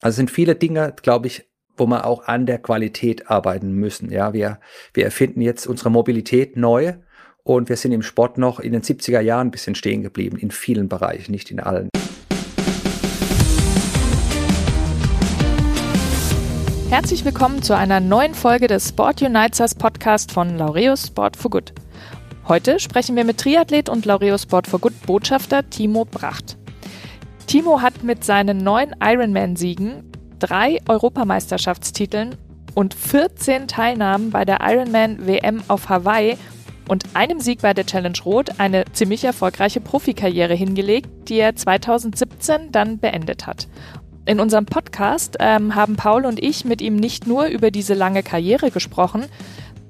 Also 0.00 0.14
sind 0.14 0.30
viele 0.30 0.54
Dinge, 0.54 0.94
glaube 1.02 1.26
ich, 1.26 1.48
wo 1.76 1.84
wir 1.86 2.06
auch 2.06 2.28
an 2.28 2.46
der 2.46 2.58
Qualität 2.58 3.28
arbeiten 3.28 3.72
müssen. 3.72 4.12
Ja, 4.12 4.32
wir, 4.32 4.60
wir 4.94 5.04
erfinden 5.04 5.40
jetzt 5.40 5.66
unsere 5.66 5.90
Mobilität 5.90 6.56
neu 6.56 6.94
und 7.42 7.68
wir 7.68 7.76
sind 7.76 7.90
im 7.90 8.02
Sport 8.02 8.38
noch 8.38 8.60
in 8.60 8.72
den 8.72 8.82
70er 8.82 9.18
Jahren 9.18 9.48
ein 9.48 9.50
bisschen 9.50 9.74
stehen 9.74 10.04
geblieben, 10.04 10.36
in 10.36 10.52
vielen 10.52 10.88
Bereichen, 10.88 11.32
nicht 11.32 11.50
in 11.50 11.58
allen. 11.58 11.88
Herzlich 16.90 17.24
willkommen 17.24 17.62
zu 17.62 17.76
einer 17.76 17.98
neuen 17.98 18.34
Folge 18.34 18.68
des 18.68 18.90
Sport 18.90 19.20
Unites 19.20 19.58
Us 19.58 19.74
Podcast 19.74 20.30
von 20.30 20.56
Laureus 20.56 21.08
Sport 21.08 21.36
for 21.36 21.50
Good. 21.50 21.72
Heute 22.46 22.78
sprechen 22.78 23.16
wir 23.16 23.24
mit 23.24 23.38
Triathlet 23.38 23.88
und 23.88 24.06
Laureus 24.06 24.42
Sport 24.42 24.68
for 24.68 24.78
Good 24.78 25.02
Botschafter 25.06 25.68
Timo 25.68 26.04
Bracht. 26.04 26.56
Timo 27.48 27.80
hat 27.80 28.02
mit 28.02 28.24
seinen 28.24 28.58
neun 28.58 28.94
Ironman-Siegen 29.02 30.04
drei 30.38 30.80
Europameisterschaftstiteln 30.86 32.36
und 32.74 32.92
14 32.92 33.68
Teilnahmen 33.68 34.28
bei 34.28 34.44
der 34.44 34.58
Ironman 34.60 35.26
WM 35.26 35.62
auf 35.66 35.88
Hawaii 35.88 36.36
und 36.88 37.04
einem 37.14 37.40
Sieg 37.40 37.62
bei 37.62 37.72
der 37.72 37.86
Challenge 37.86 38.18
Rot 38.22 38.50
eine 38.58 38.84
ziemlich 38.92 39.24
erfolgreiche 39.24 39.80
Profikarriere 39.80 40.52
hingelegt, 40.52 41.08
die 41.30 41.38
er 41.38 41.56
2017 41.56 42.70
dann 42.70 42.98
beendet 42.98 43.46
hat. 43.46 43.66
In 44.26 44.40
unserem 44.40 44.66
Podcast 44.66 45.38
ähm, 45.40 45.74
haben 45.74 45.96
Paul 45.96 46.26
und 46.26 46.42
ich 46.42 46.66
mit 46.66 46.82
ihm 46.82 46.96
nicht 46.96 47.26
nur 47.26 47.46
über 47.46 47.70
diese 47.70 47.94
lange 47.94 48.22
Karriere 48.22 48.70
gesprochen, 48.70 49.24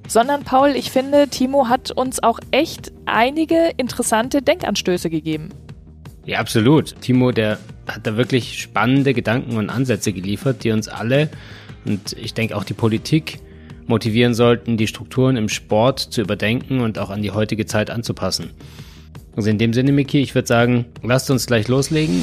sondern 0.06 0.44
Paul, 0.44 0.76
ich 0.76 0.92
finde, 0.92 1.26
Timo 1.26 1.68
hat 1.68 1.90
uns 1.90 2.22
auch 2.22 2.38
echt 2.52 2.92
einige 3.04 3.72
interessante 3.76 4.42
Denkanstöße 4.42 5.10
gegeben. 5.10 5.48
Ja, 6.28 6.40
absolut. 6.40 6.94
Timo, 7.00 7.32
der 7.32 7.58
hat 7.86 8.06
da 8.06 8.18
wirklich 8.18 8.60
spannende 8.60 9.14
Gedanken 9.14 9.56
und 9.56 9.70
Ansätze 9.70 10.12
geliefert, 10.12 10.62
die 10.62 10.72
uns 10.72 10.86
alle 10.86 11.30
und 11.86 12.12
ich 12.12 12.34
denke 12.34 12.54
auch 12.54 12.64
die 12.64 12.74
Politik 12.74 13.38
motivieren 13.86 14.34
sollten, 14.34 14.76
die 14.76 14.86
Strukturen 14.86 15.38
im 15.38 15.48
Sport 15.48 16.00
zu 16.00 16.20
überdenken 16.20 16.80
und 16.80 16.98
auch 16.98 17.08
an 17.08 17.22
die 17.22 17.30
heutige 17.30 17.64
Zeit 17.64 17.88
anzupassen. 17.88 18.50
Also 19.36 19.48
in 19.48 19.56
dem 19.56 19.72
Sinne, 19.72 19.90
Miki, 19.90 20.20
ich 20.20 20.34
würde 20.34 20.46
sagen, 20.46 20.84
lasst 21.02 21.30
uns 21.30 21.46
gleich 21.46 21.66
loslegen. 21.66 22.22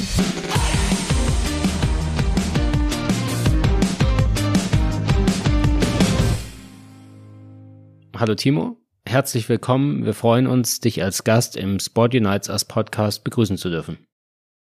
Hallo 8.16 8.36
Timo. 8.36 8.85
Herzlich 9.08 9.48
willkommen. 9.48 10.04
Wir 10.04 10.14
freuen 10.14 10.48
uns, 10.48 10.80
dich 10.80 11.00
als 11.00 11.22
Gast 11.22 11.54
im 11.54 11.78
Sport 11.78 12.12
Unites 12.16 12.48
Us 12.48 12.64
Podcast 12.64 13.22
begrüßen 13.22 13.56
zu 13.56 13.70
dürfen. 13.70 14.04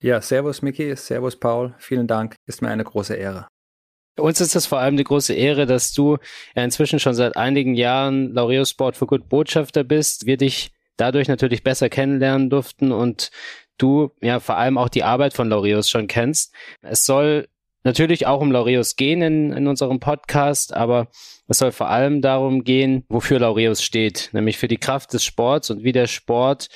Ja, 0.03 0.23
Servus 0.23 0.63
Miki, 0.63 0.97
Servus 0.97 1.39
Paul. 1.39 1.75
Vielen 1.77 2.07
Dank. 2.07 2.37
Ist 2.47 2.63
mir 2.63 2.71
eine 2.71 2.83
große 2.83 3.15
Ehre. 3.15 3.49
Uns 4.19 4.41
ist 4.41 4.57
es 4.57 4.65
vor 4.65 4.79
allem 4.79 4.95
eine 4.95 5.05
große 5.05 5.35
Ehre, 5.35 5.67
dass 5.67 5.93
du 5.93 6.17
inzwischen 6.55 6.99
schon 7.01 7.13
seit 7.13 7.37
einigen 7.37 7.75
Jahren 7.75 8.33
Laureus 8.33 8.71
Sport 8.71 8.97
for 8.97 9.09
Good 9.09 9.29
Botschafter 9.29 9.85
bist. 9.85 10.25
Wir 10.25 10.39
dich 10.39 10.73
dadurch 10.97 11.29
natürlich 11.29 11.63
besser 11.63 11.91
kennenlernen 11.91 12.49
durften 12.49 12.93
und 12.93 13.31
du 13.77 14.11
ja 14.23 14.41
vor 14.41 14.57
allem 14.57 14.79
auch 14.79 14.89
die 14.89 15.05
Arbeit 15.05 15.35
von 15.35 15.51
Laureus 15.51 15.91
schon 15.91 16.07
kennst. 16.07 16.55
Es 16.81 17.05
soll 17.05 17.47
natürlich 17.85 18.27
auch 18.27 18.41
um 18.41 18.53
Laureus 18.53 18.97
gehen 18.97 19.23
in, 19.23 19.53
in 19.53 19.67
unserem 19.67 20.01
Podcast, 20.01 20.75
aber 20.75 21.09
es 21.49 21.59
soll 21.59 21.73
vor 21.73 21.89
allem 21.89 22.23
darum 22.23 22.65
gehen, 22.65 23.05
wofür 23.09 23.39
Laureus 23.39 23.83
steht, 23.83 24.31
nämlich 24.33 24.59
für 24.59 24.69
die 24.69 24.79
Kraft 24.79 25.13
des 25.13 25.25
Sports 25.25 25.71
und 25.71 25.83
wie 25.83 25.93
der 25.93 26.07
Sport 26.07 26.69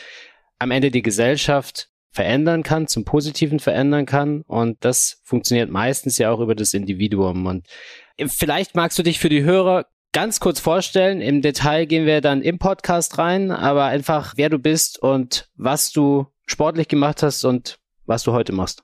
am 0.59 0.71
Ende 0.71 0.91
die 0.91 1.03
Gesellschaft 1.03 1.89
verändern 2.11 2.63
kann, 2.63 2.87
zum 2.87 3.05
Positiven 3.05 3.59
verändern 3.59 4.07
kann. 4.07 4.43
Und 4.43 4.85
das 4.85 5.21
funktioniert 5.25 5.71
meistens 5.71 6.17
ja 6.19 6.31
auch 6.31 6.41
über 6.41 6.55
das 6.55 6.73
Individuum. 6.73 7.47
Und 7.47 7.67
vielleicht 8.27 8.77
magst 8.77 8.99
du 8.99 9.03
dich 9.03 9.19
für 9.19 9.29
die 9.29 9.43
Hörer 9.43 9.87
ganz 10.13 10.39
kurz 10.39 10.61
vorstellen. 10.61 11.21
Im 11.21 11.43
Detail 11.43 11.87
gehen 11.87 12.07
wir 12.07 12.21
dann 12.21 12.41
im 12.41 12.59
Podcast 12.59 13.19
rein, 13.19 13.51
aber 13.51 13.87
einfach, 13.87 14.35
wer 14.37 14.49
du 14.49 14.59
bist 14.59 15.03
und 15.03 15.49
was 15.57 15.91
du 15.91 16.27
sportlich 16.47 16.87
gemacht 16.87 17.23
hast 17.23 17.45
und 17.45 17.79
was 18.07 18.23
du 18.23 18.33
heute 18.33 18.53
machst. 18.53 18.84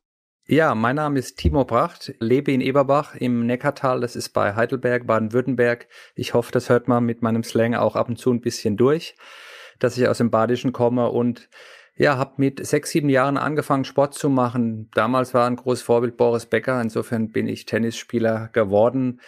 Ja, 0.51 0.75
mein 0.75 0.97
Name 0.97 1.17
ist 1.21 1.39
Timo 1.39 1.65
Bracht, 1.65 2.13
lebe 2.19 2.51
in 2.51 2.61
Eberbach 2.61 3.15
im 3.15 3.47
Neckartal, 3.47 4.01
das 4.01 4.17
ist 4.17 4.31
bei 4.31 4.57
Heidelberg, 4.57 5.07
Baden-Württemberg. 5.07 5.87
Ich 6.17 6.35
hoffe, 6.35 6.51
das 6.51 6.69
hört 6.69 6.89
man 6.89 7.05
mit 7.05 7.23
meinem 7.23 7.45
Slang 7.45 7.77
auch 7.77 7.95
ab 7.95 8.09
und 8.09 8.17
zu 8.17 8.33
ein 8.33 8.41
bisschen 8.41 8.77
durch, 8.77 9.15
dass 9.79 9.97
ich 9.97 10.09
aus 10.09 10.19
dem 10.19 10.33
Badischen 10.33 10.73
komme 10.73 11.09
und 11.09 11.49
ja, 11.95 12.19
habe 12.19 12.33
mit 12.39 12.67
sechs, 12.67 12.91
sieben 12.91 13.11
Jahren 13.11 13.37
angefangen, 13.37 13.85
Sport 13.85 14.15
zu 14.15 14.29
machen. 14.29 14.91
Damals 14.93 15.35
war 15.35 15.47
ein 15.47 15.55
großes 15.55 15.85
Vorbild 15.85 16.17
Boris 16.17 16.47
Becker, 16.47 16.81
insofern 16.81 17.31
bin 17.31 17.47
ich 17.47 17.65
Tennisspieler 17.65 18.49
geworden. 18.53 19.21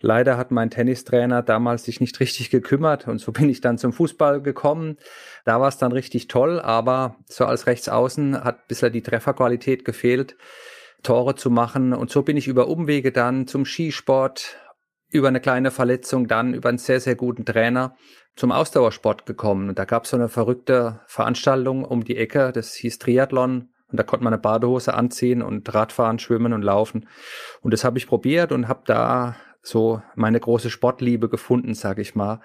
Leider 0.00 0.36
hat 0.36 0.50
mein 0.50 0.68
Tennistrainer 0.68 1.42
damals 1.42 1.84
sich 1.84 1.98
nicht 1.98 2.20
richtig 2.20 2.50
gekümmert 2.50 3.08
und 3.08 3.20
so 3.20 3.32
bin 3.32 3.48
ich 3.48 3.62
dann 3.62 3.78
zum 3.78 3.94
Fußball 3.94 4.42
gekommen. 4.42 4.98
Da 5.46 5.60
war 5.60 5.68
es 5.68 5.78
dann 5.78 5.92
richtig 5.92 6.28
toll, 6.28 6.60
aber 6.60 7.16
so 7.26 7.46
als 7.46 7.66
Rechtsaußen 7.66 8.44
hat 8.44 8.68
bisher 8.68 8.90
die 8.90 9.02
Trefferqualität 9.02 9.86
gefehlt, 9.86 10.36
Tore 11.04 11.36
zu 11.36 11.50
machen 11.50 11.92
und 11.92 12.10
so 12.10 12.22
bin 12.22 12.36
ich 12.36 12.48
über 12.48 12.66
Umwege 12.66 13.12
dann 13.12 13.46
zum 13.46 13.64
Skisport, 13.64 14.56
über 15.10 15.28
eine 15.28 15.40
kleine 15.40 15.70
Verletzung, 15.70 16.26
dann 16.26 16.54
über 16.54 16.68
einen 16.68 16.78
sehr, 16.78 16.98
sehr 16.98 17.14
guten 17.14 17.44
Trainer 17.44 17.94
zum 18.34 18.50
Ausdauersport 18.50 19.26
gekommen. 19.26 19.68
Und 19.68 19.78
da 19.78 19.84
gab 19.84 20.04
es 20.04 20.10
so 20.10 20.16
eine 20.16 20.28
verrückte 20.28 21.00
Veranstaltung 21.06 21.84
um 21.84 22.02
die 22.02 22.16
Ecke, 22.16 22.50
das 22.52 22.74
hieß 22.74 22.98
Triathlon. 22.98 23.68
Und 23.88 24.00
da 24.00 24.02
konnte 24.02 24.24
man 24.24 24.32
eine 24.32 24.42
Badehose 24.42 24.94
anziehen 24.94 25.40
und 25.40 25.72
Radfahren, 25.72 26.18
Schwimmen 26.18 26.52
und 26.52 26.62
Laufen. 26.62 27.08
Und 27.60 27.72
das 27.72 27.84
habe 27.84 27.96
ich 27.96 28.08
probiert 28.08 28.50
und 28.50 28.66
habe 28.66 28.82
da 28.86 29.36
so 29.62 30.02
meine 30.16 30.40
große 30.40 30.68
Sportliebe 30.68 31.28
gefunden, 31.28 31.74
sage 31.74 32.02
ich 32.02 32.16
mal. 32.16 32.40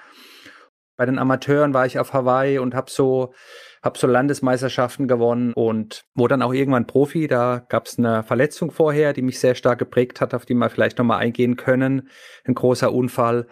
Bei 0.95 1.07
den 1.07 1.17
Amateuren 1.17 1.73
war 1.73 1.87
ich 1.87 1.97
auf 1.97 2.13
Hawaii 2.13 2.59
und 2.59 2.75
habe 2.75 2.91
so 2.91 3.33
hab 3.81 3.97
so 3.97 4.07
Landesmeisterschaften 4.07 5.07
gewonnen 5.07 5.53
und 5.53 6.03
wurde 6.16 6.34
dann 6.34 6.41
auch 6.41 6.53
irgendwann 6.53 6.88
Profi. 6.88 7.28
Da 7.28 7.66
gab 7.69 7.88
es 7.88 7.97
eine 7.97 8.23
Verletzung 8.23 8.72
vorher, 8.72 9.13
die 9.13 9.22
mich 9.22 9.40
sehr 9.40 9.56
stark 9.56 9.79
geprägt 9.79 10.22
hat, 10.22 10.34
auf 10.34 10.45
die 10.45 10.53
wir 10.53 10.69
vielleicht 10.69 10.97
nochmal 10.97 11.19
eingehen 11.19 11.56
können. 11.56 12.09
Ein 12.45 12.56
großer 12.56 12.94
Unfall. 12.94 13.47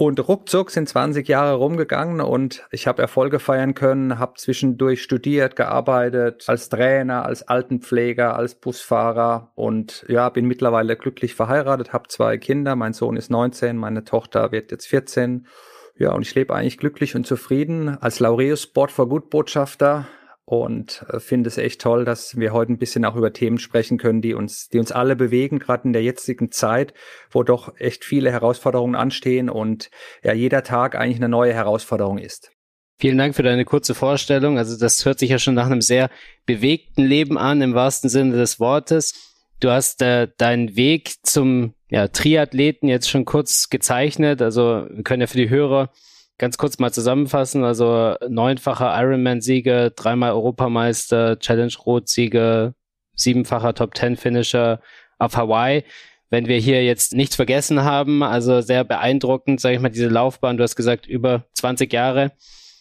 Und 0.00 0.28
ruckzuck 0.28 0.70
sind 0.70 0.88
20 0.88 1.26
Jahre 1.26 1.56
rumgegangen 1.56 2.20
und 2.20 2.64
ich 2.70 2.86
habe 2.86 3.02
Erfolge 3.02 3.40
feiern 3.40 3.74
können, 3.74 4.20
habe 4.20 4.34
zwischendurch 4.36 5.02
studiert, 5.02 5.56
gearbeitet, 5.56 6.44
als 6.46 6.68
Trainer, 6.68 7.26
als 7.26 7.42
Altenpfleger, 7.48 8.36
als 8.36 8.54
Busfahrer 8.54 9.50
und 9.56 10.04
ja, 10.06 10.28
bin 10.28 10.46
mittlerweile 10.46 10.94
glücklich 10.94 11.34
verheiratet, 11.34 11.92
habe 11.92 12.06
zwei 12.06 12.38
Kinder, 12.38 12.76
mein 12.76 12.92
Sohn 12.92 13.16
ist 13.16 13.28
19, 13.28 13.76
meine 13.76 14.04
Tochter 14.04 14.52
wird 14.52 14.70
jetzt 14.70 14.86
14. 14.86 15.48
Ja, 15.98 16.12
und 16.12 16.22
ich 16.22 16.34
lebe 16.34 16.54
eigentlich 16.54 16.78
glücklich 16.78 17.16
und 17.16 17.26
zufrieden 17.26 17.88
als 17.88 18.20
Laureus 18.20 18.62
Sport 18.62 18.92
for 18.92 19.08
Good 19.08 19.30
Botschafter 19.30 20.06
und 20.44 21.04
äh, 21.10 21.18
finde 21.18 21.48
es 21.48 21.58
echt 21.58 21.80
toll, 21.80 22.04
dass 22.04 22.36
wir 22.38 22.52
heute 22.52 22.72
ein 22.72 22.78
bisschen 22.78 23.04
auch 23.04 23.16
über 23.16 23.32
Themen 23.32 23.58
sprechen 23.58 23.98
können, 23.98 24.22
die 24.22 24.32
uns, 24.32 24.68
die 24.68 24.78
uns 24.78 24.92
alle 24.92 25.16
bewegen, 25.16 25.58
gerade 25.58 25.84
in 25.84 25.92
der 25.92 26.02
jetzigen 26.02 26.52
Zeit, 26.52 26.94
wo 27.32 27.42
doch 27.42 27.74
echt 27.78 28.04
viele 28.04 28.30
Herausforderungen 28.30 28.94
anstehen 28.94 29.50
und 29.50 29.90
ja 30.22 30.32
jeder 30.32 30.62
Tag 30.62 30.94
eigentlich 30.94 31.18
eine 31.18 31.28
neue 31.28 31.52
Herausforderung 31.52 32.18
ist. 32.18 32.52
Vielen 33.00 33.18
Dank 33.18 33.34
für 33.34 33.42
deine 33.42 33.64
kurze 33.64 33.94
Vorstellung. 33.94 34.56
Also 34.56 34.78
das 34.78 35.04
hört 35.04 35.18
sich 35.18 35.30
ja 35.30 35.38
schon 35.38 35.54
nach 35.54 35.66
einem 35.66 35.80
sehr 35.80 36.10
bewegten 36.46 37.04
Leben 37.04 37.38
an, 37.38 37.60
im 37.60 37.74
wahrsten 37.74 38.08
Sinne 38.08 38.36
des 38.36 38.58
Wortes. 38.60 39.27
Du 39.60 39.70
hast 39.70 40.02
äh, 40.02 40.28
deinen 40.36 40.76
Weg 40.76 41.14
zum 41.22 41.74
ja, 41.90 42.08
Triathleten 42.08 42.88
jetzt 42.88 43.10
schon 43.10 43.24
kurz 43.24 43.70
gezeichnet. 43.70 44.40
Also 44.40 44.86
wir 44.90 45.02
können 45.02 45.20
ja 45.20 45.26
für 45.26 45.38
die 45.38 45.50
Hörer 45.50 45.90
ganz 46.38 46.58
kurz 46.58 46.78
mal 46.78 46.92
zusammenfassen. 46.92 47.64
Also 47.64 48.14
neunfacher 48.28 48.94
Ironman-Sieger, 49.00 49.90
dreimal 49.90 50.32
Europameister, 50.32 51.38
Challenge 51.38 51.72
Rot-Sieger, 51.84 52.74
siebenfacher 53.14 53.74
Top 53.74 53.94
Ten 53.94 54.16
Finisher 54.16 54.80
auf 55.18 55.36
Hawaii. 55.36 55.82
Wenn 56.30 56.46
wir 56.46 56.58
hier 56.58 56.84
jetzt 56.84 57.14
nichts 57.14 57.36
vergessen 57.36 57.82
haben, 57.82 58.22
also 58.22 58.60
sehr 58.60 58.84
beeindruckend, 58.84 59.60
sage 59.60 59.76
ich 59.76 59.80
mal, 59.80 59.88
diese 59.88 60.08
Laufbahn. 60.08 60.56
Du 60.58 60.62
hast 60.62 60.76
gesagt 60.76 61.06
über 61.06 61.44
20 61.54 61.92
Jahre, 61.92 62.32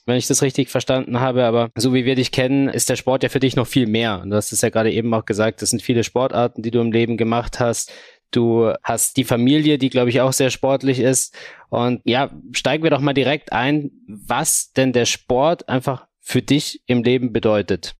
wenn 0.07 0.17
ich 0.17 0.27
das 0.27 0.41
richtig 0.41 0.69
verstanden 0.69 1.19
habe. 1.19 1.45
Aber 1.45 1.69
so 1.75 1.93
wie 1.93 2.05
wir 2.05 2.15
dich 2.15 2.31
kennen, 2.31 2.69
ist 2.69 2.89
der 2.89 2.95
Sport 2.95 3.23
ja 3.23 3.29
für 3.29 3.39
dich 3.39 3.55
noch 3.55 3.67
viel 3.67 3.85
mehr. 3.85 4.21
Und 4.21 4.31
du 4.31 4.35
hast 4.35 4.51
es 4.51 4.61
ja 4.61 4.69
gerade 4.69 4.91
eben 4.91 5.13
auch 5.13 5.25
gesagt, 5.25 5.61
das 5.61 5.69
sind 5.69 5.81
viele 5.81 6.03
Sportarten, 6.03 6.63
die 6.63 6.71
du 6.71 6.79
im 6.79 6.91
Leben 6.91 7.17
gemacht 7.17 7.59
hast. 7.59 7.91
Du 8.31 8.73
hast 8.83 9.17
die 9.17 9.23
Familie, 9.23 9.77
die, 9.77 9.89
glaube 9.89 10.09
ich, 10.09 10.21
auch 10.21 10.33
sehr 10.33 10.49
sportlich 10.49 10.99
ist. 10.99 11.35
Und 11.69 12.01
ja, 12.03 12.31
steigen 12.51 12.83
wir 12.83 12.89
doch 12.89 12.99
mal 12.99 13.13
direkt 13.13 13.53
ein, 13.53 13.91
was 14.07 14.71
denn 14.73 14.93
der 14.93 15.05
Sport 15.05 15.69
einfach 15.69 16.07
für 16.19 16.41
dich 16.41 16.81
im 16.87 17.03
Leben 17.03 17.31
bedeutet. 17.31 17.95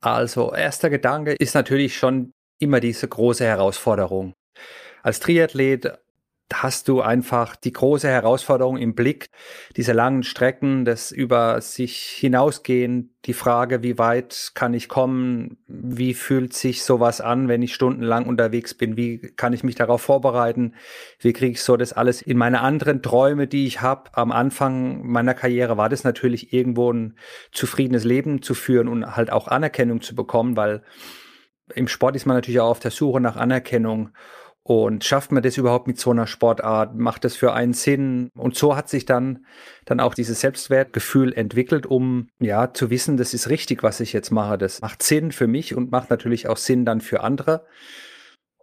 Also, 0.00 0.52
erster 0.52 0.90
Gedanke 0.90 1.32
ist 1.32 1.54
natürlich 1.54 1.96
schon 1.96 2.32
immer 2.58 2.80
diese 2.80 3.08
große 3.08 3.44
Herausforderung. 3.44 4.34
Als 5.02 5.20
Triathlet 5.20 5.98
hast 6.54 6.88
du 6.88 7.00
einfach 7.00 7.56
die 7.56 7.72
große 7.72 8.08
Herausforderung 8.08 8.76
im 8.76 8.94
Blick, 8.94 9.28
diese 9.76 9.92
langen 9.92 10.22
Strecken, 10.22 10.84
das 10.84 11.10
über 11.12 11.60
sich 11.60 11.96
hinausgehen, 11.98 13.14
die 13.24 13.34
Frage, 13.34 13.82
wie 13.82 13.98
weit 13.98 14.50
kann 14.54 14.74
ich 14.74 14.88
kommen, 14.88 15.58
wie 15.68 16.14
fühlt 16.14 16.54
sich 16.54 16.82
sowas 16.82 17.20
an, 17.20 17.48
wenn 17.48 17.62
ich 17.62 17.74
stundenlang 17.74 18.26
unterwegs 18.26 18.74
bin, 18.74 18.96
wie 18.96 19.18
kann 19.18 19.52
ich 19.52 19.62
mich 19.62 19.76
darauf 19.76 20.02
vorbereiten, 20.02 20.74
wie 21.20 21.32
kriege 21.32 21.52
ich 21.52 21.62
so 21.62 21.76
das 21.76 21.92
alles 21.92 22.20
in 22.20 22.36
meine 22.36 22.60
anderen 22.60 23.00
Träume, 23.00 23.46
die 23.46 23.66
ich 23.66 23.80
habe. 23.80 24.10
Am 24.14 24.32
Anfang 24.32 25.06
meiner 25.06 25.34
Karriere 25.34 25.76
war 25.76 25.88
das 25.88 26.02
natürlich 26.02 26.52
irgendwo 26.52 26.92
ein 26.92 27.16
zufriedenes 27.52 28.04
Leben 28.04 28.42
zu 28.42 28.54
führen 28.54 28.88
und 28.88 29.16
halt 29.16 29.30
auch 29.30 29.46
Anerkennung 29.46 30.00
zu 30.00 30.16
bekommen, 30.16 30.56
weil 30.56 30.82
im 31.74 31.88
Sport 31.88 32.16
ist 32.16 32.26
man 32.26 32.36
natürlich 32.36 32.60
auch 32.60 32.70
auf 32.70 32.80
der 32.80 32.90
Suche 32.90 33.20
nach 33.20 33.36
Anerkennung 33.36 34.10
und 34.64 35.04
schafft 35.04 35.32
man 35.32 35.42
das 35.42 35.56
überhaupt 35.56 35.88
mit 35.88 35.98
so 35.98 36.10
einer 36.10 36.26
Sportart? 36.26 36.94
Macht 36.94 37.24
das 37.24 37.34
für 37.34 37.52
einen 37.52 37.72
Sinn? 37.72 38.30
Und 38.36 38.56
so 38.56 38.76
hat 38.76 38.88
sich 38.88 39.04
dann, 39.04 39.44
dann 39.84 39.98
auch 39.98 40.14
dieses 40.14 40.40
Selbstwertgefühl 40.40 41.32
entwickelt, 41.32 41.84
um 41.86 42.28
ja 42.38 42.72
zu 42.72 42.88
wissen, 42.90 43.16
das 43.16 43.34
ist 43.34 43.48
richtig, 43.48 43.82
was 43.82 43.98
ich 43.98 44.12
jetzt 44.12 44.30
mache. 44.30 44.58
Das 44.58 44.80
macht 44.80 45.02
Sinn 45.02 45.32
für 45.32 45.48
mich 45.48 45.74
und 45.74 45.90
macht 45.90 46.10
natürlich 46.10 46.48
auch 46.48 46.56
Sinn 46.56 46.84
dann 46.84 47.00
für 47.00 47.22
andere. 47.22 47.66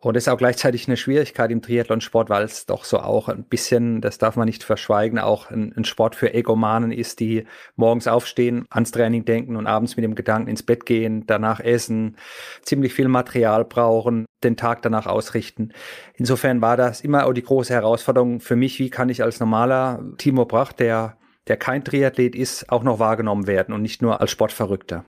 Und 0.01 0.15
ist 0.15 0.29
auch 0.29 0.37
gleichzeitig 0.37 0.87
eine 0.87 0.95
Schwierigkeit 0.95 1.51
im 1.51 1.61
Triathlonsport, 1.61 2.29
weil 2.29 2.43
es 2.43 2.65
doch 2.65 2.85
so 2.85 2.99
auch 2.99 3.27
ein 3.27 3.43
bisschen, 3.43 3.99
das 3.99 4.17
darf 4.17 4.37
man 4.37 4.45
nicht 4.45 4.63
verschweigen, 4.63 5.19
auch 5.19 5.51
ein, 5.51 5.73
ein, 5.75 5.83
Sport 5.83 6.15
für 6.15 6.33
Egomanen 6.33 6.93
ist, 6.93 7.19
die 7.19 7.45
morgens 7.75 8.07
aufstehen, 8.07 8.65
ans 8.69 8.91
Training 8.91 9.25
denken 9.25 9.57
und 9.57 9.67
abends 9.67 9.97
mit 9.97 10.05
dem 10.05 10.15
Gedanken 10.15 10.49
ins 10.49 10.63
Bett 10.63 10.85
gehen, 10.85 11.25
danach 11.27 11.59
essen, 11.59 12.15
ziemlich 12.61 12.93
viel 12.93 13.09
Material 13.09 13.65
brauchen, 13.65 14.25
den 14.41 14.55
Tag 14.55 14.83
danach 14.83 15.05
ausrichten. 15.05 15.73
Insofern 16.15 16.61
war 16.61 16.77
das 16.77 17.01
immer 17.01 17.25
auch 17.25 17.33
die 17.33 17.43
große 17.43 17.73
Herausforderung 17.73 18.39
für 18.39 18.55
mich, 18.55 18.79
wie 18.79 18.89
kann 18.89 19.09
ich 19.09 19.21
als 19.21 19.41
normaler 19.41 20.01
Timo 20.17 20.45
Brach, 20.45 20.71
der 20.71 21.17
der 21.49 21.57
kein 21.57 21.83
Triathlet 21.83 22.35
ist, 22.35 22.69
auch 22.71 22.83
noch 22.83 22.99
wahrgenommen 22.99 23.47
werden 23.47 23.73
und 23.73 23.81
nicht 23.81 24.01
nur 24.01 24.21
als 24.21 24.31
Sportverrückter. 24.31 25.03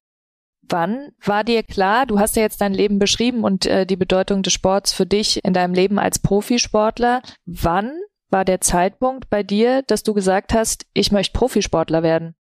Wann 0.72 1.12
war 1.24 1.44
dir 1.44 1.64
klar, 1.64 2.06
du 2.06 2.20
hast 2.20 2.36
ja 2.38 2.44
jetzt 2.44 2.62
dein 2.62 2.74
Leben 2.74 2.98
beschrieben 2.98 3.44
und 3.44 3.66
äh, 3.66 3.86
die 3.86 3.98
Bedeutung 3.98 4.42
des 4.42 4.54
Sports 4.54 4.94
für 4.94 5.06
dich 5.06 5.44
in 5.44 5.54
deinem 5.54 5.74
Leben 5.74 6.00
als 6.00 6.20
Profisportler. 6.20 7.22
Wann 7.46 7.92
war 8.30 8.46
der 8.46 8.62
Zeitpunkt 8.62 9.30
bei 9.30 9.44
dir, 9.44 9.84
dass 9.84 10.04
du 10.04 10.14
gesagt 10.14 10.54
hast, 10.54 10.86
ich 10.94 11.12
möchte 11.12 11.38
Profisportler 11.38 12.04
werden? 12.04 12.36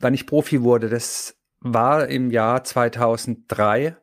Wann 0.00 0.14
ich 0.14 0.26
Profi 0.26 0.62
wurde, 0.62 0.88
das 0.88 1.36
war 1.60 2.08
im 2.08 2.30
Jahr 2.30 2.64
2003 2.64 3.96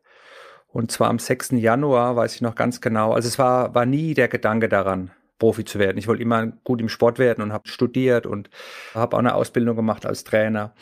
und 0.68 0.92
zwar 0.92 1.10
am 1.10 1.20
6. 1.20 1.52
Januar, 1.54 2.16
weiß 2.16 2.36
ich 2.36 2.42
noch 2.42 2.56
ganz 2.56 2.80
genau. 2.82 3.12
Also 3.12 3.28
es 3.28 3.38
war, 3.38 3.76
war 3.76 3.86
nie 3.86 4.14
der 4.14 4.28
Gedanke 4.28 4.70
daran, 4.70 5.12
Profi 5.40 5.66
zu 5.66 5.80
werden. 5.80 5.98
Ich 5.98 6.08
wollte 6.08 6.24
immer 6.24 6.48
gut 6.64 6.82
im 6.82 6.90
Sport 6.90 7.20
werden 7.20 7.42
und 7.42 7.54
habe 7.54 7.68
studiert 7.68 8.26
und 8.26 8.50
habe 8.94 9.16
auch 9.16 9.20
eine 9.20 9.36
Ausbildung 9.36 9.76
gemacht 9.76 10.06
als 10.06 10.24
Trainer 10.24 10.74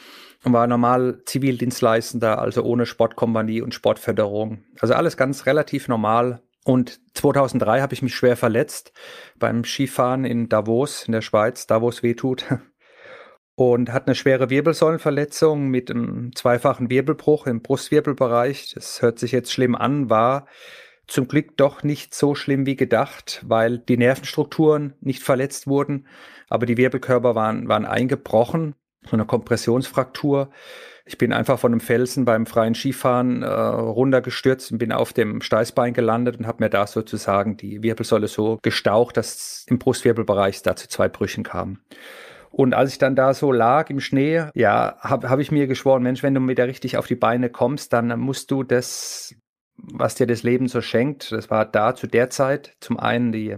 und 0.44 0.54
war 0.54 0.68
normal 0.68 1.22
Zivildienstleistender, 1.26 2.40
also 2.40 2.64
ohne 2.64 2.86
Sportkompanie 2.86 3.62
und 3.62 3.74
Sportförderung. 3.74 4.64
Also 4.80 4.94
alles 4.94 5.18
ganz 5.18 5.46
relativ 5.46 5.88
normal. 5.88 6.42
Und 6.64 7.00
2003 7.16 7.82
habe 7.82 7.94
ich 7.94 8.02
mich 8.02 8.16
schwer 8.16 8.38
verletzt 8.38 8.94
beim 9.38 9.64
Skifahren 9.64 10.26
in 10.26 10.50
Davos 10.50 11.06
in 11.06 11.12
der 11.12 11.22
Schweiz, 11.22 11.68
Davos 11.68 12.04
wehtut. 12.04 12.46
Und 13.58 13.94
hatte 13.94 14.08
eine 14.08 14.16
schwere 14.16 14.50
Wirbelsäulenverletzung 14.50 15.70
mit 15.70 15.90
einem 15.90 16.36
zweifachen 16.36 16.90
Wirbelbruch 16.90 17.48
im 17.48 17.62
Brustwirbelbereich. 17.62 18.74
Das 18.74 19.02
hört 19.02 19.18
sich 19.18 19.32
jetzt 19.32 19.54
schlimm 19.54 19.76
an, 19.76 20.10
war 20.10 20.46
zum 21.08 21.28
Glück 21.28 21.58
doch 21.58 21.84
nicht 21.84 22.14
so 22.14 22.36
schlimm 22.36 22.66
wie 22.66 22.76
gedacht, 22.76 23.44
weil 23.48 23.78
die 23.78 23.98
Nervenstrukturen 23.98 24.94
nicht 25.02 25.24
verletzt 25.24 25.68
wurden, 25.68 26.08
aber 26.50 26.66
die 26.66 26.78
Wirbelkörper 26.78 27.36
waren, 27.36 27.68
waren 27.68 27.86
eingebrochen, 27.86 28.76
so 29.06 29.16
eine 29.16 29.26
Kompressionsfraktur. 29.26 30.50
Ich 31.06 31.20
bin 31.20 31.34
einfach 31.34 31.60
von 31.60 31.72
einem 31.72 31.82
Felsen 31.82 32.26
beim 32.26 32.48
freien 32.48 32.74
Skifahren 32.74 33.44
äh, 33.44 33.48
runtergestürzt 33.48 34.72
und 34.72 34.80
bin 34.80 34.92
auf 34.92 35.14
dem 35.14 35.42
Steißbein 35.42 35.94
gelandet 35.94 36.38
und 36.38 36.48
habe 36.48 36.64
mir 36.64 36.70
da 36.70 36.88
sozusagen 36.88 37.58
die 37.58 37.84
Wirbelsäule 37.84 38.28
so 38.28 38.58
gestaucht, 38.64 39.18
dass 39.18 39.66
im 39.70 39.78
Brustwirbelbereich 39.78 40.64
da 40.64 40.76
zu 40.76 40.88
zwei 40.88 41.08
Brüchen 41.08 41.44
kam. 41.44 41.80
Und 42.50 42.74
als 42.74 42.94
ich 42.94 42.98
dann 42.98 43.16
da 43.16 43.34
so 43.34 43.52
lag 43.52 43.90
im 43.90 44.00
Schnee, 44.00 44.46
ja, 44.54 44.96
habe 45.02 45.30
hab 45.30 45.40
ich 45.40 45.52
mir 45.52 45.68
geschworen, 45.68 46.04
Mensch, 46.04 46.24
wenn 46.24 46.34
du 46.34 46.48
wieder 46.48 46.68
richtig 46.68 46.98
auf 46.98 47.06
die 47.06 47.16
Beine 47.16 47.50
kommst, 47.50 47.92
dann 47.92 48.18
musst 48.18 48.50
du 48.50 48.64
das 48.64 49.36
was 49.78 50.16
dir 50.16 50.28
das 50.28 50.44
Leben 50.44 50.68
so 50.68 50.82
schenkt. 50.82 51.32
Das 51.32 51.50
war 51.50 51.66
da 51.66 51.96
zu 51.96 52.08
der 52.08 52.30
Zeit 52.30 52.76
zum 52.80 53.00
einen 53.00 53.32
die, 53.32 53.58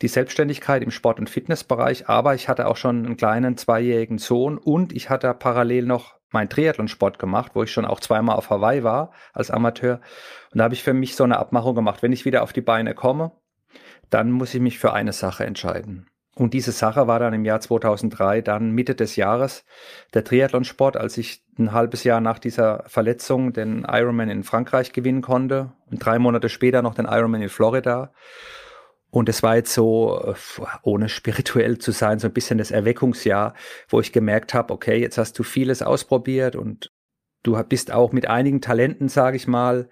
die 0.00 0.08
Selbstständigkeit 0.08 0.82
im 0.82 0.90
Sport- 0.90 1.20
und 1.20 1.30
Fitnessbereich, 1.30 2.08
aber 2.08 2.34
ich 2.34 2.48
hatte 2.48 2.66
auch 2.66 2.76
schon 2.76 3.04
einen 3.04 3.16
kleinen 3.16 3.56
zweijährigen 3.56 4.18
Sohn 4.18 4.58
und 4.58 4.92
ich 4.92 5.10
hatte 5.10 5.32
parallel 5.34 5.86
noch 5.86 6.16
meinen 6.30 6.48
Triathlonsport 6.48 7.18
gemacht, 7.18 7.52
wo 7.54 7.62
ich 7.62 7.72
schon 7.72 7.84
auch 7.84 8.00
zweimal 8.00 8.36
auf 8.36 8.50
Hawaii 8.50 8.82
war 8.82 9.12
als 9.32 9.50
Amateur. 9.50 10.00
Und 10.52 10.58
da 10.58 10.64
habe 10.64 10.74
ich 10.74 10.82
für 10.82 10.94
mich 10.94 11.14
so 11.14 11.24
eine 11.24 11.38
Abmachung 11.38 11.74
gemacht, 11.74 12.02
wenn 12.02 12.12
ich 12.12 12.24
wieder 12.24 12.42
auf 12.42 12.52
die 12.52 12.62
Beine 12.62 12.94
komme, 12.94 13.32
dann 14.10 14.30
muss 14.30 14.54
ich 14.54 14.60
mich 14.60 14.78
für 14.78 14.92
eine 14.92 15.12
Sache 15.12 15.44
entscheiden. 15.44 16.06
Und 16.34 16.54
diese 16.54 16.72
Sache 16.72 17.06
war 17.06 17.18
dann 17.18 17.34
im 17.34 17.44
Jahr 17.44 17.60
2003, 17.60 18.40
dann 18.40 18.70
Mitte 18.70 18.94
des 18.94 19.16
Jahres, 19.16 19.64
der 20.14 20.24
Triathlonsport, 20.24 20.96
als 20.96 21.18
ich 21.18 21.42
ein 21.58 21.72
halbes 21.72 22.04
Jahr 22.04 22.20
nach 22.20 22.38
dieser 22.38 22.84
Verletzung 22.86 23.52
den 23.52 23.84
Ironman 23.86 24.30
in 24.30 24.42
Frankreich 24.42 24.92
gewinnen 24.92 25.20
konnte 25.20 25.72
und 25.90 26.04
drei 26.04 26.18
Monate 26.18 26.48
später 26.48 26.80
noch 26.80 26.94
den 26.94 27.04
Ironman 27.04 27.42
in 27.42 27.50
Florida. 27.50 28.12
Und 29.10 29.28
es 29.28 29.42
war 29.42 29.56
jetzt 29.56 29.74
so, 29.74 30.22
äh, 30.24 30.34
ohne 30.82 31.10
spirituell 31.10 31.76
zu 31.76 31.92
sein, 31.92 32.18
so 32.18 32.28
ein 32.28 32.32
bisschen 32.32 32.56
das 32.56 32.70
Erweckungsjahr, 32.70 33.52
wo 33.90 34.00
ich 34.00 34.10
gemerkt 34.10 34.54
habe, 34.54 34.72
okay, 34.72 34.98
jetzt 34.98 35.18
hast 35.18 35.38
du 35.38 35.42
vieles 35.42 35.82
ausprobiert 35.82 36.56
und 36.56 36.90
du 37.42 37.62
bist 37.64 37.92
auch 37.92 38.12
mit 38.12 38.26
einigen 38.28 38.62
Talenten, 38.62 39.10
sage 39.10 39.36
ich 39.36 39.46
mal, 39.46 39.90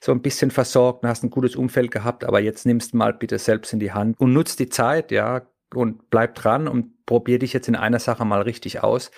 so 0.00 0.10
ein 0.12 0.22
bisschen 0.22 0.50
versorgt 0.50 1.02
und 1.02 1.10
hast 1.10 1.22
ein 1.22 1.28
gutes 1.28 1.54
Umfeld 1.54 1.90
gehabt, 1.90 2.24
aber 2.24 2.40
jetzt 2.40 2.64
nimmst 2.64 2.94
mal 2.94 3.12
bitte 3.12 3.38
selbst 3.38 3.74
in 3.74 3.80
die 3.80 3.92
Hand 3.92 4.18
und 4.18 4.32
nutzt 4.32 4.58
die 4.58 4.70
Zeit, 4.70 5.10
ja, 5.10 5.42
und 5.74 6.10
bleib 6.10 6.34
dran 6.34 6.68
und 6.68 7.04
probier 7.06 7.38
dich 7.38 7.52
jetzt 7.52 7.68
in 7.68 7.76
einer 7.76 7.98
Sache 7.98 8.24
mal 8.24 8.42
richtig 8.42 8.82
aus. 8.82 9.10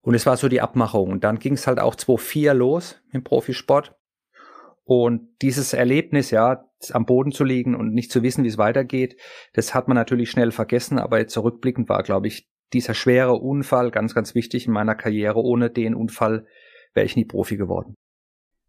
Und 0.00 0.14
es 0.14 0.26
war 0.26 0.36
so 0.36 0.48
die 0.48 0.60
Abmachung. 0.60 1.10
Und 1.10 1.24
dann 1.24 1.38
ging 1.38 1.54
es 1.54 1.66
halt 1.66 1.80
auch 1.80 1.94
2-4 1.94 2.52
los 2.54 3.00
im 3.12 3.24
Profisport. 3.24 3.94
Und 4.84 5.28
dieses 5.42 5.74
Erlebnis, 5.74 6.30
ja, 6.30 6.64
am 6.92 7.04
Boden 7.04 7.32
zu 7.32 7.44
liegen 7.44 7.74
und 7.74 7.92
nicht 7.92 8.10
zu 8.10 8.22
wissen, 8.22 8.44
wie 8.44 8.48
es 8.48 8.56
weitergeht, 8.56 9.20
das 9.52 9.74
hat 9.74 9.88
man 9.88 9.96
natürlich 9.96 10.30
schnell 10.30 10.50
vergessen. 10.50 10.98
Aber 10.98 11.18
jetzt 11.18 11.34
zurückblickend 11.34 11.88
war, 11.88 12.02
glaube 12.02 12.28
ich, 12.28 12.48
dieser 12.72 12.94
schwere 12.94 13.34
Unfall 13.34 13.90
ganz, 13.90 14.14
ganz 14.14 14.34
wichtig 14.34 14.66
in 14.66 14.72
meiner 14.72 14.94
Karriere. 14.94 15.42
Ohne 15.42 15.68
den 15.68 15.94
Unfall 15.94 16.46
wäre 16.94 17.04
ich 17.04 17.16
nie 17.16 17.24
Profi 17.24 17.56
geworden. 17.56 17.94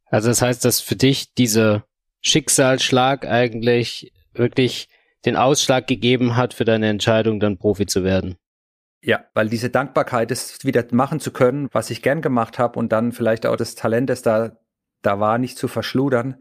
Also 0.05 0.29
das 0.29 0.41
heißt, 0.41 0.65
dass 0.65 0.81
für 0.81 0.95
dich 0.95 1.33
dieser 1.35 1.85
Schicksalsschlag 2.21 3.25
eigentlich 3.25 4.11
wirklich 4.33 4.88
den 5.25 5.35
Ausschlag 5.35 5.87
gegeben 5.87 6.35
hat 6.35 6.53
für 6.53 6.65
deine 6.65 6.89
Entscheidung, 6.89 7.39
dann 7.39 7.57
Profi 7.57 7.85
zu 7.85 8.03
werden. 8.03 8.35
Ja, 9.01 9.25
weil 9.33 9.47
diese 9.47 9.69
Dankbarkeit, 9.69 10.29
das 10.29 10.63
wieder 10.63 10.85
machen 10.91 11.19
zu 11.19 11.31
können, 11.31 11.69
was 11.71 11.89
ich 11.89 12.01
gern 12.01 12.21
gemacht 12.21 12.59
habe 12.59 12.77
und 12.77 12.91
dann 12.91 13.11
vielleicht 13.11 13.45
auch 13.45 13.55
das 13.55 13.75
Talent, 13.75 14.09
das 14.09 14.21
da, 14.21 14.57
da 15.01 15.19
war, 15.19 15.37
nicht 15.37 15.57
zu 15.57 15.67
verschludern, 15.69 16.35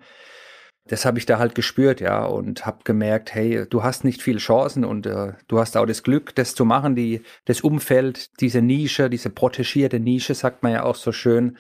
das 0.89 1.05
habe 1.05 1.19
ich 1.19 1.27
da 1.27 1.39
halt 1.39 1.55
gespürt, 1.55 2.01
ja, 2.01 2.25
und 2.25 2.67
habe 2.67 2.79
gemerkt, 2.83 3.35
hey, 3.35 3.67
du 3.69 3.83
hast 3.85 4.05
nicht 4.05 4.23
viel 4.23 4.39
Chancen 4.39 4.85
und 4.85 5.07
äh, 5.07 5.35
du 5.47 5.61
hast 5.61 5.77
auch 5.77 5.87
das 5.87 6.03
Glück, 6.03 6.35
das 6.35 6.55
zu 6.55 6.65
machen, 6.65 6.97
die, 6.97 7.23
das 7.45 7.61
Umfeld, 7.61 8.41
diese 8.41 8.63
Nische, 8.63 9.11
diese 9.11 9.31
protegierte 9.31 10.01
Nische, 10.01 10.35
sagt 10.35 10.63
man 10.63 10.73
ja 10.73 10.83
auch 10.85 10.97
so 10.97 11.13
schön, 11.13 11.59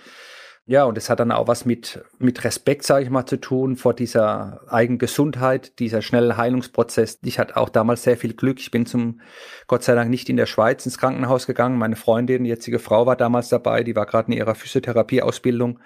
ja, 0.68 0.84
und 0.84 0.98
es 0.98 1.08
hat 1.08 1.18
dann 1.18 1.32
auch 1.32 1.48
was 1.48 1.64
mit, 1.64 2.04
mit 2.18 2.44
Respekt, 2.44 2.84
sage 2.84 3.02
ich 3.02 3.10
mal, 3.10 3.24
zu 3.24 3.38
tun 3.40 3.76
vor 3.76 3.94
dieser 3.94 4.60
eigenen 4.68 4.98
Gesundheit, 4.98 5.78
dieser 5.78 6.02
schnelle 6.02 6.36
Heilungsprozess. 6.36 7.20
Ich 7.24 7.38
hatte 7.38 7.56
auch 7.56 7.70
damals 7.70 8.02
sehr 8.02 8.18
viel 8.18 8.34
Glück. 8.34 8.60
Ich 8.60 8.70
bin 8.70 8.84
zum 8.84 9.22
Gott 9.66 9.82
sei 9.82 9.94
Dank 9.94 10.10
nicht 10.10 10.28
in 10.28 10.36
der 10.36 10.44
Schweiz 10.44 10.84
ins 10.84 10.98
Krankenhaus 10.98 11.46
gegangen. 11.46 11.78
Meine 11.78 11.96
Freundin, 11.96 12.44
jetzige 12.44 12.80
Frau, 12.80 13.06
war 13.06 13.16
damals 13.16 13.48
dabei. 13.48 13.82
Die 13.82 13.96
war 13.96 14.04
gerade 14.04 14.30
in 14.30 14.36
ihrer 14.36 14.54
Physiotherapieausbildung. 14.54 15.78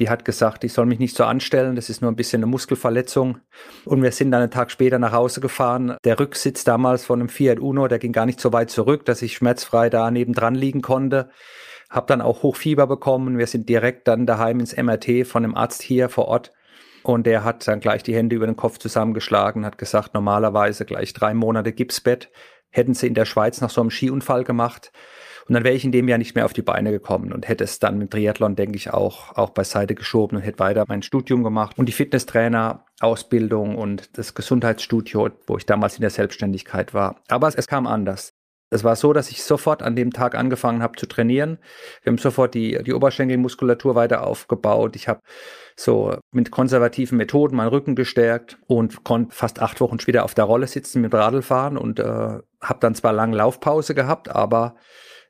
Die 0.00 0.10
hat 0.10 0.24
gesagt, 0.24 0.64
ich 0.64 0.72
soll 0.72 0.86
mich 0.86 0.98
nicht 0.98 1.14
so 1.14 1.22
anstellen. 1.22 1.76
Das 1.76 1.88
ist 1.88 2.02
nur 2.02 2.10
ein 2.10 2.16
bisschen 2.16 2.40
eine 2.40 2.50
Muskelverletzung. 2.50 3.38
Und 3.84 4.02
wir 4.02 4.10
sind 4.10 4.32
dann 4.32 4.42
einen 4.42 4.50
Tag 4.50 4.72
später 4.72 4.98
nach 4.98 5.12
Hause 5.12 5.40
gefahren. 5.40 5.98
Der 6.02 6.18
Rücksitz 6.18 6.64
damals 6.64 7.04
von 7.04 7.20
einem 7.20 7.28
Fiat 7.28 7.60
Uno, 7.60 7.86
der 7.86 8.00
ging 8.00 8.12
gar 8.12 8.26
nicht 8.26 8.40
so 8.40 8.52
weit 8.52 8.70
zurück, 8.70 9.04
dass 9.04 9.22
ich 9.22 9.36
schmerzfrei 9.36 9.88
da 9.88 10.10
nebendran 10.10 10.56
liegen 10.56 10.82
konnte. 10.82 11.30
Hab 11.90 12.06
dann 12.06 12.20
auch 12.20 12.42
Hochfieber 12.42 12.86
bekommen. 12.86 13.38
Wir 13.38 13.46
sind 13.46 13.68
direkt 13.68 14.08
dann 14.08 14.26
daheim 14.26 14.60
ins 14.60 14.76
MRT 14.76 15.26
von 15.26 15.44
einem 15.44 15.54
Arzt 15.54 15.82
hier 15.82 16.08
vor 16.08 16.26
Ort. 16.26 16.52
Und 17.02 17.26
der 17.26 17.44
hat 17.44 17.66
dann 17.68 17.80
gleich 17.80 18.02
die 18.02 18.14
Hände 18.14 18.34
über 18.34 18.46
den 18.46 18.56
Kopf 18.56 18.78
zusammengeschlagen, 18.78 19.64
hat 19.64 19.78
gesagt, 19.78 20.14
normalerweise 20.14 20.84
gleich 20.84 21.12
drei 21.12 21.34
Monate 21.34 21.72
Gipsbett. 21.72 22.30
Hätten 22.70 22.94
sie 22.94 23.06
in 23.06 23.14
der 23.14 23.24
Schweiz 23.26 23.60
nach 23.60 23.70
so 23.70 23.80
einem 23.80 23.90
Skiunfall 23.90 24.42
gemacht. 24.42 24.90
Und 25.48 25.54
dann 25.54 25.62
wäre 25.62 25.74
ich 25.74 25.84
in 25.84 25.92
dem 25.92 26.08
Jahr 26.08 26.18
nicht 26.18 26.34
mehr 26.34 26.44
auf 26.44 26.52
die 26.52 26.62
Beine 26.62 26.90
gekommen 26.90 27.32
und 27.32 27.46
hätte 27.46 27.62
es 27.62 27.78
dann 27.78 27.98
mit 27.98 28.10
Triathlon, 28.10 28.56
denke 28.56 28.76
ich, 28.76 28.92
auch, 28.92 29.36
auch 29.36 29.50
beiseite 29.50 29.94
geschoben 29.94 30.38
und 30.38 30.42
hätte 30.42 30.58
weiter 30.58 30.84
mein 30.88 31.02
Studium 31.02 31.44
gemacht 31.44 31.78
und 31.78 31.86
die 31.88 31.92
Fitnesstrainer-Ausbildung 31.92 33.76
und 33.76 34.18
das 34.18 34.34
Gesundheitsstudio, 34.34 35.30
wo 35.46 35.56
ich 35.56 35.64
damals 35.64 35.94
in 35.94 36.00
der 36.00 36.10
Selbstständigkeit 36.10 36.94
war. 36.94 37.20
Aber 37.28 37.46
es, 37.46 37.54
es 37.54 37.68
kam 37.68 37.86
anders. 37.86 38.35
Es 38.68 38.82
war 38.82 38.96
so, 38.96 39.12
dass 39.12 39.30
ich 39.30 39.44
sofort 39.44 39.82
an 39.82 39.94
dem 39.94 40.12
Tag 40.12 40.34
angefangen 40.34 40.82
habe 40.82 40.98
zu 40.98 41.06
trainieren. 41.06 41.58
Wir 42.02 42.10
haben 42.10 42.18
sofort 42.18 42.54
die, 42.54 42.82
die 42.82 42.92
Oberschenkelmuskulatur 42.92 43.94
weiter 43.94 44.26
aufgebaut. 44.26 44.96
Ich 44.96 45.06
habe 45.06 45.20
so 45.76 46.16
mit 46.32 46.50
konservativen 46.50 47.16
Methoden 47.16 47.56
meinen 47.56 47.68
Rücken 47.68 47.94
gestärkt 47.94 48.58
und 48.66 49.04
konnte 49.04 49.34
fast 49.34 49.62
acht 49.62 49.80
Wochen 49.80 50.00
später 50.00 50.24
auf 50.24 50.34
der 50.34 50.46
Rolle 50.46 50.66
sitzen 50.66 51.00
mit 51.00 51.14
Radl 51.14 51.42
fahren 51.42 51.78
und 51.78 52.00
äh, 52.00 52.04
habe 52.60 52.80
dann 52.80 52.96
zwar 52.96 53.12
lange 53.12 53.36
Laufpause 53.36 53.94
gehabt, 53.94 54.28
aber 54.28 54.74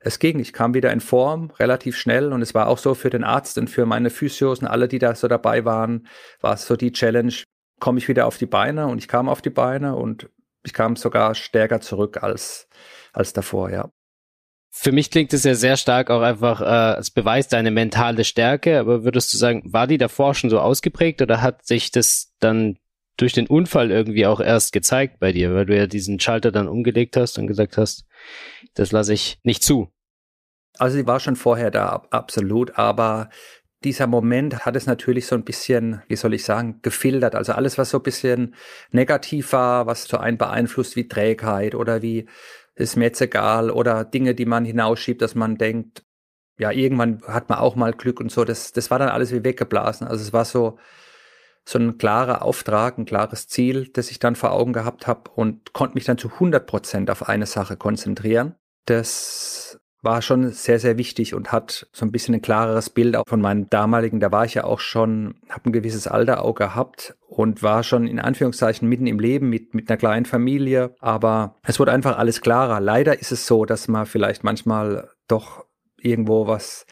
es 0.01 0.19
ging. 0.19 0.39
Ich 0.39 0.55
kam 0.55 0.73
wieder 0.73 0.93
in 0.93 1.01
Form 1.01 1.51
relativ 1.59 1.97
schnell 1.99 2.33
und 2.33 2.41
es 2.41 2.55
war 2.55 2.69
auch 2.69 2.79
so 2.79 2.95
für 2.95 3.11
den 3.11 3.25
Arzt 3.25 3.59
und 3.59 3.69
für 3.69 3.85
meine 3.85 4.09
Physios 4.09 4.61
und 4.61 4.67
alle, 4.67 4.89
die 4.89 4.99
da 4.99 5.15
so 5.15 5.29
dabei 5.29 5.65
waren, 5.67 6.07
war 6.41 6.55
es 6.55 6.67
so 6.67 6.77
die 6.77 6.93
Challenge, 6.93 7.35
komme 7.81 7.99
ich 7.99 8.09
wieder 8.09 8.27
auf 8.27 8.39
die 8.39 8.47
Beine 8.47 8.87
und 8.87 8.99
ich 8.99 9.09
kam 9.09 9.29
auf 9.29 9.43
die 9.43 9.51
Beine 9.51 9.97
und 9.97 10.31
ich 10.65 10.73
kam 10.73 10.97
sogar 10.97 11.35
stärker 11.35 11.81
zurück 11.81 12.23
als 12.23 12.69
als 13.17 13.33
davor, 13.33 13.71
ja. 13.71 13.91
Für 14.71 14.93
mich 14.93 15.11
klingt 15.11 15.33
es 15.33 15.45
ja 15.45 15.55
sehr 15.55 15.79
stark 15.79 16.11
auch 16.11 16.21
einfach 16.21 16.61
äh, 16.61 16.65
als 16.65 17.11
Beweis 17.11 17.49
deine 17.49 17.71
mentale 17.71 18.25
Stärke, 18.25 18.79
aber 18.79 19.05
würdest 19.05 19.33
du 19.33 19.39
sagen, 19.39 19.63
war 19.73 19.87
die 19.87 19.97
davor 19.97 20.35
schon 20.35 20.51
so 20.51 20.61
ausgeprägt 20.61 21.23
oder 21.23 21.41
hat 21.41 21.65
sich 21.65 21.91
das 21.91 22.35
dann 22.41 22.77
durch 23.17 23.33
den 23.33 23.47
Unfall 23.47 23.91
irgendwie 23.91 24.27
auch 24.27 24.41
erst 24.41 24.75
gezeigt 24.75 25.19
bei 25.19 25.33
dir, 25.33 25.55
weil 25.55 25.65
du 25.65 25.75
ja 25.75 25.87
diesen 25.87 26.21
Schalter 26.21 26.53
dann 26.53 26.69
umgelegt 26.69 27.17
hast 27.17 27.39
und 27.39 27.47
gesagt 27.47 27.79
hast, 27.79 28.05
das 28.75 28.93
lasse 28.93 29.15
ich 29.15 29.39
nicht 29.43 29.63
zu? 29.63 29.91
Also 30.79 30.99
sie 30.99 31.07
war 31.07 31.21
schon 31.21 31.37
vorher 31.37 31.71
da, 31.71 32.03
absolut, 32.11 32.79
aber 32.79 33.31
dieser 33.83 34.07
Moment 34.07 34.67
hat 34.67 34.77
es 34.77 34.87
natürlich 34.87 35.27
so 35.27 35.37
ein 35.37 35.45
bisschen, 35.45 36.03
wie 36.09 36.17
soll 36.17 36.35
ich 36.35 36.45
sagen, 36.45 36.81
gefiltert. 36.83 37.35
Also 37.35 37.53
alles, 37.53 37.79
was 37.79 37.91
so 37.91 37.99
ein 37.99 38.03
bisschen 38.03 38.55
negativ 38.91 39.53
war, 39.53 39.87
was 39.87 40.05
so 40.05 40.19
einen 40.19 40.37
beeinflusst 40.37 40.97
wie 40.97 41.09
Trägheit 41.09 41.75
oder 41.75 42.03
wie 42.03 42.29
ist 42.77 42.97
mir 42.97 43.07
jetzt 43.07 43.21
egal 43.21 43.71
oder 43.71 44.05
Dinge, 44.05 44.35
die 44.35 44.47
man 44.47 44.65
hinausschiebt, 44.65 45.23
dass 45.23 45.35
man 45.35 45.57
denkt, 45.57 46.05
ja, 46.59 46.71
irgendwann 46.71 47.23
hat 47.27 47.49
man 47.49 47.59
auch 47.59 47.75
mal 47.75 47.93
Glück 47.93 48.21
und 48.21 48.31
so. 48.31 48.45
Das, 48.45 48.73
das 48.73 48.91
war 48.91 48.99
dann 48.99 49.09
alles 49.09 49.33
wie 49.33 49.45
weggeblasen. 49.45 50.07
Also 50.07 50.23
es 50.23 50.33
war 50.33 50.45
so, 50.45 50.79
so 51.65 51.79
ein 51.79 51.99
klarer 51.99 52.43
Auftrag, 52.43 52.99
ein 52.99 53.05
klares 53.05 53.49
Ziel, 53.49 53.89
das 53.89 54.11
ich 54.11 54.19
dann 54.19 54.37
vor 54.37 54.53
Augen 54.53 54.73
gehabt 54.73 55.07
habe 55.07 55.31
und 55.35 55.73
konnte 55.73 55.95
mich 55.95 56.05
dann 56.05 56.19
zu 56.19 56.29
100 56.29 56.67
Prozent 56.67 57.11
auf 57.11 57.29
eine 57.29 57.47
Sache 57.47 57.77
konzentrieren. 57.77 58.55
Das 58.85 59.81
war 60.07 60.23
schon 60.23 60.51
sehr, 60.53 60.79
sehr 60.79 60.99
wichtig 60.99 61.35
und 61.35 61.51
hat 61.51 61.89
so 61.93 62.07
ein 62.07 62.13
bisschen 62.13 62.35
ein 62.37 62.41
klareres 62.41 62.91
Bild 62.91 63.17
auch 63.17 63.25
von 63.29 63.41
meinem 63.41 63.69
damaligen, 63.69 64.21
da 64.21 64.31
war 64.31 64.45
ich 64.45 64.55
ja 64.55 64.63
auch 64.63 64.79
schon, 64.79 65.35
habe 65.51 65.69
ein 65.69 65.73
gewisses 65.73 66.07
Alter 66.07 66.45
auch 66.45 66.55
gehabt 66.55 67.17
und 67.29 67.65
war 67.65 67.83
schon 67.83 68.07
in 68.07 68.21
Anführungszeichen 68.21 68.89
mitten 68.89 69.09
im 69.09 69.19
Leben 69.19 69.51
mit, 69.51 69.75
mit 69.75 69.91
einer 69.91 69.97
kleinen 69.97 70.25
Familie, 70.25 70.95
aber 71.01 71.57
es 71.65 71.81
wurde 71.81 71.91
einfach 71.91 72.17
alles 72.17 72.41
klarer. 72.41 72.81
Leider 72.81 73.19
ist 73.19 73.33
es 73.33 73.49
so, 73.49 73.65
dass 73.65 73.89
man 73.89 74.07
vielleicht 74.07 74.45
manchmal 74.45 75.11
doch 75.27 75.67
irgendwo 75.99 76.47
was 76.47 76.87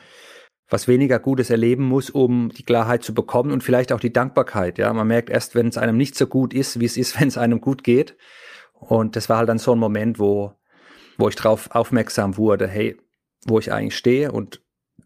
was 0.69 0.89
weniger 0.89 1.21
Gutes 1.21 1.51
erleben 1.51 1.85
muss, 1.85 2.11
um 2.11 2.49
die 2.49 2.65
Klarheit 2.65 3.05
zu 3.05 3.15
bekommen 3.15 3.53
und 3.53 3.63
vielleicht 3.63 3.93
auch 3.93 4.01
die 4.01 4.13
Dankbarkeit. 4.13 4.77
Ja, 4.79 4.93
man 4.93 5.07
merkt 5.07 5.31
erst, 5.31 5.55
wenn 5.55 5.69
es 5.69 5.79
einem 5.79 5.97
nicht 5.97 6.17
so 6.17 6.27
gut 6.27 6.53
ist, 6.53 6.81
wie 6.81 6.87
es 6.87 6.97
ist, 6.97 7.21
wenn 7.21 7.29
es 7.29 7.39
einem 7.39 7.61
gut 7.61 7.85
geht. 7.85 8.17
Und 8.73 9.15
das 9.15 9.29
war 9.29 9.39
halt 9.39 9.49
dann 9.49 9.59
so 9.59 9.73
ein 9.73 9.79
Moment, 9.79 10.19
wo 10.19 10.55
wo 11.19 11.29
ich 11.29 11.37
darauf 11.37 11.71
aufmerksam 11.75 12.37
wurde, 12.37 12.67
hey, 12.69 12.97
wo 13.47 13.59
ich 13.59 13.73
eigentlich 13.73 13.97
stehe 13.97 14.33
und 14.33 14.61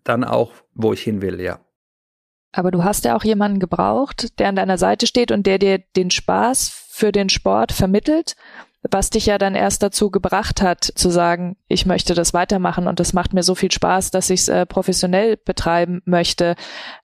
dann 0.04 0.24
auch, 0.24 0.52
wo 0.74 0.92
ich 0.92 1.02
hin 1.02 1.22
will, 1.22 1.40
ja. 1.40 1.60
Aber 2.52 2.70
du 2.70 2.82
hast 2.82 3.04
ja 3.04 3.16
auch 3.16 3.24
jemanden 3.24 3.60
gebraucht, 3.60 4.38
der 4.38 4.48
an 4.48 4.56
deiner 4.56 4.78
Seite 4.78 5.06
steht 5.06 5.30
und 5.30 5.46
der 5.46 5.58
dir 5.58 5.78
den 5.96 6.10
Spaß 6.10 6.68
für 6.90 7.12
den 7.12 7.28
Sport 7.28 7.72
vermittelt, 7.72 8.36
was 8.90 9.10
dich 9.10 9.26
ja 9.26 9.38
dann 9.38 9.54
erst 9.54 9.82
dazu 9.82 10.10
gebracht 10.10 10.62
hat, 10.62 10.82
zu 10.82 11.10
sagen, 11.10 11.56
ich 11.68 11.84
möchte 11.84 12.14
das 12.14 12.32
weitermachen 12.32 12.86
und 12.86 13.00
das 13.00 13.12
macht 13.12 13.34
mir 13.34 13.42
so 13.42 13.54
viel 13.54 13.70
Spaß, 13.70 14.10
dass 14.10 14.30
ich 14.30 14.40
es 14.40 14.48
äh, 14.48 14.66
professionell 14.66 15.36
betreiben 15.36 16.00
möchte. 16.04 16.54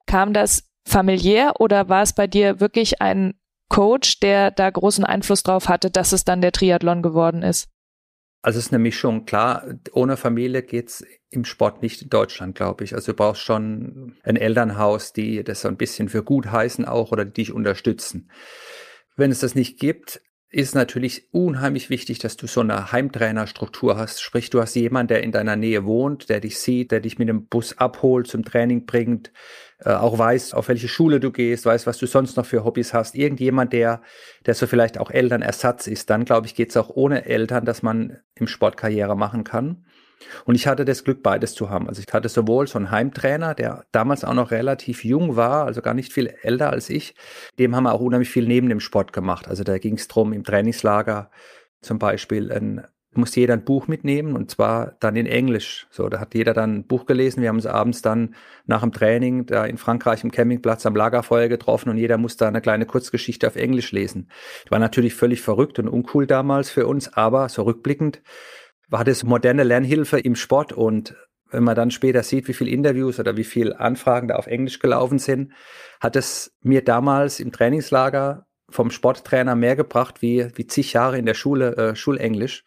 Kam 0.07 0.33
das 0.33 0.71
familiär 0.87 1.55
oder 1.59 1.89
war 1.89 2.03
es 2.03 2.15
bei 2.15 2.27
dir 2.27 2.61
wirklich 2.61 3.03
ein 3.03 3.35
Coach, 3.69 4.21
der 4.21 4.51
da 4.51 4.71
großen 4.71 5.05
Einfluss 5.05 5.43
drauf 5.43 5.69
hatte, 5.69 5.91
dass 5.91 6.13
es 6.13 6.25
dann 6.25 6.41
der 6.41 6.53
Triathlon 6.53 7.03
geworden 7.03 7.43
ist? 7.43 7.69
Also 8.45 8.59
ist 8.59 8.75
eine 8.75 8.79
Mischung. 8.79 9.25
Klar, 9.25 9.65
ohne 9.93 10.19
Familie 10.19 10.63
geht's 10.63 11.03
im 11.31 11.47
Sport 11.47 11.81
nicht 11.81 12.03
in 12.03 12.11
Deutschland, 12.11 12.55
glaube 12.55 12.85
ich. 12.85 12.95
Also 12.95 13.13
du 13.13 13.17
brauchst 13.17 13.41
schon 13.41 14.17
ein 14.23 14.37
Elternhaus, 14.37 15.15
die 15.15 15.43
das 15.43 15.63
so 15.63 15.69
ein 15.69 15.79
bisschen 15.79 16.11
für 16.11 16.23
gut 16.23 16.53
heißen 16.53 16.85
auch 16.85 17.11
oder 17.11 17.25
die 17.25 17.33
dich 17.33 17.53
unterstützen. 17.55 18.31
Wenn 19.17 19.31
es 19.31 19.41
das 19.41 19.55
nicht 19.55 19.81
gibt, 19.81 20.21
ist 20.55 20.77
natürlich 20.77 21.27
unheimlich 21.33 21.91
wichtig, 21.91 22.21
dass 22.21 22.37
du 22.37 22.47
so 22.47 22.61
eine 22.61 22.93
Heimtrainerstruktur 22.93 23.97
hast. 23.97 24.23
Sprich, 24.23 24.51
du 24.51 24.61
hast 24.61 24.77
jemanden, 24.77 25.09
der 25.09 25.25
in 25.25 25.33
deiner 25.33 25.57
Nähe 25.57 25.85
wohnt, 25.85 26.29
der 26.29 26.39
dich 26.39 26.61
sieht, 26.61 26.93
der 26.93 27.01
dich 27.01 27.19
mit 27.19 27.29
dem 27.29 27.47
Bus 27.47 27.77
abholt, 27.77 28.29
zum 28.29 28.45
Training 28.45 28.87
bringt, 28.87 29.33
äh, 29.81 29.91
auch 29.91 30.17
weiß, 30.17 30.55
auf 30.55 30.69
welche 30.69 30.87
Schule 30.87 31.19
du 31.19 31.33
gehst, 31.33 31.67
weiß, 31.67 31.89
was 31.89 31.99
du 31.99 32.07
sonst 32.07 32.37
noch 32.37 32.47
für 32.47 32.65
Hobbys 32.65 32.95
hast. 32.95 33.17
Irgendjemand, 33.17 33.73
der, 33.73 34.01
der 34.47 34.55
so 34.55 34.69
vielleicht 34.69 34.99
auch 34.99 35.11
Elternersatz 35.11 35.89
ist. 35.89 36.09
Dann, 36.09 36.25
glaube 36.25 36.47
ich, 36.47 36.55
geht 36.55 36.71
es 36.71 36.77
auch 36.77 36.91
ohne 36.91 37.27
Eltern, 37.27 37.65
dass 37.65 37.83
man 37.83 38.19
im 38.37 38.47
Sport 38.47 38.77
Karriere 38.77 39.17
machen 39.17 39.43
kann. 39.43 39.85
Und 40.45 40.55
ich 40.55 40.67
hatte 40.67 40.85
das 40.85 41.05
Glück, 41.05 41.23
beides 41.23 41.55
zu 41.55 41.71
haben. 41.71 41.89
Also 41.89 42.03
ich 42.07 42.13
hatte 42.13 42.29
sowohl 42.29 42.67
so 42.67 42.79
einen 42.79 42.91
Heimtrainer, 42.91 43.55
der 43.55 43.85
damals 43.93 44.25
auch 44.25 44.35
noch 44.35 44.51
relativ 44.51 45.05
jung 45.05 45.37
war, 45.37 45.67
also 45.67 45.83
gar 45.83 45.95
nicht 45.95 46.13
viel 46.13 46.35
älter 46.43 46.71
als 46.71 46.91
ich. 46.91 47.15
Dem 47.59 47.75
haben 47.75 47.85
wir 47.85 47.93
auch 47.93 48.01
unheimlich 48.01 48.31
viel 48.31 48.47
neben 48.47 48.69
dem 48.69 48.81
Sport 48.81 49.13
gemacht. 49.13 49.49
Also 49.49 49.65
da 49.65 49.79
ging 49.79 49.95
es 49.95 50.09
drum 50.09 50.33
im 50.33 50.45
Trainingslager 50.45 51.31
zum 51.81 51.99
Beispiel 51.99 52.51
ein 52.51 52.87
musste 53.17 53.41
jeder 53.41 53.55
ein 53.55 53.65
Buch 53.65 53.87
mitnehmen 53.87 54.35
und 54.35 54.51
zwar 54.51 54.97
dann 55.01 55.17
in 55.17 55.27
Englisch. 55.27 55.87
So, 55.91 56.09
da 56.09 56.21
hat 56.21 56.35
jeder 56.35 56.55
dann 56.55 56.77
ein 56.77 56.87
Buch 56.87 57.07
gelesen. 57.07 57.43
Wir 57.43 57.49
haben 57.49 57.57
uns 57.57 57.67
abends 57.67 58.03
dann 58.03 58.35
nach 58.67 58.81
dem 58.81 58.93
Training 58.93 59.47
da 59.47 59.65
in 59.65 59.79
Frankreich 59.79 60.25
im 60.25 60.31
Campingplatz 60.31 60.87
am 60.87 60.97
Lagerfeuer 60.97 61.49
getroffen 61.49 61.91
und 61.91 61.97
jeder 61.97 62.19
musste 62.19 62.47
eine 62.47 62.61
kleine 62.61 62.87
Kurzgeschichte 62.87 63.47
auf 63.47 63.57
Englisch 63.57 63.93
lesen. 63.93 64.29
War 64.69 64.79
natürlich 64.79 65.15
völlig 65.15 65.43
verrückt 65.43 65.79
und 65.79 65.89
uncool 65.89 66.27
damals 66.27 66.71
für 66.71 66.87
uns, 66.87 67.13
aber 67.15 67.49
so 67.49 67.63
rückblickend 67.63 68.23
war 68.95 69.03
das 69.03 69.25
moderne 69.25 69.65
Lernhilfe 69.65 70.21
im 70.21 70.37
Sport 70.37 70.73
und 70.73 71.17
wenn 71.51 71.65
man 71.65 71.75
dann 71.75 71.91
später 71.91 72.23
sieht, 72.23 72.47
wie 72.47 72.53
viele 72.53 72.71
Interviews 72.71 73.19
oder 73.19 73.37
wie 73.37 73.43
viele 73.43 73.81
Anfragen 73.81 74.29
da 74.29 74.37
auf 74.37 74.47
Englisch 74.47 74.79
gelaufen 74.79 75.19
sind, 75.19 75.53
hat 76.01 76.15
es 76.15 76.53
mir 76.63 76.81
damals 76.85 77.41
im 77.41 77.51
Trainingslager 77.51 78.47
vom 78.71 78.93
Sporttrainer 78.93 79.57
mehr 79.57 79.75
gebracht 79.75 80.23
wie, 80.23 80.47
wie 80.55 80.69
zig 80.69 80.93
Jahre 80.93 81.19
in 81.19 81.27
der 81.27 81.35
Schule 81.35 81.77
äh, 81.77 81.97
Schulenglisch. 81.97 82.67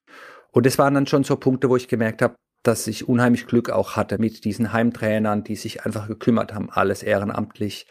Und 0.52 0.66
das 0.66 0.78
waren 0.78 0.96
dann 0.96 1.08
schon 1.08 1.24
so 1.24 1.38
Punkte, 1.38 1.70
wo 1.70 1.78
ich 1.78 1.88
gemerkt 1.88 2.22
habe, 2.22 2.36
dass 2.62 2.88
ich 2.88 3.08
unheimlich 3.08 3.48
Glück 3.48 3.70
auch 3.70 3.96
hatte 3.96 4.18
mit 4.18 4.44
diesen 4.44 4.74
Heimtrainern, 4.74 5.46
die 5.46 5.56
sich 5.56 5.86
einfach 5.86 6.10
gekümmert 6.10 6.54
haben, 6.54 6.70
alles 6.70 7.04
ehrenamtlich, 7.04 7.88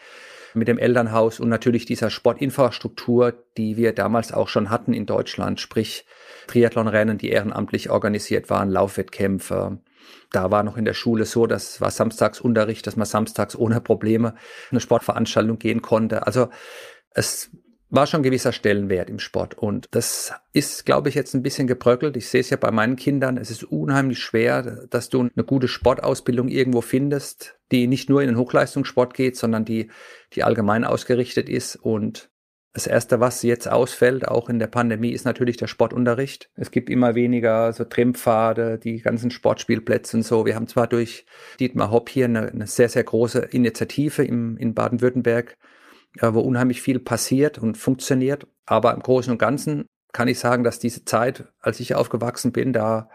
mit 0.56 0.68
dem 0.68 0.78
Elternhaus 0.78 1.38
und 1.38 1.48
natürlich 1.48 1.84
dieser 1.84 2.10
Sportinfrastruktur, 2.10 3.34
die 3.56 3.76
wir 3.76 3.92
damals 3.92 4.32
auch 4.32 4.48
schon 4.48 4.70
hatten 4.70 4.92
in 4.92 5.06
Deutschland, 5.06 5.60
sprich 5.60 6.06
Triathlonrennen, 6.46 7.18
die 7.18 7.28
ehrenamtlich 7.28 7.90
organisiert 7.90 8.50
waren, 8.50 8.70
Laufwettkämpfe. 8.70 9.78
Da 10.30 10.50
war 10.50 10.62
noch 10.62 10.76
in 10.76 10.84
der 10.84 10.94
Schule 10.94 11.24
so, 11.24 11.46
das 11.46 11.80
war 11.80 11.90
Samstagsunterricht, 11.90 12.86
dass 12.86 12.96
man 12.96 13.06
samstags 13.06 13.56
ohne 13.56 13.80
Probleme 13.80 14.34
eine 14.70 14.80
Sportveranstaltung 14.80 15.58
gehen 15.58 15.82
konnte. 15.82 16.26
Also 16.26 16.48
es 17.10 17.50
war 17.88 18.06
schon 18.06 18.22
gewisser 18.22 18.52
Stellenwert 18.52 19.08
im 19.08 19.18
Sport. 19.18 19.54
Und 19.54 19.86
das 19.92 20.32
ist, 20.52 20.86
glaube 20.86 21.08
ich, 21.08 21.14
jetzt 21.14 21.34
ein 21.34 21.42
bisschen 21.42 21.66
gebröckelt. 21.66 22.16
Ich 22.16 22.28
sehe 22.28 22.40
es 22.40 22.50
ja 22.50 22.56
bei 22.56 22.70
meinen 22.70 22.96
Kindern. 22.96 23.36
Es 23.36 23.50
ist 23.50 23.64
unheimlich 23.64 24.18
schwer, 24.18 24.86
dass 24.90 25.08
du 25.08 25.20
eine 25.20 25.44
gute 25.44 25.68
Sportausbildung 25.68 26.48
irgendwo 26.48 26.80
findest, 26.80 27.58
die 27.70 27.86
nicht 27.86 28.08
nur 28.08 28.22
in 28.22 28.28
den 28.28 28.38
Hochleistungssport 28.38 29.14
geht, 29.14 29.36
sondern 29.36 29.64
die, 29.64 29.90
die 30.32 30.42
allgemein 30.42 30.84
ausgerichtet 30.84 31.48
ist. 31.48 31.76
Und 31.76 32.30
das 32.76 32.86
erste, 32.86 33.20
was 33.20 33.42
jetzt 33.42 33.68
ausfällt, 33.70 34.28
auch 34.28 34.50
in 34.50 34.58
der 34.58 34.66
Pandemie, 34.66 35.12
ist 35.12 35.24
natürlich 35.24 35.56
der 35.56 35.66
Sportunterricht. 35.66 36.50
Es 36.56 36.70
gibt 36.70 36.90
immer 36.90 37.14
weniger 37.14 37.72
so 37.72 37.84
Trimmpfade, 37.84 38.78
die 38.78 39.00
ganzen 39.00 39.30
Sportspielplätze 39.30 40.18
und 40.18 40.24
so. 40.24 40.44
Wir 40.44 40.56
haben 40.56 40.66
zwar 40.66 40.86
durch 40.86 41.24
Dietmar 41.58 41.90
Hopp 41.90 42.10
hier 42.10 42.26
eine, 42.26 42.52
eine 42.52 42.66
sehr, 42.66 42.90
sehr 42.90 43.04
große 43.04 43.38
Initiative 43.38 44.24
im, 44.24 44.58
in 44.58 44.74
Baden-Württemberg, 44.74 45.56
äh, 46.20 46.34
wo 46.34 46.40
unheimlich 46.40 46.82
viel 46.82 46.98
passiert 46.98 47.58
und 47.58 47.76
funktioniert. 47.76 48.46
Aber 48.64 48.94
im 48.94 49.00
Großen 49.00 49.32
und 49.32 49.38
Ganzen 49.38 49.86
kann 50.12 50.28
ich 50.28 50.38
sagen, 50.38 50.64
dass 50.64 50.78
diese 50.78 51.04
Zeit, 51.04 51.44
als 51.60 51.80
ich 51.80 51.94
aufgewachsen 51.94 52.52
bin, 52.52 52.72
da, 52.72 53.08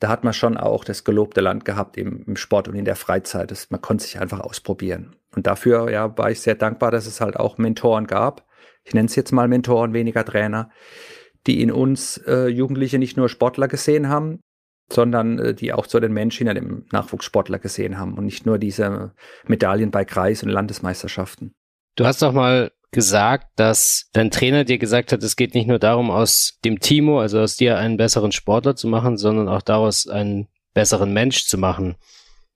da 0.00 0.08
hat 0.08 0.24
man 0.24 0.32
schon 0.32 0.56
auch 0.56 0.84
das 0.84 1.04
gelobte 1.04 1.40
Land 1.40 1.64
gehabt 1.64 1.96
im, 1.96 2.24
im 2.26 2.36
Sport 2.36 2.68
und 2.68 2.74
in 2.74 2.84
der 2.84 2.96
Freizeit. 2.96 3.50
Das, 3.50 3.70
man 3.70 3.80
konnte 3.80 4.04
sich 4.04 4.20
einfach 4.20 4.40
ausprobieren. 4.40 5.16
Und 5.34 5.46
dafür 5.46 5.90
ja, 5.90 6.16
war 6.16 6.30
ich 6.30 6.40
sehr 6.40 6.54
dankbar, 6.54 6.90
dass 6.90 7.06
es 7.06 7.20
halt 7.20 7.36
auch 7.36 7.58
Mentoren 7.58 8.06
gab, 8.06 8.46
ich 8.86 8.94
nenne 8.94 9.06
es 9.06 9.16
jetzt 9.16 9.32
mal 9.32 9.48
Mentoren, 9.48 9.92
weniger 9.92 10.24
Trainer, 10.24 10.70
die 11.46 11.60
in 11.60 11.72
uns 11.72 12.18
äh, 12.18 12.46
Jugendliche 12.46 12.98
nicht 12.98 13.16
nur 13.16 13.28
Sportler 13.28 13.68
gesehen 13.68 14.08
haben, 14.08 14.40
sondern 14.90 15.38
äh, 15.38 15.54
die 15.54 15.72
auch 15.72 15.86
so 15.86 15.98
den 15.98 16.12
Menschen 16.12 16.46
hinter 16.46 16.60
dem 16.60 16.86
Nachwuchssportler 16.92 17.58
gesehen 17.58 17.98
haben 17.98 18.14
und 18.14 18.24
nicht 18.24 18.46
nur 18.46 18.58
diese 18.58 19.12
Medaillen 19.46 19.90
bei 19.90 20.04
Kreis- 20.04 20.44
und 20.44 20.50
Landesmeisterschaften. 20.50 21.52
Du 21.96 22.04
hast 22.04 22.20
doch 22.20 22.32
mal 22.32 22.72
gesagt, 22.90 23.48
dass 23.56 24.08
dein 24.12 24.30
Trainer 24.30 24.64
dir 24.64 24.78
gesagt 24.78 25.12
hat, 25.12 25.22
es 25.22 25.34
geht 25.34 25.54
nicht 25.54 25.66
nur 25.66 25.78
darum, 25.78 26.10
aus 26.10 26.58
dem 26.64 26.78
Timo, 26.78 27.20
also 27.20 27.40
aus 27.40 27.56
dir 27.56 27.78
einen 27.78 27.96
besseren 27.96 28.32
Sportler 28.32 28.76
zu 28.76 28.86
machen, 28.86 29.16
sondern 29.16 29.48
auch 29.48 29.62
daraus 29.62 30.06
einen 30.06 30.48
besseren 30.74 31.12
Mensch 31.12 31.46
zu 31.46 31.58
machen. 31.58 31.96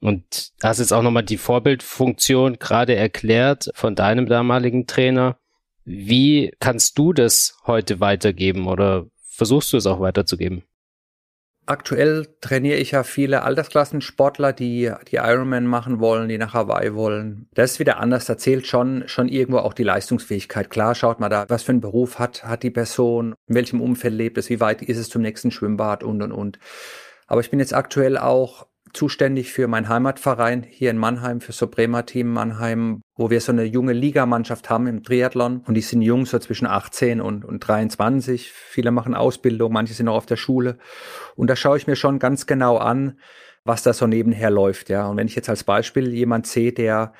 Und 0.00 0.52
hast 0.62 0.78
jetzt 0.78 0.92
auch 0.92 1.02
nochmal 1.02 1.24
die 1.24 1.36
Vorbildfunktion 1.36 2.58
gerade 2.58 2.94
erklärt 2.94 3.70
von 3.74 3.94
deinem 3.94 4.26
damaligen 4.26 4.86
Trainer. 4.86 5.38
Wie 5.84 6.52
kannst 6.60 6.98
du 6.98 7.12
das 7.12 7.56
heute 7.66 8.00
weitergeben 8.00 8.66
oder 8.66 9.06
versuchst 9.26 9.72
du 9.72 9.78
es 9.78 9.86
auch 9.86 10.00
weiterzugeben? 10.00 10.64
Aktuell 11.70 12.26
trainiere 12.40 12.78
ich 12.78 12.90
ja 12.90 13.04
viele 13.04 13.44
Altersklassensportler, 13.44 14.52
die 14.52 14.90
die 15.06 15.16
Ironman 15.18 15.66
machen 15.66 16.00
wollen, 16.00 16.28
die 16.28 16.36
nach 16.36 16.52
Hawaii 16.52 16.96
wollen. 16.96 17.48
Das 17.54 17.70
ist 17.70 17.78
wieder 17.78 18.00
anders. 18.00 18.24
Da 18.24 18.36
zählt 18.36 18.66
schon, 18.66 19.04
schon 19.06 19.28
irgendwo 19.28 19.58
auch 19.58 19.72
die 19.72 19.84
Leistungsfähigkeit. 19.84 20.68
Klar, 20.68 20.96
schaut 20.96 21.20
mal 21.20 21.28
da, 21.28 21.44
was 21.46 21.62
für 21.62 21.70
einen 21.70 21.80
Beruf 21.80 22.18
hat, 22.18 22.42
hat 22.42 22.64
die 22.64 22.72
Person, 22.72 23.36
in 23.46 23.54
welchem 23.54 23.80
Umfeld 23.80 24.14
lebt 24.14 24.36
es, 24.36 24.50
wie 24.50 24.58
weit 24.58 24.82
ist 24.82 24.98
es 24.98 25.10
zum 25.10 25.22
nächsten 25.22 25.52
Schwimmbad 25.52 26.02
und, 26.02 26.20
und, 26.22 26.32
und. 26.32 26.58
Aber 27.28 27.40
ich 27.40 27.50
bin 27.50 27.60
jetzt 27.60 27.72
aktuell 27.72 28.18
auch 28.18 28.66
zuständig 28.92 29.52
für 29.52 29.68
meinen 29.68 29.88
Heimatverein 29.88 30.64
hier 30.68 30.90
in 30.90 30.98
Mannheim, 30.98 31.40
für 31.40 31.52
so 31.52 31.68
Bremer 31.68 32.04
Team 32.04 32.32
Mannheim, 32.32 33.00
wo 33.20 33.28
wir 33.28 33.42
so 33.42 33.52
eine 33.52 33.64
junge 33.64 33.92
Ligamannschaft 33.92 34.70
haben 34.70 34.86
im 34.86 35.02
Triathlon. 35.02 35.62
Und 35.66 35.74
die 35.74 35.82
sind 35.82 36.00
jung, 36.00 36.24
so 36.24 36.38
zwischen 36.38 36.66
18 36.66 37.20
und, 37.20 37.44
und 37.44 37.60
23. 37.60 38.50
Viele 38.50 38.92
machen 38.92 39.14
Ausbildung, 39.14 39.74
manche 39.74 39.92
sind 39.92 40.06
noch 40.06 40.14
auf 40.14 40.24
der 40.24 40.38
Schule. 40.38 40.78
Und 41.36 41.50
da 41.50 41.54
schaue 41.54 41.76
ich 41.76 41.86
mir 41.86 41.96
schon 41.96 42.18
ganz 42.18 42.46
genau 42.46 42.78
an, 42.78 43.18
was 43.62 43.82
da 43.82 43.92
so 43.92 44.06
nebenher 44.06 44.50
läuft. 44.50 44.88
Ja. 44.88 45.06
Und 45.06 45.18
wenn 45.18 45.26
ich 45.26 45.34
jetzt 45.34 45.50
als 45.50 45.64
Beispiel 45.64 46.14
jemand 46.14 46.46
sehe, 46.46 46.72
der 46.72 47.12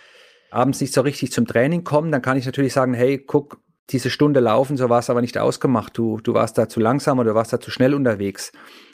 abends 0.51 0.81
nicht 0.81 0.95
so 0.95 1.03
richtig 1.03 1.33
zum 1.33 1.47
Training 1.47 1.85
kommt, 1.85 2.15
dann 2.15 2.23
kann 2.23 2.39
ich 2.39 2.47
natürlich 2.47 2.73
sagen, 2.73 2.95
hey, 2.95 3.19
guck, 3.19 3.61
diese 3.91 4.09
Stunde 4.09 4.41
laufen, 4.41 4.79
so 4.79 4.89
war 4.89 5.01
es 5.01 5.11
aber 5.11 5.21
nicht 5.21 5.37
ausgemacht. 5.37 5.99
Du, 5.99 6.19
du 6.23 6.33
warst 6.33 6.57
da 6.57 6.67
zu 6.67 6.81
langsam 6.81 7.19
oder 7.19 7.33
du 7.33 7.35
warst 7.35 7.53
da 7.53 7.61
zu 7.61 7.71
schnell 7.71 7.93
unterwegs. 7.93 8.53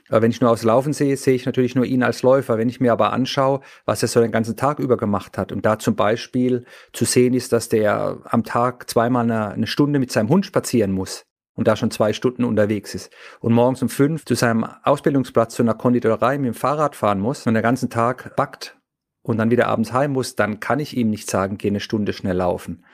Aber 0.09 0.23
wenn 0.23 0.31
ich 0.31 0.41
nur 0.41 0.51
aufs 0.51 0.63
Laufen 0.63 0.93
sehe, 0.93 1.17
sehe 1.17 1.35
ich 1.35 1.47
natürlich 1.47 1.75
nur 1.75 1.85
ihn 1.85 2.03
als 2.03 2.23
Läufer. 2.23 2.59
Wenn 2.59 2.69
ich 2.69 2.81
mir 2.81 2.93
aber 2.93 3.13
anschaue, 3.13 3.61
was 3.85 4.03
er 4.03 4.09
so 4.09 4.21
den 4.21 4.33
ganzen 4.33 4.57
Tag 4.57 4.79
über 4.79 4.97
gemacht 4.97 5.39
hat 5.39 5.53
und 5.53 5.67
da 5.67 5.79
zum 5.79 5.97
Beispiel 5.97 6.65
zu 6.93 7.05
sehen 7.05 7.35
ist, 7.35 7.53
dass 7.53 7.69
der 7.69 8.19
am 8.25 8.45
Tag 8.45 8.89
zweimal 8.89 9.25
eine, 9.25 9.49
eine 9.49 9.67
Stunde 9.67 9.99
mit 9.99 10.13
seinem 10.13 10.29
Hund 10.29 10.47
spazieren 10.47 10.93
muss 10.93 11.25
und 11.55 11.67
da 11.67 11.75
schon 11.75 11.91
zwei 11.91 12.13
Stunden 12.13 12.45
unterwegs 12.45 12.95
ist 12.95 13.13
und 13.41 13.53
morgens 13.53 13.83
um 13.83 13.89
fünf 13.89 14.25
zu 14.25 14.35
seinem 14.35 14.65
Ausbildungsplatz 14.65 15.55
zu 15.55 15.63
einer 15.63 15.75
Konditorei 15.75 16.39
mit 16.39 16.47
dem 16.47 16.55
Fahrrad 16.55 16.95
fahren 16.95 17.21
muss 17.21 17.47
und 17.47 17.55
den 17.55 17.63
ganzen 17.63 17.91
Tag 17.91 18.37
backt 18.37 18.77
und 19.23 19.39
dann 19.39 19.51
wieder 19.51 19.67
abends 19.67 19.93
heim 19.93 20.13
muss, 20.13 20.37
dann 20.37 20.61
kann 20.61 20.79
ich 20.79 20.97
ihm 20.97 21.11
nicht 21.11 21.29
sagen, 21.29 21.59
geh 21.59 21.69
eine 21.69 21.81
Stunde 21.81 22.13
schnell 22.13 22.37
laufen. 22.37 22.85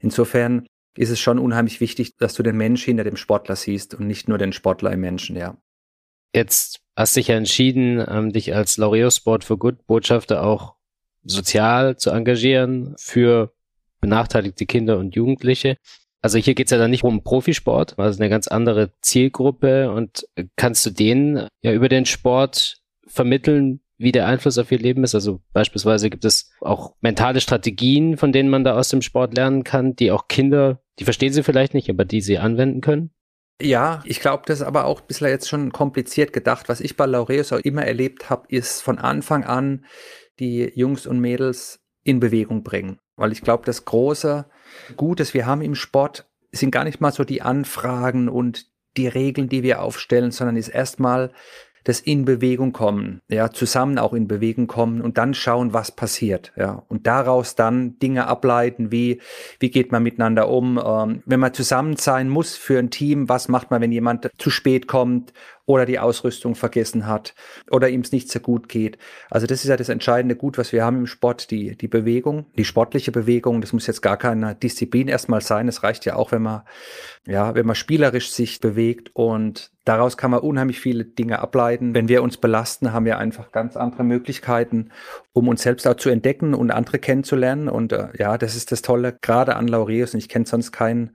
Insofern 0.00 0.66
ist 0.96 1.10
es 1.10 1.20
schon 1.20 1.38
unheimlich 1.38 1.80
wichtig, 1.80 2.16
dass 2.16 2.34
du 2.34 2.42
den 2.42 2.56
Mensch 2.56 2.84
hinter 2.84 3.04
dem 3.04 3.16
Sportler 3.16 3.56
siehst 3.56 3.94
und 3.94 4.06
nicht 4.06 4.28
nur 4.28 4.38
den 4.38 4.52
Sportler 4.52 4.92
im 4.92 5.00
Menschen, 5.00 5.36
ja. 5.36 5.56
Jetzt 6.34 6.80
hast 6.96 7.16
dich 7.16 7.28
ja 7.28 7.36
entschieden, 7.36 8.04
ähm, 8.08 8.32
dich 8.32 8.54
als 8.54 8.76
Laureus 8.76 9.16
Sport 9.16 9.44
for 9.44 9.58
Good 9.58 9.86
Botschafter 9.86 10.44
auch 10.44 10.74
sozial 11.22 11.96
zu 11.96 12.10
engagieren 12.10 12.94
für 12.98 13.52
benachteiligte 14.00 14.66
Kinder 14.66 14.98
und 14.98 15.14
Jugendliche. 15.14 15.76
Also 16.22 16.38
hier 16.38 16.54
geht's 16.54 16.70
ja 16.70 16.78
dann 16.78 16.90
nicht 16.90 17.04
um 17.04 17.22
Profisport, 17.22 17.98
also 17.98 18.20
eine 18.20 18.28
ganz 18.28 18.46
andere 18.48 18.92
Zielgruppe 19.00 19.90
und 19.90 20.26
kannst 20.56 20.84
du 20.84 20.90
denen 20.90 21.48
ja 21.62 21.72
über 21.72 21.88
den 21.88 22.04
Sport 22.04 22.82
vermitteln, 23.06 23.80
wie 23.96 24.12
der 24.12 24.26
Einfluss 24.26 24.58
auf 24.58 24.70
ihr 24.70 24.78
Leben 24.78 25.02
ist. 25.04 25.14
Also 25.14 25.40
beispielsweise 25.52 26.10
gibt 26.10 26.24
es 26.24 26.50
auch 26.60 26.94
mentale 27.00 27.40
Strategien, 27.40 28.16
von 28.16 28.32
denen 28.32 28.50
man 28.50 28.64
da 28.64 28.78
aus 28.78 28.88
dem 28.88 29.02
Sport 29.02 29.34
lernen 29.34 29.64
kann, 29.64 29.96
die 29.96 30.10
auch 30.10 30.28
Kinder, 30.28 30.80
die 30.98 31.04
verstehen 31.04 31.32
sie 31.32 31.42
vielleicht 31.42 31.74
nicht, 31.74 31.90
aber 31.90 32.04
die 32.04 32.20
sie 32.20 32.38
anwenden 32.38 32.80
können. 32.82 33.10
Ja, 33.60 34.02
ich 34.04 34.20
glaube, 34.20 34.44
das 34.46 34.60
ist 34.60 34.66
aber 34.66 34.86
auch 34.86 35.00
bisschen 35.00 35.28
jetzt 35.28 35.48
schon 35.48 35.72
kompliziert 35.72 36.32
gedacht. 36.32 36.68
Was 36.68 36.80
ich 36.80 36.96
bei 36.96 37.06
Laureus 37.06 37.52
auch 37.52 37.58
immer 37.58 37.84
erlebt 37.84 38.30
habe, 38.30 38.46
ist 38.48 38.82
von 38.82 38.98
Anfang 38.98 39.44
an 39.44 39.84
die 40.38 40.72
Jungs 40.74 41.06
und 41.06 41.20
Mädels 41.20 41.80
in 42.02 42.20
Bewegung 42.20 42.62
bringen. 42.62 42.98
Weil 43.16 43.32
ich 43.32 43.42
glaube, 43.42 43.64
das 43.66 43.84
große 43.84 44.46
Gut, 44.96 45.20
das 45.20 45.34
wir 45.34 45.46
haben 45.46 45.62
im 45.62 45.74
Sport, 45.74 46.28
sind 46.52 46.70
gar 46.70 46.84
nicht 46.84 47.00
mal 47.00 47.12
so 47.12 47.24
die 47.24 47.42
Anfragen 47.42 48.28
und 48.28 48.66
die 48.96 49.08
Regeln, 49.08 49.48
die 49.48 49.62
wir 49.62 49.82
aufstellen, 49.82 50.30
sondern 50.30 50.56
ist 50.56 50.68
erstmal 50.68 51.32
das 51.84 52.00
in 52.00 52.24
Bewegung 52.24 52.72
kommen, 52.72 53.20
ja, 53.28 53.50
zusammen 53.50 53.98
auch 53.98 54.12
in 54.12 54.28
Bewegung 54.28 54.66
kommen 54.66 55.00
und 55.00 55.18
dann 55.18 55.34
schauen, 55.34 55.72
was 55.72 55.92
passiert, 55.92 56.52
ja, 56.56 56.82
und 56.88 57.06
daraus 57.06 57.54
dann 57.54 57.98
Dinge 57.98 58.26
ableiten, 58.26 58.92
wie, 58.92 59.20
wie 59.58 59.70
geht 59.70 59.92
man 59.92 60.02
miteinander 60.02 60.48
um, 60.48 60.80
ähm, 60.84 61.22
wenn 61.26 61.40
man 61.40 61.54
zusammen 61.54 61.96
sein 61.96 62.28
muss 62.28 62.56
für 62.56 62.78
ein 62.78 62.90
Team, 62.90 63.28
was 63.28 63.48
macht 63.48 63.70
man, 63.70 63.80
wenn 63.80 63.92
jemand 63.92 64.30
zu 64.38 64.50
spät 64.50 64.86
kommt 64.86 65.32
oder 65.70 65.86
die 65.86 66.00
Ausrüstung 66.00 66.56
vergessen 66.56 67.06
hat 67.06 67.32
oder 67.70 67.88
ihm 67.88 68.00
es 68.00 68.10
nicht 68.10 68.28
so 68.28 68.40
gut 68.40 68.68
geht. 68.68 68.98
Also 69.30 69.46
das 69.46 69.62
ist 69.62 69.68
ja 69.68 69.76
das 69.76 69.88
entscheidende 69.88 70.34
Gut, 70.34 70.58
was 70.58 70.72
wir 70.72 70.84
haben 70.84 70.98
im 70.98 71.06
Sport, 71.06 71.52
die, 71.52 71.76
die 71.76 71.86
Bewegung, 71.86 72.46
die 72.58 72.64
sportliche 72.64 73.12
Bewegung. 73.12 73.60
Das 73.60 73.72
muss 73.72 73.86
jetzt 73.86 74.00
gar 74.00 74.16
keine 74.16 74.56
Disziplin 74.56 75.06
erstmal 75.06 75.40
sein. 75.42 75.68
Es 75.68 75.84
reicht 75.84 76.04
ja 76.06 76.16
auch, 76.16 76.32
wenn 76.32 76.42
man, 76.42 76.62
ja, 77.24 77.54
wenn 77.54 77.66
man 77.66 77.76
spielerisch 77.76 78.32
sich 78.32 78.58
bewegt 78.60 79.10
und 79.14 79.70
daraus 79.84 80.16
kann 80.16 80.32
man 80.32 80.40
unheimlich 80.40 80.80
viele 80.80 81.04
Dinge 81.04 81.38
ableiten. 81.38 81.94
Wenn 81.94 82.08
wir 82.08 82.24
uns 82.24 82.36
belasten, 82.36 82.92
haben 82.92 83.04
wir 83.04 83.18
einfach 83.18 83.52
ganz 83.52 83.76
andere 83.76 84.02
Möglichkeiten, 84.02 84.90
um 85.32 85.46
uns 85.46 85.62
selbst 85.62 85.86
auch 85.86 85.94
zu 85.94 86.10
entdecken 86.10 86.52
und 86.52 86.72
andere 86.72 86.98
kennenzulernen. 86.98 87.68
Und 87.68 87.92
äh, 87.92 88.08
ja, 88.18 88.38
das 88.38 88.56
ist 88.56 88.72
das 88.72 88.82
Tolle, 88.82 89.16
gerade 89.22 89.54
an 89.54 89.68
Laureus. 89.68 90.14
Und 90.14 90.18
ich 90.18 90.28
kenne 90.28 90.46
sonst 90.46 90.72
keinen 90.72 91.12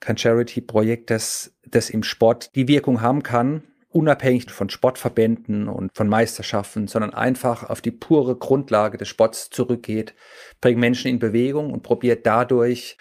kein 0.00 0.16
Charity-Projekt, 0.16 1.10
das, 1.10 1.54
das 1.66 1.90
im 1.90 2.02
Sport 2.02 2.54
die 2.54 2.68
Wirkung 2.68 3.00
haben 3.00 3.22
kann, 3.22 3.62
unabhängig 3.88 4.50
von 4.50 4.70
Sportverbänden 4.70 5.68
und 5.68 5.94
von 5.94 6.08
Meisterschaften, 6.08 6.86
sondern 6.86 7.12
einfach 7.12 7.68
auf 7.68 7.80
die 7.80 7.90
pure 7.90 8.36
Grundlage 8.36 8.98
des 8.98 9.08
Sports 9.08 9.50
zurückgeht, 9.50 10.14
bringt 10.60 10.78
Menschen 10.78 11.08
in 11.08 11.18
Bewegung 11.18 11.72
und 11.72 11.82
probiert 11.82 12.24
dadurch 12.26 12.96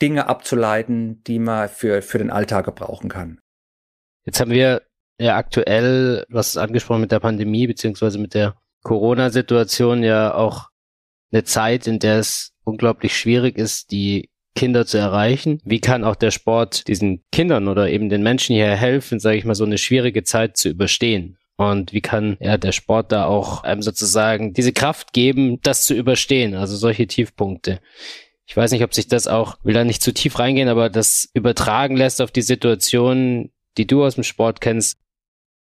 Dinge 0.00 0.28
abzuleiten, 0.28 1.22
die 1.24 1.38
man 1.38 1.68
für, 1.68 2.02
für 2.02 2.18
den 2.18 2.30
Alltag 2.30 2.66
gebrauchen 2.66 3.08
kann. 3.08 3.40
Jetzt 4.24 4.40
haben 4.40 4.50
wir 4.50 4.82
ja 5.18 5.36
aktuell, 5.36 6.24
was 6.28 6.56
angesprochen 6.56 7.00
mit 7.00 7.10
der 7.10 7.20
Pandemie 7.20 7.66
beziehungsweise 7.66 8.18
mit 8.18 8.34
der 8.34 8.54
Corona-Situation 8.82 10.02
ja 10.02 10.34
auch 10.34 10.68
eine 11.32 11.44
Zeit, 11.44 11.86
in 11.86 11.98
der 11.98 12.18
es 12.18 12.52
unglaublich 12.64 13.16
schwierig 13.16 13.58
ist, 13.58 13.90
die 13.90 14.30
Kinder 14.58 14.86
zu 14.86 14.98
erreichen? 14.98 15.60
Wie 15.64 15.80
kann 15.80 16.02
auch 16.02 16.16
der 16.16 16.32
Sport 16.32 16.88
diesen 16.88 17.22
Kindern 17.30 17.68
oder 17.68 17.88
eben 17.88 18.08
den 18.08 18.24
Menschen 18.24 18.56
hier 18.56 18.74
helfen, 18.74 19.20
sage 19.20 19.36
ich 19.36 19.44
mal, 19.44 19.54
so 19.54 19.64
eine 19.64 19.78
schwierige 19.78 20.24
Zeit 20.24 20.56
zu 20.56 20.68
überstehen? 20.68 21.38
Und 21.56 21.92
wie 21.92 22.00
kann 22.00 22.36
ja 22.40 22.56
der 22.56 22.72
Sport 22.72 23.12
da 23.12 23.26
auch 23.26 23.62
einem 23.62 23.82
sozusagen 23.82 24.52
diese 24.54 24.72
Kraft 24.72 25.12
geben, 25.12 25.60
das 25.62 25.84
zu 25.84 25.94
überstehen? 25.94 26.54
Also 26.54 26.76
solche 26.76 27.06
Tiefpunkte. 27.06 27.80
Ich 28.46 28.56
weiß 28.56 28.72
nicht, 28.72 28.82
ob 28.82 28.94
sich 28.94 29.06
das 29.06 29.28
auch, 29.28 29.58
will 29.62 29.74
da 29.74 29.84
nicht 29.84 30.02
zu 30.02 30.12
tief 30.12 30.38
reingehen, 30.38 30.68
aber 30.68 30.90
das 30.90 31.28
übertragen 31.34 31.96
lässt 31.96 32.20
auf 32.20 32.32
die 32.32 32.42
Situation, 32.42 33.52
die 33.76 33.86
du 33.86 34.04
aus 34.04 34.16
dem 34.16 34.24
Sport 34.24 34.60
kennst. 34.60 34.98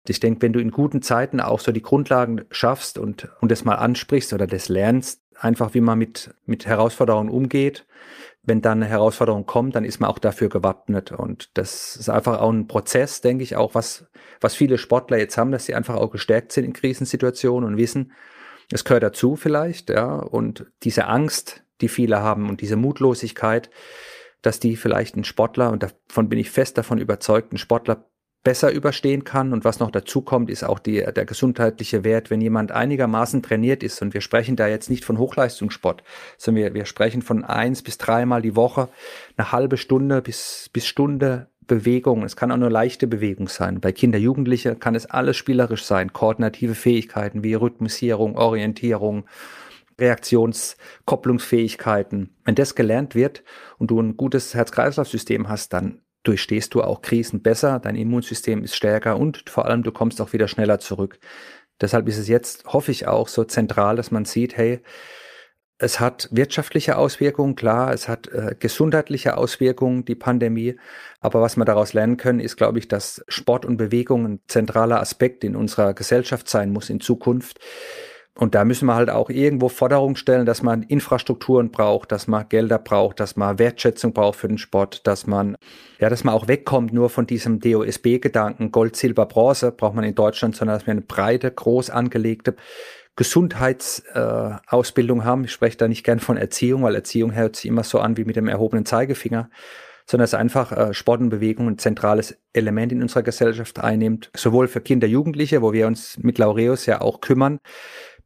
Ich 0.07 0.19
denke, 0.19 0.41
wenn 0.41 0.53
du 0.53 0.59
in 0.59 0.71
guten 0.71 1.01
Zeiten 1.01 1.39
auch 1.39 1.61
so 1.61 1.71
die 1.71 1.81
Grundlagen 1.81 2.41
schaffst 2.51 2.97
und, 2.97 3.29
und 3.39 3.51
das 3.51 3.63
mal 3.63 3.75
ansprichst 3.75 4.33
oder 4.33 4.47
das 4.47 4.67
lernst, 4.67 5.21
einfach 5.39 5.73
wie 5.75 5.81
man 5.81 5.97
mit, 5.97 6.33
mit 6.45 6.65
Herausforderungen 6.65 7.29
umgeht, 7.29 7.85
wenn 8.43 8.61
dann 8.61 8.81
eine 8.81 8.89
Herausforderung 8.89 9.45
kommt, 9.45 9.75
dann 9.75 9.85
ist 9.85 9.99
man 9.99 10.09
auch 10.09 10.19
dafür 10.19 10.49
gewappnet. 10.49 11.11
Und 11.11 11.55
das 11.57 11.95
ist 11.95 12.09
einfach 12.09 12.39
auch 12.39 12.51
ein 12.51 12.67
Prozess, 12.67 13.21
denke 13.21 13.43
ich, 13.43 13.55
auch 13.55 13.75
was, 13.75 14.07
was 14.39 14.55
viele 14.55 14.77
Sportler 14.77 15.17
jetzt 15.17 15.37
haben, 15.37 15.51
dass 15.51 15.65
sie 15.65 15.75
einfach 15.75 15.95
auch 15.95 16.11
gestärkt 16.11 16.51
sind 16.51 16.65
in 16.65 16.73
Krisensituationen 16.73 17.69
und 17.69 17.77
wissen, 17.77 18.13
es 18.71 18.83
gehört 18.83 19.03
dazu 19.03 19.35
vielleicht, 19.35 19.89
ja. 19.89 20.15
Und 20.15 20.71
diese 20.83 21.05
Angst, 21.05 21.63
die 21.81 21.89
viele 21.89 22.21
haben 22.21 22.49
und 22.49 22.61
diese 22.61 22.77
Mutlosigkeit, 22.77 23.69
dass 24.41 24.59
die 24.59 24.75
vielleicht 24.75 25.15
ein 25.15 25.23
Sportler, 25.23 25.71
und 25.71 25.83
davon 25.83 26.29
bin 26.29 26.39
ich 26.39 26.49
fest 26.49 26.77
davon 26.77 26.97
überzeugt, 26.97 27.53
ein 27.53 27.57
Sportler 27.57 28.07
besser 28.43 28.71
überstehen 28.71 29.23
kann. 29.23 29.53
Und 29.53 29.65
was 29.65 29.79
noch 29.79 29.91
dazu 29.91 30.21
kommt, 30.21 30.49
ist 30.49 30.63
auch 30.63 30.79
die, 30.79 31.03
der 31.03 31.25
gesundheitliche 31.25 32.03
Wert. 32.03 32.29
Wenn 32.29 32.41
jemand 32.41 32.71
einigermaßen 32.71 33.43
trainiert 33.43 33.83
ist, 33.83 34.01
und 34.01 34.13
wir 34.13 34.21
sprechen 34.21 34.55
da 34.55 34.67
jetzt 34.67 34.89
nicht 34.89 35.03
von 35.05 35.17
Hochleistungssport, 35.17 36.03
sondern 36.37 36.63
wir, 36.63 36.73
wir 36.73 36.85
sprechen 36.85 37.21
von 37.21 37.43
eins 37.43 37.81
bis 37.81 37.97
dreimal 37.97 38.41
die 38.41 38.55
Woche, 38.55 38.87
eine 39.37 39.51
halbe 39.51 39.75
Stunde 39.77 40.21
bis, 40.21 40.69
bis 40.73 40.87
Stunde 40.87 41.47
Bewegung. 41.67 42.23
Es 42.23 42.35
kann 42.35 42.51
auch 42.51 42.57
nur 42.57 42.69
leichte 42.69 43.07
Bewegung 43.07 43.47
sein. 43.47 43.79
Bei 43.79 43.93
Kinder, 43.93 44.19
Jugendliche 44.19 44.75
kann 44.75 44.95
es 44.95 45.05
alles 45.05 45.37
spielerisch 45.37 45.85
sein. 45.85 46.11
Koordinative 46.11 46.75
Fähigkeiten 46.75 47.43
wie 47.43 47.53
Rhythmisierung, 47.53 48.35
Orientierung, 48.35 49.23
Reaktionskopplungsfähigkeiten. 49.99 52.35
Wenn 52.43 52.55
das 52.55 52.75
gelernt 52.75 53.15
wird 53.15 53.43
und 53.77 53.91
du 53.91 54.01
ein 54.01 54.17
gutes 54.17 54.53
Herz-Kreislauf-System 54.53 55.47
hast, 55.47 55.71
dann 55.71 56.01
durchstehst 56.23 56.73
du 56.73 56.83
auch 56.83 57.01
Krisen 57.01 57.41
besser, 57.41 57.79
dein 57.79 57.95
Immunsystem 57.95 58.63
ist 58.63 58.75
stärker 58.75 59.17
und 59.17 59.49
vor 59.49 59.65
allem 59.65 59.83
du 59.83 59.91
kommst 59.91 60.21
auch 60.21 60.33
wieder 60.33 60.47
schneller 60.47 60.79
zurück. 60.79 61.19
Deshalb 61.79 62.07
ist 62.07 62.17
es 62.17 62.27
jetzt, 62.27 62.65
hoffe 62.65 62.91
ich, 62.91 63.07
auch 63.07 63.27
so 63.27 63.43
zentral, 63.43 63.95
dass 63.95 64.11
man 64.11 64.25
sieht, 64.25 64.55
hey, 64.55 64.81
es 65.79 65.99
hat 65.99 66.29
wirtschaftliche 66.31 66.95
Auswirkungen, 66.95 67.55
klar, 67.55 67.91
es 67.91 68.07
hat 68.07 68.27
äh, 68.27 68.55
gesundheitliche 68.59 69.35
Auswirkungen, 69.35 70.05
die 70.05 70.13
Pandemie. 70.13 70.75
Aber 71.21 71.41
was 71.41 71.57
wir 71.57 71.65
daraus 71.65 71.93
lernen 71.93 72.17
können, 72.17 72.39
ist, 72.39 72.55
glaube 72.55 72.77
ich, 72.77 72.87
dass 72.87 73.25
Sport 73.27 73.65
und 73.65 73.77
Bewegung 73.77 74.25
ein 74.25 74.39
zentraler 74.47 74.99
Aspekt 74.99 75.43
in 75.43 75.55
unserer 75.55 75.95
Gesellschaft 75.95 76.47
sein 76.47 76.71
muss 76.71 76.91
in 76.91 76.99
Zukunft. 76.99 77.59
Und 78.37 78.55
da 78.55 78.63
müssen 78.63 78.85
wir 78.85 78.95
halt 78.95 79.09
auch 79.09 79.29
irgendwo 79.29 79.67
Forderungen 79.67 80.15
stellen, 80.15 80.45
dass 80.45 80.61
man 80.61 80.83
Infrastrukturen 80.83 81.69
braucht, 81.69 82.13
dass 82.13 82.27
man 82.27 82.47
Gelder 82.47 82.79
braucht, 82.79 83.19
dass 83.19 83.35
man 83.35 83.59
Wertschätzung 83.59 84.13
braucht 84.13 84.39
für 84.39 84.47
den 84.47 84.57
Sport, 84.57 85.05
dass 85.05 85.27
man, 85.27 85.57
ja, 85.99 86.09
dass 86.09 86.23
man 86.23 86.33
auch 86.33 86.47
wegkommt 86.47 86.93
nur 86.93 87.09
von 87.09 87.27
diesem 87.27 87.59
DOSB-Gedanken, 87.59 88.71
Gold, 88.71 88.95
Silber, 88.95 89.25
Bronze 89.25 89.73
braucht 89.73 89.95
man 89.95 90.05
in 90.05 90.15
Deutschland, 90.15 90.55
sondern 90.55 90.77
dass 90.77 90.87
wir 90.87 90.91
eine 90.91 91.01
breite, 91.01 91.51
groß 91.51 91.89
angelegte 91.89 92.55
Gesundheitsausbildung 93.17 95.19
äh, 95.19 95.23
haben. 95.23 95.43
Ich 95.43 95.51
spreche 95.51 95.77
da 95.77 95.89
nicht 95.89 96.05
gern 96.05 96.19
von 96.19 96.37
Erziehung, 96.37 96.83
weil 96.83 96.95
Erziehung 96.95 97.33
hört 97.33 97.57
sich 97.57 97.65
immer 97.65 97.83
so 97.83 97.99
an 97.99 98.15
wie 98.15 98.23
mit 98.23 98.37
dem 98.37 98.47
erhobenen 98.47 98.85
Zeigefinger, 98.85 99.49
sondern 100.05 100.23
ist 100.23 100.33
einfach 100.33 100.71
äh, 100.71 100.93
Sport 100.93 101.21
und 101.21 101.29
Bewegung 101.29 101.67
ein 101.67 101.77
zentrales 101.77 102.37
Element 102.53 102.91
in 102.91 103.01
unserer 103.01 103.23
Gesellschaft 103.23 103.79
einnimmt, 103.79 104.29
sowohl 104.35 104.67
für 104.67 104.81
Kinder, 104.81 105.07
Jugendliche, 105.07 105.61
wo 105.61 105.73
wir 105.73 105.87
uns 105.87 106.17
mit 106.19 106.37
Laureus 106.37 106.85
ja 106.85 107.01
auch 107.01 107.21
kümmern, 107.21 107.59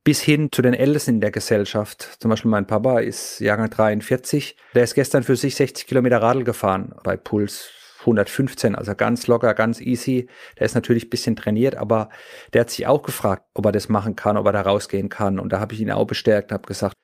bis 0.05 0.21
hin 0.21 0.49
zu 0.51 0.61
den 0.61 0.75
Ältesten 0.75 1.15
in 1.15 1.21
der 1.21 1.31
Gesellschaft. 1.31 2.17
Zum 2.19 2.29
Beispiel 2.29 2.51
mein 2.51 2.67
Papa 2.67 2.99
ist 2.99 3.39
Jahrgang 3.39 3.71
43. 3.71 4.55
Der 4.75 4.83
ist 4.83 4.93
gestern 4.93 5.23
für 5.23 5.35
sich 5.35 5.55
60 5.55 5.87
Kilometer 5.87 6.21
Radl 6.21 6.43
gefahren 6.43 6.93
bei 7.03 7.17
Puls 7.17 7.71
115, 8.01 8.75
also 8.75 8.93
ganz 8.93 9.25
locker, 9.25 9.55
ganz 9.55 9.81
easy. 9.81 10.29
Der 10.59 10.67
ist 10.67 10.75
natürlich 10.75 11.07
ein 11.07 11.09
bisschen 11.09 11.35
trainiert, 11.35 11.75
aber 11.75 12.09
der 12.53 12.61
hat 12.61 12.69
sich 12.69 12.85
auch 12.85 13.01
gefragt, 13.01 13.47
ob 13.55 13.65
er 13.65 13.71
das 13.71 13.89
machen 13.89 14.15
kann, 14.15 14.37
ob 14.37 14.45
er 14.45 14.51
da 14.51 14.61
rausgehen 14.61 15.09
kann. 15.09 15.39
Und 15.39 15.51
da 15.51 15.59
habe 15.59 15.73
ich 15.73 15.81
ihn 15.81 15.91
auch 15.91 16.05
bestärkt, 16.05 16.51
habe 16.51 16.67
gesagt, 16.67 16.95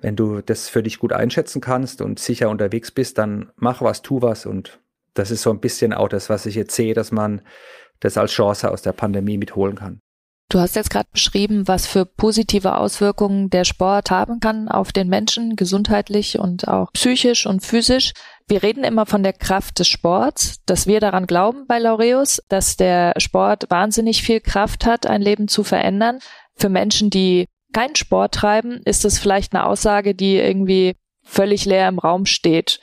wenn 0.00 0.16
du 0.16 0.40
das 0.40 0.70
für 0.70 0.82
dich 0.82 0.98
gut 0.98 1.12
einschätzen 1.12 1.60
kannst 1.60 2.00
und 2.00 2.18
sicher 2.18 2.48
unterwegs 2.48 2.90
bist, 2.90 3.18
dann 3.18 3.52
mach 3.56 3.82
was, 3.82 4.00
tu 4.00 4.22
was. 4.22 4.46
Und 4.46 4.80
das 5.12 5.30
ist 5.30 5.42
so 5.42 5.50
ein 5.50 5.60
bisschen 5.60 5.92
auch 5.92 6.08
das, 6.08 6.30
was 6.30 6.46
ich 6.46 6.54
jetzt 6.54 6.74
sehe, 6.74 6.94
dass 6.94 7.12
man 7.12 7.42
das 8.00 8.16
als 8.16 8.32
Chance 8.32 8.70
aus 8.70 8.80
der 8.80 8.92
Pandemie 8.92 9.36
mitholen 9.36 9.76
kann. 9.76 10.00
Du 10.52 10.60
hast 10.60 10.76
jetzt 10.76 10.90
gerade 10.90 11.08
beschrieben, 11.10 11.66
was 11.66 11.86
für 11.86 12.04
positive 12.04 12.76
Auswirkungen 12.76 13.48
der 13.48 13.64
Sport 13.64 14.10
haben 14.10 14.38
kann 14.38 14.68
auf 14.68 14.92
den 14.92 15.08
Menschen, 15.08 15.56
gesundheitlich 15.56 16.38
und 16.38 16.68
auch 16.68 16.92
psychisch 16.92 17.46
und 17.46 17.64
physisch. 17.64 18.12
Wir 18.48 18.62
reden 18.62 18.84
immer 18.84 19.06
von 19.06 19.22
der 19.22 19.32
Kraft 19.32 19.78
des 19.78 19.88
Sports, 19.88 20.62
dass 20.66 20.86
wir 20.86 21.00
daran 21.00 21.26
glauben 21.26 21.64
bei 21.66 21.78
Laureus, 21.78 22.42
dass 22.50 22.76
der 22.76 23.14
Sport 23.16 23.70
wahnsinnig 23.70 24.22
viel 24.22 24.40
Kraft 24.40 24.84
hat, 24.84 25.06
ein 25.06 25.22
Leben 25.22 25.48
zu 25.48 25.64
verändern. 25.64 26.18
Für 26.54 26.68
Menschen, 26.68 27.08
die 27.08 27.46
keinen 27.72 27.96
Sport 27.96 28.34
treiben, 28.34 28.82
ist 28.84 29.06
es 29.06 29.18
vielleicht 29.18 29.54
eine 29.54 29.64
Aussage, 29.64 30.14
die 30.14 30.36
irgendwie 30.36 30.96
völlig 31.22 31.64
leer 31.64 31.88
im 31.88 31.98
Raum 31.98 32.26
steht. 32.26 32.78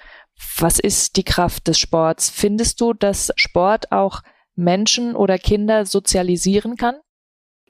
Was 0.58 0.80
ist 0.80 1.18
die 1.18 1.24
Kraft 1.24 1.68
des 1.68 1.78
Sports? 1.78 2.32
Findest 2.32 2.82
du, 2.82 2.94
dass 2.94 3.32
Sport 3.36 3.92
auch 3.92 4.22
Menschen 4.56 5.16
oder 5.16 5.38
Kinder 5.38 5.86
sozialisieren 5.86 6.76
kann? 6.76 6.96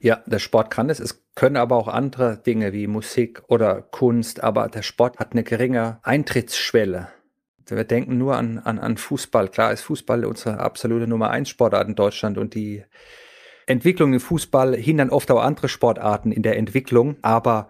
Ja, 0.01 0.23
der 0.25 0.39
Sport 0.39 0.71
kann 0.71 0.89
es. 0.89 0.99
Es 0.99 1.25
können 1.35 1.57
aber 1.57 1.75
auch 1.75 1.87
andere 1.87 2.37
Dinge 2.37 2.71
wie 2.71 2.87
Musik 2.87 3.43
oder 3.47 3.81
Kunst, 3.81 4.43
aber 4.43 4.69
der 4.69 4.81
Sport 4.81 5.19
hat 5.19 5.33
eine 5.33 5.43
geringe 5.43 5.99
Eintrittsschwelle. 6.03 7.09
Wir 7.67 7.83
denken 7.83 8.17
nur 8.17 8.35
an, 8.35 8.59
an, 8.59 8.79
an 8.79 8.97
Fußball. 8.97 9.49
Klar 9.49 9.73
ist 9.73 9.81
Fußball 9.81 10.25
unsere 10.25 10.59
absolute 10.59 11.05
Nummer 11.05 11.29
eins 11.29 11.49
Sportart 11.49 11.87
in 11.87 11.95
Deutschland 11.95 12.37
und 12.37 12.55
die 12.55 12.83
Entwicklung 13.67 14.13
im 14.13 14.19
Fußball 14.19 14.75
hindern 14.75 15.11
oft 15.11 15.29
auch 15.29 15.41
andere 15.41 15.69
Sportarten 15.69 16.31
in 16.31 16.41
der 16.41 16.57
Entwicklung. 16.57 17.17
Aber 17.21 17.67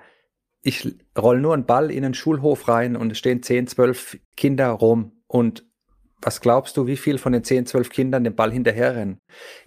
ich 0.61 0.95
roll 1.17 1.41
nur 1.41 1.53
einen 1.53 1.65
Ball 1.65 1.91
in 1.91 2.05
einen 2.05 2.13
Schulhof 2.13 2.67
rein 2.67 2.95
und 2.95 3.11
es 3.11 3.17
stehen 3.17 3.43
10, 3.43 3.67
12 3.67 4.19
Kinder 4.37 4.69
rum 4.69 5.23
und 5.27 5.68
was 6.21 6.41
glaubst 6.41 6.75
du, 6.77 6.87
wie 6.87 6.97
viel 6.97 7.17
von 7.17 7.31
den 7.31 7.43
10, 7.43 7.65
12 7.65 7.89
Kindern 7.89 8.23
den 8.23 8.35
Ball 8.35 8.51
hinterherrennen? 8.51 9.19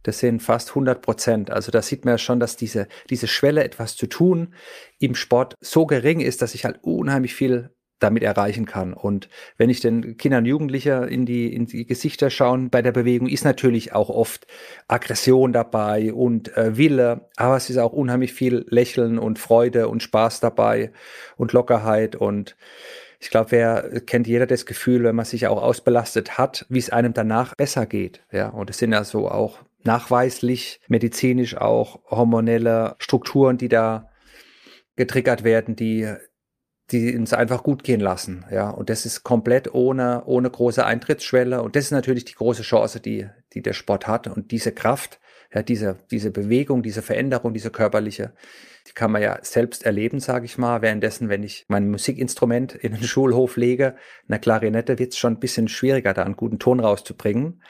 Das 0.03 0.19
sind 0.19 0.43
fast 0.43 0.71
100 0.71 1.01
Prozent. 1.03 1.51
Also 1.51 1.71
da 1.73 1.83
sieht 1.83 2.05
man 2.05 2.15
ja 2.15 2.19
schon, 2.19 2.41
dass 2.41 2.57
diese, 2.57 2.89
diese 3.11 3.27
Schwelle, 3.27 3.65
etwas 3.65 3.97
zu 3.97 4.07
tun, 4.07 4.55
im 4.99 5.15
Sport 5.15 5.55
so 5.61 5.87
gering 5.87 6.21
ist, 6.21 6.43
dass 6.43 6.55
ich 6.55 6.65
halt 6.65 6.81
unheimlich 6.83 7.35
viel 7.35 7.71
damit 8.03 8.23
erreichen 8.23 8.67
kann. 8.67 8.95
Und 8.95 9.29
wenn 9.57 9.71
ich 9.71 9.81
den 9.81 10.17
Kindern 10.17 10.41
und 10.41 10.47
Jugendlichen 10.47 11.05
in 11.05 11.25
die, 11.25 11.55
in 11.55 11.67
die 11.67 11.87
Gesichter 11.87 12.31
schauen 12.31 12.71
bei 12.71 12.83
der 12.83 12.93
Bewegung, 12.93 13.29
ist 13.29 13.45
natürlich 13.45 13.93
auch 13.93 14.09
oft 14.09 14.47
Aggression 14.89 15.53
dabei 15.53 16.13
und 16.13 16.57
äh, 16.57 16.77
Wille, 16.77 17.29
aber 17.37 17.57
es 17.57 17.71
ist 17.71 17.79
auch 17.79 17.93
unheimlich 17.93 18.33
viel 18.33 18.67
Lächeln 18.69 19.19
und 19.19 19.39
Freude 19.39 19.89
und 19.89 20.03
Spaß 20.03 20.41
dabei 20.41 20.93
und 21.37 21.53
Lockerheit 21.53 22.17
und 22.17 22.57
ich 23.23 23.31
glaube, 23.31 23.53
wer 23.53 24.01
kennt 24.01 24.27
jeder 24.27 24.47
das 24.47 24.67
Gefühl, 24.67 25.05
wenn 25.05 25.15
man 25.15 25.25
sich 25.25 25.47
auch 25.47 25.63
ausbelastet 25.63 26.39
hat, 26.39 26.67
wie 26.69 26.81
es 26.81 26.91
einem 26.91 27.15
danach 27.15 27.55
besser 27.55 27.87
geht. 27.87 28.21
Ja, 28.33 28.49
und 28.49 28.69
es 28.69 28.79
sind 28.79 28.93
ja 28.93 29.05
so 29.05 29.31
auch 29.31 29.61
nachweislich, 29.85 30.81
medizinisch 30.89 31.57
auch 31.57 32.01
hormonelle 32.11 32.97
Strukturen, 32.99 33.59
die 33.59 33.69
da 33.69 34.11
getriggert 34.97 35.45
werden, 35.45 35.77
die 35.77 36.13
die 36.91 37.17
uns 37.17 37.33
einfach 37.33 37.63
gut 37.63 37.85
gehen 37.85 38.01
lassen, 38.01 38.45
ja. 38.51 38.69
Und 38.69 38.91
das 38.91 39.07
ist 39.07 39.23
komplett 39.23 39.73
ohne, 39.73 40.25
ohne 40.27 40.51
große 40.51 40.85
Eintrittsschwelle. 40.85 41.63
Und 41.63 41.77
das 41.77 41.85
ist 41.85 41.91
natürlich 41.93 42.25
die 42.25 42.35
große 42.35 42.63
Chance, 42.63 43.01
die, 43.01 43.29
die 43.55 43.63
der 43.63 43.73
Sport 43.73 44.09
hat. 44.09 44.27
Und 44.27 44.51
diese 44.51 44.73
Kraft, 44.73 45.21
ja, 45.55 45.63
diese, 45.63 45.97
diese 46.11 46.33
Bewegung, 46.33 46.83
diese 46.83 47.01
Veränderung, 47.01 47.55
diese 47.55 47.71
körperliche, 47.71 48.35
die 48.89 48.93
kann 48.93 49.13
man 49.13 49.23
ja 49.23 49.39
selbst 49.43 49.85
erleben, 49.85 50.21
sage 50.21 50.45
ich 50.45 50.59
mal. 50.59 50.83
Währenddessen, 50.83 51.29
wenn 51.29 51.43
ich 51.43 51.65
mein 51.69 51.91
Musikinstrument 51.91 52.75
in 52.75 52.95
den 52.95 53.03
Schulhof 53.05 53.57
lege, 53.57 53.97
eine 54.29 54.41
Klarinette, 54.41 54.99
wird 54.99 55.13
es 55.13 55.19
schon 55.19 55.35
ein 55.35 55.41
bisschen 55.41 55.69
schwieriger, 55.69 56.15
da 56.15 56.23
einen 56.23 56.37
guten 56.37 56.59
Ton 56.59 56.81
rauszubringen. 56.81 57.63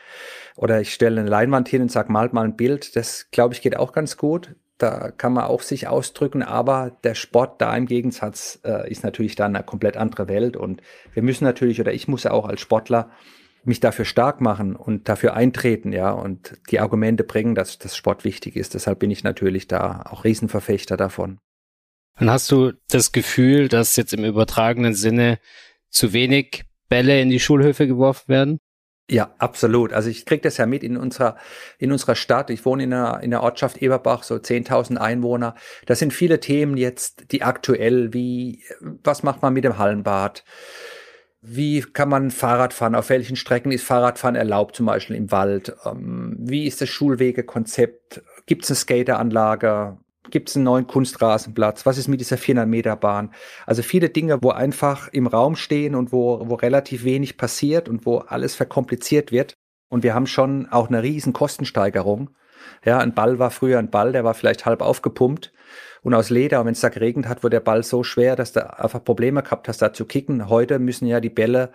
Oder 0.56 0.80
ich 0.80 0.92
stelle 0.92 1.20
eine 1.20 1.30
Leinwand 1.30 1.68
hin 1.68 1.82
und 1.82 1.92
sage, 1.92 2.12
malt 2.12 2.32
mal 2.32 2.44
ein 2.44 2.56
Bild. 2.56 2.96
Das, 2.96 3.30
glaube 3.30 3.54
ich, 3.54 3.62
geht 3.62 3.76
auch 3.76 3.92
ganz 3.92 4.16
gut. 4.16 4.54
Da 4.78 5.12
kann 5.12 5.32
man 5.32 5.44
auch 5.44 5.62
sich 5.62 5.86
ausdrücken, 5.86 6.42
aber 6.42 6.96
der 7.04 7.14
Sport 7.14 7.60
da 7.60 7.76
im 7.76 7.86
Gegensatz 7.86 8.58
äh, 8.64 8.90
ist 8.90 9.04
natürlich 9.04 9.36
dann 9.36 9.54
eine 9.54 9.64
komplett 9.64 9.96
andere 9.96 10.28
Welt. 10.28 10.56
Und 10.56 10.82
wir 11.12 11.22
müssen 11.22 11.44
natürlich, 11.44 11.80
oder 11.80 11.92
ich 11.92 12.08
muss 12.08 12.24
ja 12.24 12.32
auch 12.32 12.48
als 12.48 12.60
Sportler 12.60 13.10
mich 13.64 13.80
dafür 13.80 14.04
stark 14.04 14.40
machen 14.40 14.76
und 14.76 15.08
dafür 15.08 15.34
eintreten, 15.34 15.92
ja, 15.92 16.10
und 16.10 16.58
die 16.70 16.80
Argumente 16.80 17.24
bringen, 17.24 17.54
dass 17.54 17.78
das 17.78 17.96
Sport 17.96 18.24
wichtig 18.24 18.56
ist. 18.56 18.74
Deshalb 18.74 18.98
bin 18.98 19.10
ich 19.10 19.24
natürlich 19.24 19.68
da 19.68 20.02
auch 20.08 20.24
Riesenverfechter 20.24 20.96
davon. 20.96 21.38
Dann 22.18 22.30
hast 22.30 22.50
du 22.50 22.72
das 22.88 23.12
Gefühl, 23.12 23.68
dass 23.68 23.96
jetzt 23.96 24.12
im 24.12 24.24
übertragenen 24.24 24.94
Sinne 24.94 25.38
zu 25.88 26.12
wenig 26.12 26.64
Bälle 26.88 27.20
in 27.20 27.30
die 27.30 27.40
Schulhöfe 27.40 27.86
geworfen 27.86 28.28
werden? 28.28 28.58
Ja, 29.10 29.34
absolut. 29.38 29.92
Also 29.92 30.08
ich 30.08 30.24
kriege 30.24 30.42
das 30.42 30.56
ja 30.56 30.66
mit 30.66 30.82
in 30.82 30.96
unserer, 30.96 31.36
in 31.78 31.92
unserer 31.92 32.14
Stadt. 32.14 32.50
Ich 32.50 32.64
wohne 32.64 32.84
in 32.84 32.92
einer, 32.92 33.22
in 33.22 33.30
der 33.30 33.42
Ortschaft 33.42 33.82
Eberbach, 33.82 34.22
so 34.22 34.36
10.000 34.36 34.96
Einwohner. 34.96 35.54
Das 35.86 35.98
sind 35.98 36.12
viele 36.12 36.40
Themen 36.40 36.76
jetzt, 36.76 37.32
die 37.32 37.42
aktuell, 37.42 38.12
wie, 38.14 38.62
was 38.80 39.22
macht 39.22 39.42
man 39.42 39.52
mit 39.52 39.64
dem 39.64 39.78
Hallenbad? 39.78 40.44
Wie 41.44 41.80
kann 41.80 42.08
man 42.08 42.30
Fahrrad 42.30 42.72
fahren? 42.72 42.94
Auf 42.94 43.08
welchen 43.08 43.34
Strecken 43.34 43.72
ist 43.72 43.84
Fahrradfahren 43.84 44.36
erlaubt, 44.36 44.76
zum 44.76 44.86
Beispiel 44.86 45.16
im 45.16 45.32
Wald? 45.32 45.74
Ähm, 45.84 46.36
wie 46.38 46.68
ist 46.68 46.80
das 46.80 46.88
Schulwegekonzept? 46.88 48.22
Gibt 48.46 48.62
es 48.62 48.70
eine 48.70 48.76
Skateranlage? 48.76 49.98
Gibt 50.30 50.50
es 50.50 50.56
einen 50.56 50.66
neuen 50.66 50.86
Kunstrasenplatz? 50.86 51.84
Was 51.84 51.98
ist 51.98 52.06
mit 52.06 52.20
dieser 52.20 52.38
400 52.38 52.68
Meter 52.68 52.94
Bahn? 52.94 53.34
Also 53.66 53.82
viele 53.82 54.08
Dinge, 54.08 54.38
wo 54.40 54.50
einfach 54.50 55.08
im 55.08 55.26
Raum 55.26 55.56
stehen 55.56 55.96
und 55.96 56.12
wo, 56.12 56.48
wo 56.48 56.54
relativ 56.54 57.02
wenig 57.02 57.36
passiert 57.36 57.88
und 57.88 58.06
wo 58.06 58.18
alles 58.18 58.54
verkompliziert 58.54 59.32
wird. 59.32 59.54
Und 59.88 60.04
wir 60.04 60.14
haben 60.14 60.28
schon 60.28 60.68
auch 60.68 60.88
eine 60.88 61.02
riesen 61.02 61.32
Kostensteigerung. 61.32 62.30
Ja, 62.84 62.98
ein 62.98 63.14
Ball 63.14 63.40
war 63.40 63.50
früher 63.50 63.80
ein 63.80 63.90
Ball, 63.90 64.12
der 64.12 64.22
war 64.22 64.34
vielleicht 64.34 64.64
halb 64.64 64.80
aufgepumpt 64.80 65.52
und 66.02 66.14
aus 66.14 66.30
Leder. 66.30 66.60
Und 66.60 66.66
wenn 66.66 66.72
es 66.72 66.80
da 66.80 66.88
geregnet 66.88 67.28
hat, 67.28 67.42
wurde 67.42 67.56
der 67.56 67.60
Ball 67.60 67.82
so 67.82 68.02
schwer, 68.02 68.36
dass 68.36 68.52
du 68.52 68.78
einfach 68.78 69.02
Probleme 69.02 69.42
gehabt 69.42 69.68
hast, 69.68 69.82
da 69.82 69.92
zu 69.92 70.04
kicken. 70.04 70.48
Heute 70.48 70.78
müssen 70.78 71.06
ja 71.06 71.20
die 71.20 71.30
Bälle 71.30 71.70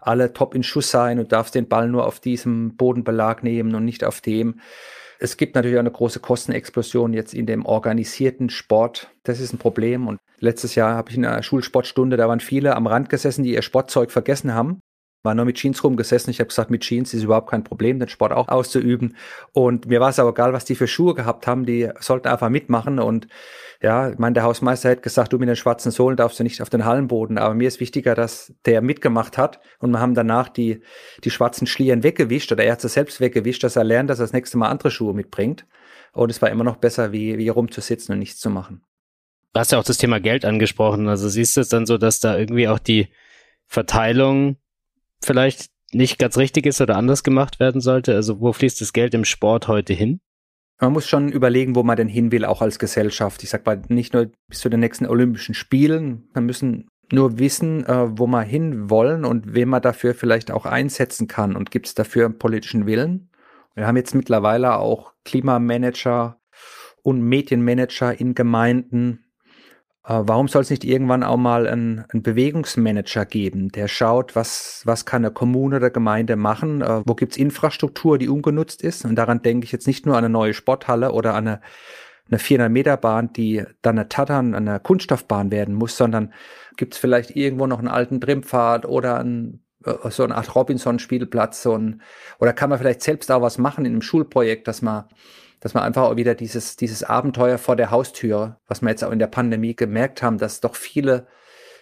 alle 0.00 0.32
top 0.32 0.54
in 0.54 0.62
Schuss 0.62 0.90
sein 0.90 1.18
und 1.18 1.32
darfst 1.32 1.54
den 1.54 1.68
Ball 1.68 1.88
nur 1.88 2.06
auf 2.06 2.20
diesem 2.20 2.76
Bodenbelag 2.76 3.42
nehmen 3.42 3.74
und 3.74 3.84
nicht 3.84 4.04
auf 4.04 4.20
dem. 4.20 4.60
Es 5.18 5.36
gibt 5.36 5.54
natürlich 5.54 5.76
auch 5.76 5.80
eine 5.80 5.90
große 5.90 6.20
Kostenexplosion 6.20 7.14
jetzt 7.14 7.32
in 7.32 7.46
dem 7.46 7.64
organisierten 7.64 8.50
Sport. 8.50 9.10
Das 9.22 9.40
ist 9.40 9.52
ein 9.52 9.58
Problem. 9.58 10.08
Und 10.08 10.18
letztes 10.40 10.74
Jahr 10.74 10.94
habe 10.94 11.10
ich 11.10 11.16
in 11.16 11.24
einer 11.24 11.42
Schulsportstunde, 11.42 12.16
da 12.16 12.28
waren 12.28 12.40
viele 12.40 12.76
am 12.76 12.86
Rand 12.86 13.08
gesessen, 13.08 13.42
die 13.42 13.54
ihr 13.54 13.62
Sportzeug 13.62 14.10
vergessen 14.10 14.52
haben 14.52 14.80
war 15.22 15.34
nur 15.34 15.44
mit 15.44 15.56
Jeans 15.56 15.82
rumgesessen. 15.82 16.30
Ich 16.30 16.40
habe 16.40 16.48
gesagt, 16.48 16.70
mit 16.70 16.82
Jeans 16.82 17.12
ist 17.12 17.24
überhaupt 17.24 17.50
kein 17.50 17.64
Problem, 17.64 17.98
den 17.98 18.08
Sport 18.08 18.32
auch 18.32 18.48
auszuüben. 18.48 19.16
Und 19.52 19.86
mir 19.86 20.00
war 20.00 20.10
es 20.10 20.18
aber 20.18 20.30
egal, 20.30 20.52
was 20.52 20.64
die 20.64 20.76
für 20.76 20.86
Schuhe 20.86 21.14
gehabt 21.14 21.46
haben. 21.46 21.66
Die 21.66 21.90
sollten 22.00 22.28
einfach 22.28 22.48
mitmachen. 22.48 22.98
Und 22.98 23.26
ja, 23.82 24.10
ich 24.10 24.18
meine, 24.18 24.34
der 24.34 24.44
Hausmeister 24.44 24.88
hätte 24.88 25.02
gesagt, 25.02 25.32
du 25.32 25.38
mit 25.38 25.48
den 25.48 25.56
schwarzen 25.56 25.90
Sohlen 25.90 26.16
darfst 26.16 26.38
du 26.38 26.44
nicht 26.44 26.62
auf 26.62 26.70
den 26.70 26.84
Hallenboden. 26.84 27.38
Aber 27.38 27.54
mir 27.54 27.68
ist 27.68 27.80
wichtiger, 27.80 28.14
dass 28.14 28.54
der 28.64 28.80
mitgemacht 28.82 29.36
hat. 29.36 29.60
Und 29.78 29.90
wir 29.90 30.00
haben 30.00 30.14
danach 30.14 30.48
die, 30.48 30.80
die 31.24 31.30
schwarzen 31.30 31.66
Schlieren 31.66 32.02
weggewischt 32.02 32.52
oder 32.52 32.64
er 32.64 32.72
hat 32.72 32.80
sie 32.80 32.88
selbst 32.88 33.20
weggewischt, 33.20 33.64
dass 33.64 33.76
er 33.76 33.84
lernt, 33.84 34.10
dass 34.10 34.20
er 34.20 34.24
das 34.24 34.32
nächste 34.32 34.58
Mal 34.58 34.68
andere 34.68 34.90
Schuhe 34.90 35.12
mitbringt. 35.12 35.66
Und 36.12 36.30
es 36.30 36.40
war 36.40 36.50
immer 36.50 36.64
noch 36.64 36.76
besser, 36.76 37.12
wie, 37.12 37.36
wie 37.36 37.48
rumzusitzen 37.48 38.12
und 38.12 38.20
nichts 38.20 38.40
zu 38.40 38.48
machen. 38.48 38.82
Du 39.52 39.60
hast 39.60 39.72
ja 39.72 39.78
auch 39.78 39.84
das 39.84 39.98
Thema 39.98 40.20
Geld 40.20 40.44
angesprochen. 40.44 41.08
Also 41.08 41.28
siehst 41.28 41.56
du 41.56 41.62
es 41.62 41.68
dann 41.68 41.86
so, 41.86 41.98
dass 41.98 42.20
da 42.20 42.38
irgendwie 42.38 42.68
auch 42.68 42.78
die 42.78 43.08
Verteilung 43.66 44.56
vielleicht 45.22 45.70
nicht 45.92 46.18
ganz 46.18 46.36
richtig 46.36 46.66
ist 46.66 46.80
oder 46.80 46.96
anders 46.96 47.22
gemacht 47.22 47.60
werden 47.60 47.80
sollte? 47.80 48.14
Also 48.14 48.40
wo 48.40 48.52
fließt 48.52 48.80
das 48.80 48.92
Geld 48.92 49.14
im 49.14 49.24
Sport 49.24 49.68
heute 49.68 49.92
hin? 49.92 50.20
Man 50.80 50.92
muss 50.92 51.08
schon 51.08 51.30
überlegen, 51.30 51.74
wo 51.74 51.82
man 51.82 51.96
denn 51.96 52.08
hin 52.08 52.32
will, 52.32 52.44
auch 52.44 52.60
als 52.60 52.78
Gesellschaft. 52.78 53.42
Ich 53.42 53.50
sag 53.50 53.64
mal, 53.64 53.80
nicht 53.88 54.12
nur 54.12 54.30
bis 54.48 54.60
zu 54.60 54.68
den 54.68 54.80
nächsten 54.80 55.06
Olympischen 55.06 55.54
Spielen. 55.54 56.28
Wir 56.34 56.42
müssen 56.42 56.88
nur 57.10 57.38
wissen, 57.38 57.86
äh, 57.86 58.18
wo 58.18 58.26
wir 58.26 58.42
hin 58.42 58.90
wollen 58.90 59.24
und 59.24 59.54
wen 59.54 59.68
man 59.68 59.80
dafür 59.80 60.14
vielleicht 60.14 60.50
auch 60.50 60.66
einsetzen 60.66 61.28
kann. 61.28 61.56
Und 61.56 61.70
gibt 61.70 61.86
es 61.86 61.94
dafür 61.94 62.26
einen 62.26 62.38
politischen 62.38 62.86
Willen? 62.86 63.30
Wir 63.74 63.86
haben 63.86 63.96
jetzt 63.96 64.14
mittlerweile 64.14 64.76
auch 64.76 65.12
Klimamanager 65.24 66.40
und 67.02 67.22
Medienmanager 67.22 68.18
in 68.18 68.34
Gemeinden, 68.34 69.25
warum 70.08 70.46
soll 70.46 70.62
es 70.62 70.70
nicht 70.70 70.84
irgendwann 70.84 71.24
auch 71.24 71.36
mal 71.36 71.66
einen, 71.66 72.04
einen, 72.12 72.22
Bewegungsmanager 72.22 73.26
geben, 73.26 73.70
der 73.70 73.88
schaut, 73.88 74.36
was, 74.36 74.82
was 74.84 75.04
kann 75.04 75.24
eine 75.24 75.34
Kommune 75.34 75.76
oder 75.76 75.90
Gemeinde 75.90 76.36
machen, 76.36 76.80
äh, 76.80 77.02
wo 77.04 77.14
gibt's 77.16 77.36
Infrastruktur, 77.36 78.16
die 78.16 78.28
ungenutzt 78.28 78.82
ist. 78.82 79.04
Und 79.04 79.16
daran 79.16 79.42
denke 79.42 79.64
ich 79.64 79.72
jetzt 79.72 79.88
nicht 79.88 80.06
nur 80.06 80.14
an 80.16 80.24
eine 80.24 80.32
neue 80.32 80.54
Sporthalle 80.54 81.10
oder 81.10 81.34
an 81.34 81.48
eine, 81.48 81.60
eine 82.28 82.38
400 82.38 82.70
Meter 82.70 82.96
Bahn, 82.96 83.32
die 83.32 83.64
dann 83.82 83.98
eine 83.98 84.08
Tattern, 84.08 84.54
eine 84.54 84.78
Kunststoffbahn 84.78 85.50
werden 85.50 85.74
muss, 85.74 85.96
sondern 85.96 86.32
gibt's 86.76 86.98
vielleicht 86.98 87.34
irgendwo 87.34 87.66
noch 87.66 87.80
einen 87.80 87.88
alten 87.88 88.20
Trimpfad 88.20 88.86
oder 88.86 89.18
ein, 89.18 89.64
äh, 89.84 90.10
so 90.10 90.22
eine 90.22 90.36
Art 90.36 90.54
Robinson-Spielplatz 90.54 91.62
so 91.62 91.76
ein, 91.76 92.00
oder 92.38 92.52
kann 92.52 92.70
man 92.70 92.78
vielleicht 92.78 93.02
selbst 93.02 93.32
auch 93.32 93.42
was 93.42 93.58
machen 93.58 93.84
in 93.84 93.92
einem 93.92 94.02
Schulprojekt, 94.02 94.68
dass 94.68 94.82
man 94.82 95.06
dass 95.60 95.74
man 95.74 95.82
einfach 95.82 96.02
auch 96.02 96.16
wieder 96.16 96.34
dieses, 96.34 96.76
dieses 96.76 97.02
Abenteuer 97.02 97.58
vor 97.58 97.76
der 97.76 97.90
Haustür, 97.90 98.58
was 98.66 98.82
wir 98.82 98.90
jetzt 98.90 99.04
auch 99.04 99.10
in 99.10 99.18
der 99.18 99.26
Pandemie 99.26 99.74
gemerkt 99.74 100.22
haben, 100.22 100.38
dass 100.38 100.60
doch 100.60 100.74
viele, 100.74 101.26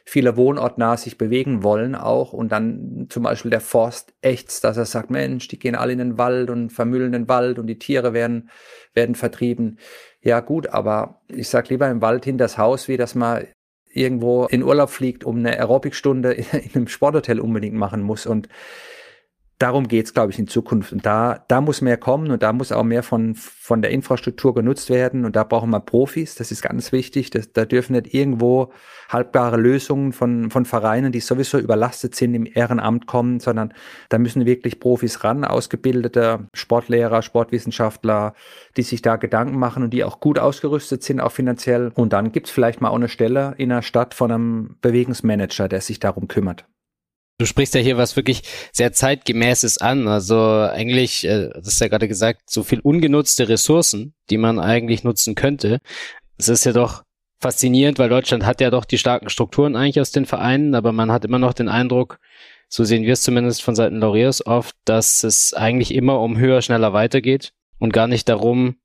viele 0.04 0.36
wohnortnah 0.36 0.96
sich 0.96 1.18
bewegen 1.18 1.62
wollen 1.62 1.94
auch 1.94 2.32
und 2.32 2.52
dann 2.52 3.06
zum 3.08 3.22
Beispiel 3.22 3.50
der 3.50 3.60
Forst 3.60 4.14
ächzt, 4.20 4.64
dass 4.64 4.76
er 4.76 4.84
sagt, 4.84 5.10
Mensch, 5.10 5.48
die 5.48 5.58
gehen 5.58 5.74
alle 5.74 5.92
in 5.92 5.98
den 5.98 6.18
Wald 6.18 6.50
und 6.50 6.70
vermüllen 6.70 7.12
den 7.12 7.28
Wald 7.28 7.58
und 7.58 7.66
die 7.66 7.78
Tiere 7.78 8.12
werden, 8.12 8.50
werden 8.92 9.14
vertrieben. 9.14 9.78
Ja 10.20 10.40
gut, 10.40 10.68
aber 10.68 11.20
ich 11.28 11.48
sag 11.48 11.68
lieber 11.68 11.88
im 11.88 12.02
Wald 12.02 12.24
hinter 12.24 12.44
das 12.44 12.58
Haus, 12.58 12.88
wie 12.88 12.96
dass 12.96 13.14
man 13.14 13.46
irgendwo 13.94 14.46
in 14.46 14.62
Urlaub 14.62 14.90
fliegt, 14.90 15.24
um 15.24 15.38
eine 15.38 15.56
Aerobikstunde 15.58 16.32
in 16.52 16.70
einem 16.74 16.88
Sporthotel 16.88 17.40
unbedingt 17.40 17.76
machen 17.76 18.02
muss 18.02 18.26
und 18.26 18.48
darum 19.64 19.88
geht's, 19.88 20.12
glaube 20.12 20.30
ich, 20.30 20.38
in 20.38 20.46
Zukunft. 20.46 20.92
Und 20.92 21.06
da, 21.06 21.42
da 21.48 21.62
muss 21.62 21.80
mehr 21.80 21.96
kommen 21.96 22.30
und 22.30 22.42
da 22.42 22.52
muss 22.52 22.70
auch 22.70 22.82
mehr 22.82 23.02
von, 23.02 23.34
von 23.34 23.80
der 23.80 23.92
Infrastruktur 23.92 24.54
genutzt 24.54 24.90
werden. 24.90 25.24
Und 25.24 25.36
da 25.36 25.42
brauchen 25.42 25.70
wir 25.70 25.80
Profis. 25.80 26.34
Das 26.34 26.52
ist 26.52 26.60
ganz 26.60 26.92
wichtig. 26.92 27.30
Das, 27.30 27.50
da 27.50 27.64
dürfen 27.64 27.94
nicht 27.94 28.12
irgendwo 28.12 28.74
haltbare 29.08 29.56
Lösungen 29.56 30.12
von, 30.12 30.50
von 30.50 30.66
Vereinen, 30.66 31.12
die 31.12 31.20
sowieso 31.20 31.58
überlastet 31.58 32.14
sind, 32.14 32.34
im 32.34 32.46
Ehrenamt 32.46 33.06
kommen, 33.06 33.40
sondern 33.40 33.72
da 34.10 34.18
müssen 34.18 34.44
wirklich 34.44 34.80
Profis 34.80 35.24
ran, 35.24 35.46
ausgebildete 35.46 36.40
Sportlehrer, 36.52 37.22
Sportwissenschaftler, 37.22 38.34
die 38.76 38.82
sich 38.82 39.00
da 39.00 39.16
Gedanken 39.16 39.58
machen 39.58 39.82
und 39.82 39.94
die 39.94 40.04
auch 40.04 40.20
gut 40.20 40.38
ausgerüstet 40.38 41.02
sind, 41.02 41.20
auch 41.20 41.32
finanziell. 41.32 41.90
Und 41.94 42.12
dann 42.12 42.32
gibt's 42.32 42.50
vielleicht 42.50 42.82
mal 42.82 42.90
auch 42.90 42.96
eine 42.96 43.08
Stelle 43.08 43.54
in 43.56 43.70
der 43.70 43.80
Stadt 43.80 44.12
von 44.12 44.30
einem 44.30 44.76
Bewegungsmanager, 44.82 45.68
der 45.68 45.80
sich 45.80 46.00
darum 46.00 46.28
kümmert. 46.28 46.66
Du 47.38 47.46
sprichst 47.46 47.74
ja 47.74 47.80
hier 47.80 47.96
was 47.96 48.14
wirklich 48.16 48.42
sehr 48.72 48.92
zeitgemäßes 48.92 49.78
an. 49.78 50.06
Also 50.06 50.38
eigentlich, 50.38 51.24
äh, 51.24 51.50
das 51.54 51.68
ist 51.68 51.80
ja 51.80 51.88
gerade 51.88 52.08
gesagt, 52.08 52.48
so 52.48 52.62
viel 52.62 52.80
ungenutzte 52.80 53.48
Ressourcen, 53.48 54.14
die 54.30 54.38
man 54.38 54.58
eigentlich 54.60 55.02
nutzen 55.02 55.34
könnte. 55.34 55.80
Es 56.38 56.48
ist 56.48 56.64
ja 56.64 56.72
doch 56.72 57.02
faszinierend, 57.40 57.98
weil 57.98 58.08
Deutschland 58.08 58.46
hat 58.46 58.60
ja 58.60 58.70
doch 58.70 58.84
die 58.84 58.98
starken 58.98 59.28
Strukturen 59.28 59.76
eigentlich 59.76 60.00
aus 60.00 60.12
den 60.12 60.26
Vereinen, 60.26 60.74
aber 60.74 60.92
man 60.92 61.12
hat 61.12 61.24
immer 61.24 61.38
noch 61.38 61.52
den 61.52 61.68
Eindruck, 61.68 62.18
so 62.68 62.84
sehen 62.84 63.02
wir 63.04 63.12
es 63.12 63.22
zumindest 63.22 63.62
von 63.62 63.74
Seiten 63.74 64.00
Laureus 64.00 64.46
oft, 64.46 64.74
dass 64.84 65.24
es 65.24 65.52
eigentlich 65.52 65.94
immer 65.94 66.20
um 66.20 66.38
höher, 66.38 66.62
schneller 66.62 66.92
weitergeht 66.92 67.52
und 67.78 67.92
gar 67.92 68.06
nicht 68.06 68.28
darum, 68.28 68.76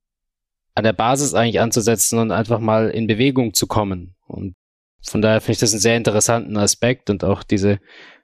an 0.74 0.84
der 0.84 0.92
Basis 0.92 1.34
eigentlich 1.34 1.60
anzusetzen 1.60 2.18
und 2.18 2.32
einfach 2.32 2.60
mal 2.60 2.90
in 2.90 3.06
Bewegung 3.06 3.54
zu 3.54 3.66
kommen. 3.66 4.14
Und 4.26 4.54
von 5.02 5.22
daher 5.22 5.40
finde 5.40 5.52
ich 5.52 5.58
das 5.58 5.72
einen 5.72 5.80
sehr 5.80 5.96
interessanten 5.96 6.56
Aspekt 6.56 7.10
und 7.10 7.24
auch 7.24 7.42
diese 7.42 7.80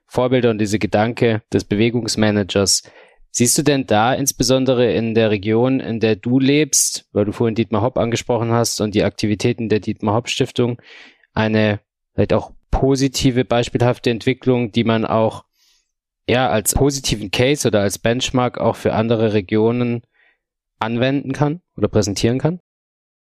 Vorbilder 0.07 0.49
und 0.49 0.59
diese 0.59 0.79
Gedanke 0.79 1.41
des 1.53 1.65
Bewegungsmanagers. 1.65 2.83
Siehst 3.31 3.57
du 3.57 3.61
denn 3.61 3.85
da 3.85 4.13
insbesondere 4.13 4.91
in 4.91 5.13
der 5.13 5.29
Region, 5.29 5.79
in 5.79 5.99
der 5.99 6.15
du 6.15 6.39
lebst, 6.39 7.07
weil 7.11 7.25
du 7.25 7.31
vorhin 7.31 7.55
Dietmar 7.55 7.81
Hopp 7.81 7.97
angesprochen 7.97 8.51
hast 8.51 8.81
und 8.81 8.95
die 8.95 9.03
Aktivitäten 9.03 9.69
der 9.69 9.79
Dietmar 9.79 10.15
Hopp 10.15 10.29
Stiftung, 10.29 10.81
eine 11.33 11.81
vielleicht 12.13 12.33
auch 12.33 12.51
positive, 12.71 13.45
beispielhafte 13.45 14.09
Entwicklung, 14.09 14.71
die 14.71 14.83
man 14.83 15.05
auch 15.05 15.43
ja 16.27 16.49
als 16.49 16.73
positiven 16.73 17.31
Case 17.31 17.67
oder 17.67 17.81
als 17.81 17.99
Benchmark 17.99 18.57
auch 18.57 18.75
für 18.75 18.93
andere 18.93 19.33
Regionen 19.33 20.01
anwenden 20.79 21.33
kann 21.33 21.61
oder 21.75 21.87
präsentieren 21.87 22.39
kann? 22.39 22.59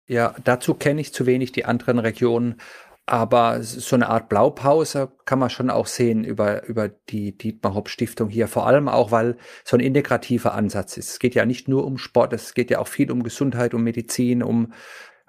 Ja, 0.07 0.35
dazu 0.43 0.73
kenne 0.73 1.01
ich 1.01 1.13
zu 1.13 1.25
wenig 1.25 1.51
die 1.53 1.65
anderen 1.65 1.99
Regionen. 1.99 2.59
Aber 3.05 3.61
so 3.63 3.97
eine 3.97 4.07
Art 4.07 4.29
Blaupause 4.29 5.11
kann 5.25 5.37
man 5.37 5.49
schon 5.49 5.69
auch 5.69 5.87
sehen 5.87 6.23
über, 6.23 6.65
über 6.67 6.87
die 6.87 7.37
Dietmar 7.37 7.73
Hopp 7.75 7.89
Stiftung 7.89 8.29
hier. 8.29 8.47
Vor 8.47 8.65
allem 8.65 8.87
auch, 8.87 9.11
weil 9.11 9.35
so 9.65 9.75
ein 9.75 9.81
integrativer 9.81 10.53
Ansatz 10.53 10.95
ist. 10.95 11.09
Es 11.09 11.19
geht 11.19 11.35
ja 11.35 11.45
nicht 11.45 11.67
nur 11.67 11.85
um 11.85 11.97
Sport, 11.97 12.31
es 12.31 12.53
geht 12.53 12.69
ja 12.69 12.79
auch 12.79 12.87
viel 12.87 13.11
um 13.11 13.23
Gesundheit, 13.23 13.73
um 13.73 13.83
Medizin, 13.83 14.41
um 14.41 14.71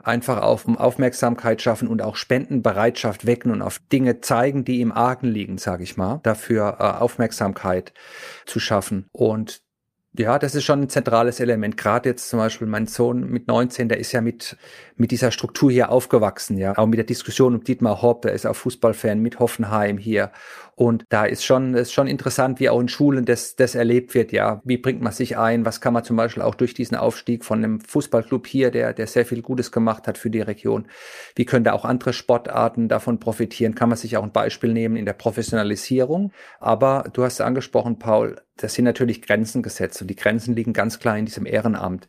einfach 0.05 0.43
auf 0.43 0.67
um 0.67 0.77
Aufmerksamkeit 0.77 1.63
schaffen 1.63 1.89
und 1.89 2.03
auch 2.03 2.17
Spendenbereitschaft 2.17 3.27
wecken 3.27 3.51
und 3.51 3.63
auf 3.63 3.81
Dinge 3.93 4.21
zeigen, 4.21 4.65
die 4.65 4.81
im 4.81 4.93
Argen 4.93 5.27
liegen, 5.27 5.59
sage 5.59 5.83
ich 5.83 5.97
mal, 5.97 6.21
dafür 6.23 6.77
äh, 6.79 7.03
Aufmerksamkeit 7.03 7.93
zu 8.47 8.61
schaffen. 8.61 9.09
Und 9.13 9.63
ja, 10.17 10.39
das 10.39 10.55
ist 10.55 10.65
schon 10.65 10.83
ein 10.83 10.89
zentrales 10.89 11.41
Element. 11.41 11.77
Gerade 11.77 12.11
jetzt 12.11 12.29
zum 12.29 12.39
Beispiel 12.39 12.69
mein 12.69 12.87
Sohn 12.87 13.29
mit 13.29 13.49
19, 13.49 13.89
der 13.89 13.99
ist 13.99 14.13
ja 14.13 14.21
mit, 14.21 14.57
mit 14.97 15.11
dieser 15.11 15.33
Struktur 15.33 15.73
hier 15.73 15.91
aufgewachsen, 15.91 16.57
ja. 16.57 16.77
Auch 16.79 16.87
mit 16.87 16.99
der 16.99 17.05
Diskussion 17.05 17.55
um 17.55 17.65
Dietmar 17.65 18.01
Hopp, 18.01 18.25
er 18.25 18.33
ist 18.33 18.47
auch 18.47 18.55
Fußballfan 18.55 19.19
mit 19.19 19.41
Hoffenheim 19.41 19.99
hier. 19.99 20.31
Und 20.77 21.05
da 21.09 21.25
ist 21.25 21.45
schon, 21.45 21.75
ist 21.75 21.93
schon 21.93 22.07
interessant, 22.07 22.59
wie 22.61 22.69
auch 22.69 22.81
in 22.81 22.89
Schulen 22.89 23.25
das, 23.25 23.55
das 23.57 23.75
erlebt 23.75 24.15
wird, 24.15 24.33
ja. 24.33 24.61
Wie 24.65 24.77
bringt 24.77 25.01
man 25.01 25.13
sich 25.13 25.37
ein? 25.37 25.65
Was 25.65 25.81
kann 25.81 25.93
man 25.93 26.05
zum 26.05 26.17
Beispiel 26.17 26.43
auch 26.43 26.55
durch 26.55 26.75
diesen 26.75 26.97
Aufstieg 26.97 27.45
von 27.45 27.59
einem 27.59 27.81
Fußballclub 27.81 28.47
hier, 28.47 28.71
der, 28.71 28.93
der 28.93 29.07
sehr 29.07 29.25
viel 29.25 29.43
Gutes 29.43 29.71
gemacht 29.71 30.09
hat 30.09 30.19
für 30.19 30.31
die 30.31 30.41
Region? 30.41 30.87
Wie 31.37 31.45
können 31.45 31.65
da 31.65 31.73
auch 31.73 31.85
andere 31.85 32.13
Sportarten 32.13 32.89
davon 32.89 33.21
profitieren? 33.21 33.75
Kann 33.75 33.89
man 33.89 33.99
sich 33.99 34.17
auch 34.17 34.25
ein 34.25 34.33
Beispiel 34.33 34.73
nehmen 34.73 34.97
in 34.97 35.07
der 35.07 35.13
Professionalisierung? 35.13 36.33
Aber 36.59 37.05
du 37.13 37.23
hast 37.23 37.41
angesprochen, 37.41 37.99
Paul, 37.99 38.37
das 38.57 38.75
sind 38.75 38.85
natürlich 38.85 39.23
Grenzen 39.23 39.63
gesetzt 39.63 40.01
und 40.01 40.09
die 40.09 40.17
Grenzen 40.17 40.55
liegen 40.55 40.73
ganz 40.73 40.99
klar 40.99 41.17
in 41.19 41.27
diesem 41.27 41.47
Ehrenamt. 41.47 42.09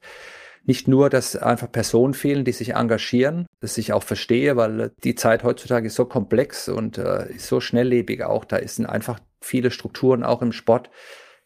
Nicht 0.67 0.87
nur, 0.87 1.09
dass 1.09 1.35
einfach 1.35 1.71
Personen 1.71 2.15
fehlen, 2.15 2.43
die 2.43 2.51
sich 2.51 2.73
engagieren, 2.73 3.45
das 3.59 3.77
ich 3.77 3.93
auch 3.93 4.03
verstehe, 4.03 4.55
weil 4.55 4.91
die 5.03 5.13
Zeit 5.13 5.43
heutzutage 5.43 5.87
ist 5.87 5.95
so 5.95 6.05
komplex 6.05 6.67
und 6.67 6.97
äh, 6.97 7.31
ist 7.33 7.47
so 7.47 7.59
schnelllebig 7.59 8.23
auch. 8.23 8.45
Da 8.45 8.65
sind 8.67 8.87
einfach 8.87 9.19
viele 9.41 9.69
Strukturen 9.69 10.23
auch 10.23 10.41
im 10.41 10.51
Sport, 10.51 10.89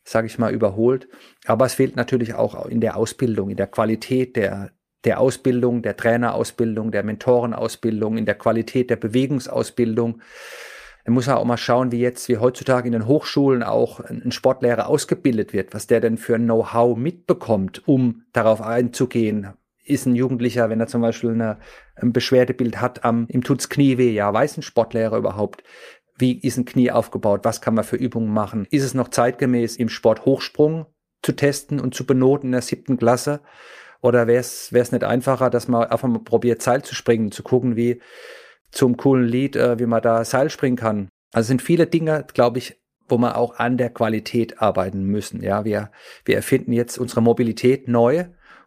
sage 0.05 0.27
ich 0.27 0.39
mal, 0.39 0.53
überholt. 0.53 1.09
Aber 1.45 1.65
es 1.65 1.73
fehlt 1.73 1.97
natürlich 1.97 2.33
auch 2.33 2.65
in 2.65 2.79
der 2.79 2.95
Ausbildung, 2.95 3.49
in 3.49 3.57
der 3.57 3.67
Qualität 3.67 4.37
der, 4.37 4.71
der 5.03 5.19
Ausbildung, 5.19 5.81
der 5.81 5.97
Trainerausbildung, 5.97 6.91
der 6.91 7.03
Mentorenausbildung, 7.03 8.17
in 8.17 8.25
der 8.25 8.35
Qualität 8.35 8.89
der 8.89 8.95
Bewegungsausbildung. 8.95 10.21
Man 11.09 11.15
muss 11.15 11.27
auch 11.27 11.43
mal 11.43 11.57
schauen, 11.57 11.91
wie 11.91 11.99
jetzt, 11.99 12.29
wie 12.29 12.37
heutzutage 12.37 12.85
in 12.85 12.91
den 12.91 13.07
Hochschulen 13.07 13.63
auch 13.63 13.99
ein 13.99 14.31
Sportlehrer 14.31 14.87
ausgebildet 14.87 15.53
wird, 15.53 15.73
was 15.73 15.87
der 15.87 16.01
denn 16.01 16.19
für 16.19 16.35
ein 16.35 16.43
Know-how 16.43 16.95
mitbekommt, 16.95 17.81
um 17.87 18.25
darauf 18.31 18.61
einzugehen. 18.61 19.47
Ist 19.83 20.05
ein 20.05 20.13
Jugendlicher, 20.13 20.69
wenn 20.69 20.79
er 20.79 20.85
zum 20.85 21.01
Beispiel 21.01 21.31
eine, 21.31 21.57
ein 21.95 22.13
Beschwerdebild 22.13 22.79
hat, 22.79 23.05
am, 23.05 23.25
ihm 23.27 23.43
tut's 23.43 23.69
Knie 23.69 23.97
weh, 23.97 24.11
ja, 24.11 24.31
weiß 24.31 24.57
ein 24.57 24.61
Sportlehrer 24.61 25.17
überhaupt, 25.17 25.63
wie 26.15 26.33
ist 26.33 26.57
ein 26.57 26.65
Knie 26.65 26.91
aufgebaut, 26.91 27.39
was 27.41 27.59
kann 27.59 27.73
man 27.73 27.85
für 27.85 27.95
Übungen 27.95 28.31
machen? 28.31 28.67
Ist 28.69 28.83
es 28.83 28.93
noch 28.93 29.07
zeitgemäß, 29.07 29.77
im 29.77 29.89
Sport 29.89 30.25
Hochsprung 30.25 30.85
zu 31.23 31.31
testen 31.31 31.79
und 31.79 31.95
zu 31.95 32.05
benoten 32.05 32.49
in 32.49 32.51
der 32.51 32.61
siebten 32.61 32.97
Klasse? 32.97 33.39
Oder 34.01 34.27
wäre 34.27 34.41
es 34.41 34.71
nicht 34.71 35.03
einfacher, 35.03 35.49
dass 35.49 35.67
man 35.67 35.89
einfach 35.89 36.07
mal 36.07 36.19
probiert, 36.19 36.61
Seil 36.61 36.83
zu 36.83 36.93
springen, 36.93 37.31
zu 37.31 37.41
gucken, 37.41 37.75
wie, 37.75 37.99
zum 38.71 38.97
coolen 38.97 39.27
Lied, 39.27 39.55
äh, 39.55 39.79
wie 39.79 39.85
man 39.85 40.01
da 40.01 40.23
Seil 40.25 40.49
springen 40.49 40.77
kann. 40.77 41.09
Also 41.31 41.47
sind 41.47 41.61
viele 41.61 41.87
Dinge, 41.87 42.25
glaube 42.33 42.59
ich, 42.59 42.79
wo 43.07 43.17
wir 43.17 43.37
auch 43.37 43.57
an 43.57 43.77
der 43.77 43.89
Qualität 43.89 44.61
arbeiten 44.61 45.03
müssen. 45.03 45.41
Ja, 45.41 45.65
wir, 45.65 45.91
wir 46.25 46.35
erfinden 46.35 46.73
jetzt 46.73 46.97
unsere 46.97 47.21
Mobilität 47.21 47.87
neu 47.87 48.25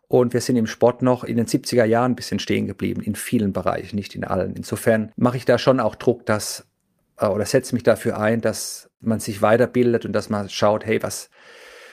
und 0.09 0.35
wir 0.35 0.41
sind 0.41 0.57
im 0.57 0.67
Sport 0.67 1.03
noch 1.03 1.25
in 1.25 1.37
den 1.37 1.47
70er 1.47 1.85
Jahren 1.85 2.13
ein 2.13 2.17
bisschen 2.17 2.39
stehen 2.39 2.67
geblieben, 2.67 3.01
in 3.01 3.15
vielen 3.15 3.53
Bereichen, 3.53 3.97
nicht 3.97 4.15
in 4.15 4.25
allen. 4.25 4.55
Insofern 4.55 5.13
mache 5.17 5.37
ich 5.37 5.45
da 5.45 5.59
schon 5.59 5.81
auch 5.81 5.95
Druck, 5.95 6.27
dass, 6.27 6.69
äh, 7.19 7.27
oder 7.27 7.47
setze 7.47 7.75
mich 7.75 7.83
dafür 7.83 8.19
ein, 8.19 8.41
dass 8.41 8.91
man 9.01 9.21
sich 9.21 9.43
weiterbildet 9.43 10.05
und 10.05 10.13
dass 10.13 10.29
man 10.29 10.49
schaut, 10.49 10.85
hey, 10.85 11.03
was, 11.03 11.31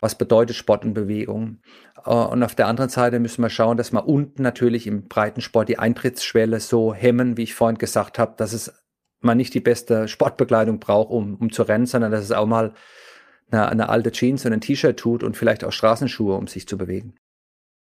was 0.02 0.16
bedeutet 0.16 0.56
Sport 0.56 0.86
und 0.86 0.94
Bewegung. 0.94 1.60
Äh, 2.06 2.10
und 2.10 2.44
auf 2.44 2.56
der 2.56 2.68
anderen 2.68 2.90
Seite 2.90 3.20
müssen 3.20 3.42
wir 3.42 3.50
schauen, 3.50 3.78
dass 3.78 3.92
wir 3.92 4.08
unten 4.08 4.42
natürlich 4.42 4.88
im 4.88 5.08
Breitensport 5.08 5.70
die 5.70 5.80
Eintrittsschwelle 5.80 6.60
so 6.60 6.94
hemmen, 6.94 7.38
wie 7.38 7.44
ich 7.44 7.56
vorhin 7.56 7.78
gesagt 7.78 8.20
habe, 8.20 8.34
dass 8.38 8.54
es 8.54 8.74
man 9.22 9.38
nicht 9.38 9.54
die 9.54 9.60
beste 9.60 10.08
Sportbekleidung 10.08 10.80
braucht, 10.80 11.12
um, 11.12 11.36
um 11.36 11.52
zu 11.52 11.64
rennen, 11.64 11.86
sondern 11.86 12.12
dass 12.12 12.24
es 12.24 12.32
auch 12.32 12.46
mal 12.46 12.74
eine, 13.52 13.68
eine 13.68 13.90
alte 13.90 14.12
Jeans 14.12 14.46
und 14.46 14.54
ein 14.54 14.62
T-Shirt 14.62 14.98
tut 14.98 15.24
und 15.24 15.36
vielleicht 15.36 15.64
auch 15.64 15.72
Straßenschuhe, 15.72 16.36
um 16.36 16.48
sich 16.48 16.68
zu 16.68 16.78
bewegen. 16.78 17.16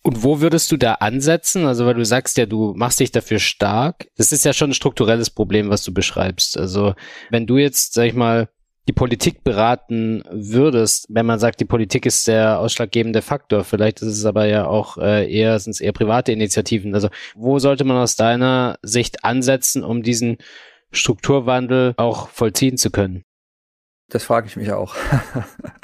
Und 0.01 0.23
wo 0.23 0.39
würdest 0.39 0.71
du 0.71 0.77
da 0.77 0.93
ansetzen? 0.95 1.65
Also, 1.65 1.85
weil 1.85 1.93
du 1.93 2.05
sagst 2.05 2.37
ja, 2.37 2.45
du 2.45 2.73
machst 2.75 2.99
dich 2.99 3.11
dafür 3.11 3.39
stark. 3.39 4.07
Das 4.15 4.31
ist 4.31 4.45
ja 4.45 4.53
schon 4.53 4.71
ein 4.71 4.75
strukturelles 4.75 5.29
Problem, 5.29 5.69
was 5.69 5.83
du 5.83 5.93
beschreibst. 5.93 6.57
Also, 6.57 6.95
wenn 7.29 7.45
du 7.45 7.57
jetzt, 7.57 7.93
sag 7.93 8.05
ich 8.05 8.13
mal, 8.13 8.49
die 8.89 8.93
Politik 8.93 9.43
beraten 9.43 10.23
würdest, 10.31 11.05
wenn 11.09 11.27
man 11.27 11.37
sagt, 11.37 11.59
die 11.59 11.65
Politik 11.65 12.07
ist 12.07 12.27
der 12.27 12.59
ausschlaggebende 12.59 13.21
Faktor, 13.21 13.63
vielleicht 13.63 14.01
ist 14.01 14.07
es 14.07 14.25
aber 14.25 14.47
ja 14.47 14.65
auch 14.65 14.97
äh, 14.97 15.31
eher, 15.31 15.59
sind 15.59 15.73
es 15.73 15.79
eher 15.79 15.91
private 15.91 16.31
Initiativen. 16.31 16.95
Also, 16.95 17.09
wo 17.35 17.59
sollte 17.59 17.83
man 17.83 17.97
aus 17.97 18.15
deiner 18.15 18.79
Sicht 18.81 19.23
ansetzen, 19.23 19.83
um 19.83 20.01
diesen 20.01 20.37
Strukturwandel 20.91 21.93
auch 21.97 22.29
vollziehen 22.29 22.77
zu 22.77 22.89
können? 22.89 23.25
Das 24.09 24.23
frage 24.23 24.47
ich 24.47 24.55
mich 24.55 24.71
auch. 24.71 24.95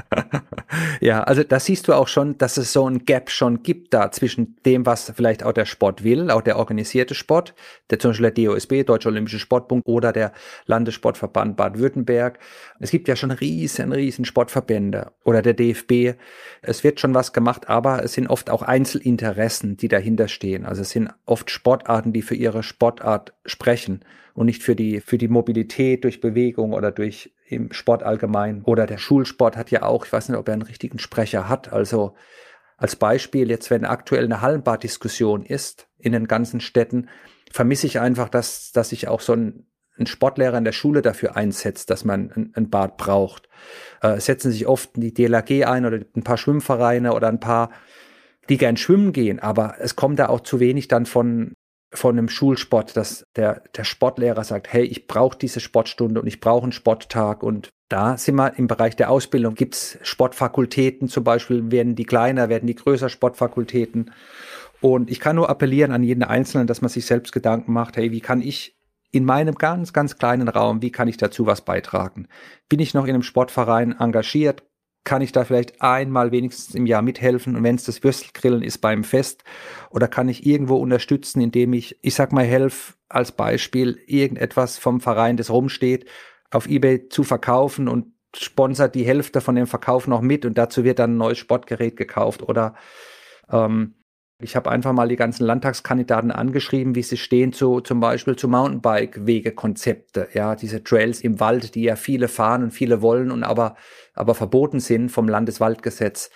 ja, 1.00 1.24
also 1.24 1.44
da 1.44 1.60
siehst 1.60 1.88
du 1.88 1.94
auch 1.94 2.08
schon, 2.08 2.38
dass 2.40 2.58
es 2.58 2.74
so 2.74 2.90
ein 2.90 3.06
Gap 3.06 3.30
schon 3.30 3.62
gibt 3.62 3.94
da 3.94 4.12
zwischen 4.12 4.56
dem, 4.66 4.86
was 4.88 5.14
vielleicht 5.16 5.44
auch 5.44 5.54
der 5.54 5.66
Sport 5.66 6.04
will, 6.04 6.32
auch 6.32 6.42
der 6.42 6.58
organisierte 6.58 7.14
Sport, 7.14 7.54
der 7.92 8.00
zum 8.00 8.12
Beispiel 8.12 8.32
der 8.32 8.46
DOSB, 8.46 8.84
Deutsche 8.84 9.10
Olympische 9.10 9.38
Sportbund 9.38 9.84
oder 9.86 10.12
der 10.12 10.32
Landessportverband 10.66 11.56
Baden-Württemberg. 11.56 12.40
Es 12.80 12.90
gibt 12.90 13.08
ja 13.08 13.16
schon 13.16 13.30
riesen, 13.30 13.92
riesen 13.92 14.26
Sportverbände 14.26 15.12
oder 15.24 15.44
der 15.44 15.54
DFB. 15.54 16.18
Es 16.64 16.84
wird 16.84 17.00
schon 17.00 17.14
was 17.14 17.32
gemacht, 17.32 17.70
aber 17.70 18.04
es 18.04 18.14
sind 18.14 18.28
oft 18.28 18.50
auch 18.50 18.64
Einzelinteressen, 18.64 19.78
die 19.78 19.88
dahinter 19.88 20.28
stehen. 20.28 20.66
Also 20.66 20.82
es 20.82 20.90
sind 20.90 21.12
oft 21.26 21.52
Sportarten, 21.52 22.12
die 22.12 22.24
für 22.24 22.36
ihre 22.36 22.64
Sportart 22.64 23.34
sprechen 23.46 24.04
und 24.34 24.48
nicht 24.48 24.64
für 24.64 24.76
die, 24.76 25.00
für 25.00 25.18
die 25.18 25.28
Mobilität 25.28 26.04
durch 26.04 26.22
Bewegung 26.22 26.74
oder 26.74 26.92
durch 26.92 27.32
im 27.46 27.72
Sport 27.72 28.04
allgemein. 28.04 28.64
Oder 28.64 28.86
der 28.88 28.98
Schulsport 28.98 29.56
hat 29.56 29.72
ja 29.72 29.84
auch, 29.84 30.06
ich 30.06 30.12
weiß 30.12 30.30
nicht, 30.30 30.38
ob 30.38 30.48
er 30.48 30.54
einen 30.54 30.64
richtigen 30.64 31.00
Sprecher 31.00 31.48
hat. 31.48 31.72
Also 31.72 32.16
als 32.78 32.96
Beispiel, 32.96 33.50
jetzt 33.50 33.70
wenn 33.70 33.86
aktuell 33.86 34.26
eine 34.26 34.42
Hallenbaddiskussion 34.42 35.44
ist 35.44 35.88
in 35.98 36.12
den 36.12 36.28
ganzen 36.28 36.60
Städten, 36.60 37.10
vermisse 37.52 37.88
ich 37.88 38.00
einfach, 38.00 38.30
dass, 38.30 38.72
dass 38.72 38.90
sich 38.90 39.08
auch 39.08 39.22
so 39.22 39.34
ein, 39.34 39.68
ein 39.98 40.08
Sportlehrer 40.08 40.58
in 40.58 40.66
der 40.66 40.74
Schule 40.74 41.02
dafür 41.02 41.38
einsetzt, 41.38 41.90
dass 41.90 42.04
man 42.04 42.32
ein, 42.36 42.52
ein 42.56 42.70
Bad 42.70 42.98
braucht. 42.98 43.48
Äh, 44.02 44.20
setzen 44.20 44.52
sich 44.52 44.68
oft 44.68 44.90
die 44.96 45.14
DLAG 45.14 45.66
ein 45.66 45.86
oder 45.86 46.00
ein 46.16 46.24
paar 46.24 46.38
Schwimmvereine 46.38 47.14
oder 47.14 47.30
ein 47.30 47.40
paar, 47.40 47.70
die 48.50 48.58
gern 48.58 48.78
schwimmen 48.78 49.14
gehen, 49.14 49.40
aber 49.40 49.76
es 49.80 49.96
kommt 49.96 50.20
da 50.20 50.28
auch 50.30 50.42
zu 50.42 50.60
wenig 50.60 50.88
dann 50.88 51.06
von 51.06 51.54
von 51.94 52.18
einem 52.18 52.30
Schulsport, 52.30 52.98
dass 52.98 53.26
der, 53.36 53.64
der 53.76 53.84
Sportlehrer 53.84 54.44
sagt, 54.44 54.72
hey, 54.72 54.84
ich 54.84 55.08
brauche 55.08 55.38
diese 55.38 55.60
Sportstunde 55.60 56.22
und 56.22 56.28
ich 56.28 56.40
brauche 56.40 56.64
einen 56.64 56.72
Sporttag. 56.72 57.44
Und 57.44 57.70
da 57.90 58.18
sind 58.18 58.36
wir 58.36 58.58
im 58.58 58.68
Bereich 58.68 58.96
der 58.96 59.10
Ausbildung. 59.10 59.56
Gibt 59.56 59.76
es 59.76 60.00
Sportfakultäten 60.02 61.08
zum 61.08 61.24
Beispiel, 61.24 61.72
werden 61.72 61.96
die 61.96 62.06
kleiner, 62.06 62.50
werden 62.50 62.68
die 62.68 62.76
größer 62.76 63.10
Sportfakultäten. 63.10 64.12
Und 64.82 65.10
ich 65.10 65.20
kann 65.20 65.36
nur 65.36 65.50
appellieren 65.50 65.92
an 65.92 66.04
jeden 66.04 66.24
Einzelnen, 66.24 66.68
dass 66.68 66.82
man 66.82 66.90
sich 66.90 67.06
selbst 67.06 67.32
Gedanken 67.32 67.74
macht, 67.74 67.98
hey, 67.98 68.12
wie 68.12 68.22
kann 68.22 68.42
ich 68.42 68.78
in 69.12 69.24
meinem 69.24 69.56
ganz, 69.56 69.94
ganz 69.94 70.18
kleinen 70.18 70.50
Raum, 70.50 70.82
wie 70.82 70.92
kann 70.92 71.08
ich 71.08 71.16
dazu 71.16 71.46
was 71.46 71.62
beitragen? 71.62 72.28
Bin 72.68 72.80
ich 72.80 72.94
noch 72.94 73.06
in 73.06 73.12
einem 73.12 73.24
Sportverein 73.24 73.96
engagiert? 73.98 74.64
Kann 75.06 75.22
ich 75.22 75.32
da 75.32 75.46
vielleicht 75.46 75.82
einmal 75.82 76.32
wenigstens 76.32 76.76
im 76.76 76.86
Jahr 76.86 77.02
mithelfen 77.02 77.56
und 77.56 77.64
wenn 77.64 77.76
es 77.76 77.86
das 77.86 78.04
Würstelgrillen 78.04 78.64
ist 78.64 78.80
beim 78.80 79.04
Fest? 79.04 79.44
Oder 79.92 80.08
kann 80.08 80.28
ich 80.28 80.46
irgendwo 80.46 80.76
unterstützen, 80.76 81.40
indem 81.40 81.74
ich, 81.74 81.98
ich 82.02 82.16
sag 82.16 82.34
mal, 82.34 82.44
helfe 82.44 82.96
als 83.08 83.32
Beispiel 83.32 84.00
irgendetwas 84.08 84.78
vom 84.78 85.00
Verein, 85.00 85.38
das 85.38 85.52
rumsteht, 85.52 86.10
auf 86.52 86.68
eBay 86.68 87.08
zu 87.08 87.24
verkaufen 87.24 87.88
und 87.88 88.08
sponsert 88.36 88.96
die 88.96 89.06
Hälfte 89.06 89.40
von 89.42 89.56
dem 89.56 89.68
Verkauf 89.68 90.08
noch 90.08 90.22
mit 90.22 90.44
und 90.46 90.58
dazu 90.58 90.84
wird 90.84 91.00
dann 91.00 91.14
ein 91.14 91.18
neues 91.18 91.38
Sportgerät 91.38 91.96
gekauft? 91.96 92.42
Oder 92.44 92.76
ähm, 93.50 93.96
ich 94.42 94.56
habe 94.58 94.70
einfach 94.70 94.92
mal 94.92 95.08
die 95.08 95.16
ganzen 95.16 95.46
Landtagskandidaten 95.46 96.32
angeschrieben, 96.32 96.96
wie 96.96 97.04
sie 97.04 97.16
stehen 97.16 97.54
zu 97.54 97.80
zum 97.80 98.02
Beispiel 98.02 98.36
zu 98.36 98.50
Mountainbike-Wegekonzepte, 98.50 100.28
ja, 100.34 100.56
diese 100.56 100.84
Trails 100.84 101.22
im 101.22 101.40
Wald, 101.40 101.76
die 101.76 101.84
ja 101.84 101.96
viele 101.96 102.28
fahren 102.28 102.64
und 102.64 102.72
viele 102.72 103.02
wollen 103.02 103.32
und 103.32 103.44
aber 103.44 103.76
aber 104.16 104.36
verboten 104.36 104.80
sind 104.80 105.10
vom 105.10 105.28
Landeswaldgesetz. 105.28 106.30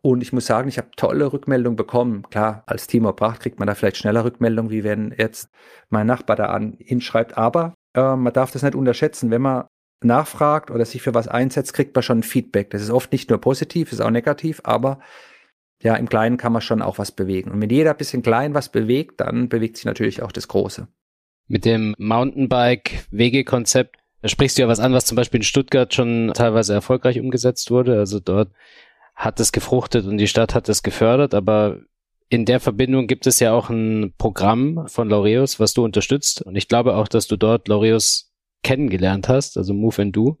Und 0.00 0.22
ich 0.22 0.32
muss 0.32 0.46
sagen, 0.46 0.68
ich 0.68 0.78
habe 0.78 0.90
tolle 0.96 1.32
Rückmeldungen 1.32 1.76
bekommen. 1.76 2.22
Klar, 2.30 2.62
als 2.66 2.86
Timor 2.86 3.16
Pracht 3.16 3.40
kriegt 3.40 3.58
man 3.58 3.66
da 3.66 3.74
vielleicht 3.74 3.96
schneller 3.96 4.24
Rückmeldungen, 4.24 4.70
wie 4.70 4.84
wenn 4.84 5.14
jetzt 5.16 5.50
mein 5.90 6.06
Nachbar 6.06 6.36
da 6.36 6.46
an 6.46 6.76
hinschreibt. 6.78 7.36
Aber 7.36 7.74
äh, 7.94 8.16
man 8.16 8.32
darf 8.32 8.50
das 8.50 8.62
nicht 8.62 8.74
unterschätzen. 8.74 9.30
Wenn 9.30 9.42
man 9.42 9.66
nachfragt 10.02 10.70
oder 10.70 10.84
sich 10.84 11.02
für 11.02 11.14
was 11.14 11.28
einsetzt, 11.28 11.74
kriegt 11.74 11.94
man 11.94 12.02
schon 12.02 12.22
Feedback. 12.22 12.70
Das 12.70 12.82
ist 12.82 12.90
oft 12.90 13.12
nicht 13.12 13.30
nur 13.30 13.40
positiv, 13.40 13.92
ist 13.92 14.00
auch 14.00 14.10
negativ, 14.10 14.60
aber 14.64 15.00
ja, 15.82 15.94
im 15.96 16.08
Kleinen 16.08 16.36
kann 16.38 16.52
man 16.52 16.62
schon 16.62 16.82
auch 16.82 16.98
was 16.98 17.12
bewegen. 17.12 17.50
Und 17.50 17.60
wenn 17.60 17.70
jeder 17.70 17.92
ein 17.92 17.96
bisschen 17.96 18.22
klein 18.22 18.54
was 18.54 18.68
bewegt, 18.70 19.20
dann 19.20 19.48
bewegt 19.48 19.76
sich 19.76 19.86
natürlich 19.86 20.22
auch 20.22 20.32
das 20.32 20.48
Große. 20.48 20.88
Mit 21.46 21.64
dem 21.64 21.94
Mountainbike-Wegekonzept 21.98 23.96
da 24.22 24.28
sprichst 24.28 24.58
du 24.58 24.62
ja 24.62 24.68
was 24.68 24.80
an, 24.80 24.92
was 24.92 25.04
zum 25.04 25.16
Beispiel 25.16 25.38
in 25.38 25.44
Stuttgart 25.44 25.92
schon 25.94 26.32
teilweise 26.34 26.74
erfolgreich 26.74 27.20
umgesetzt 27.20 27.70
wurde. 27.70 27.98
Also 27.98 28.20
dort 28.20 28.50
hat 29.14 29.40
es 29.40 29.52
gefruchtet 29.52 30.06
und 30.06 30.18
die 30.18 30.28
Stadt 30.28 30.54
hat 30.54 30.68
es 30.68 30.82
gefördert, 30.82 31.34
aber 31.34 31.80
in 32.28 32.44
der 32.44 32.60
Verbindung 32.60 33.06
gibt 33.06 33.26
es 33.26 33.40
ja 33.40 33.52
auch 33.52 33.70
ein 33.70 34.12
Programm 34.18 34.86
von 34.86 35.08
Laureus, 35.08 35.58
was 35.60 35.72
du 35.72 35.84
unterstützt. 35.84 36.42
Und 36.42 36.56
ich 36.56 36.68
glaube 36.68 36.96
auch, 36.96 37.08
dass 37.08 37.26
du 37.26 37.36
dort 37.36 37.68
Laureus 37.68 38.32
kennengelernt 38.62 39.28
hast, 39.28 39.56
also 39.56 39.72
Move 39.72 40.02
and 40.02 40.16
Do. 40.16 40.38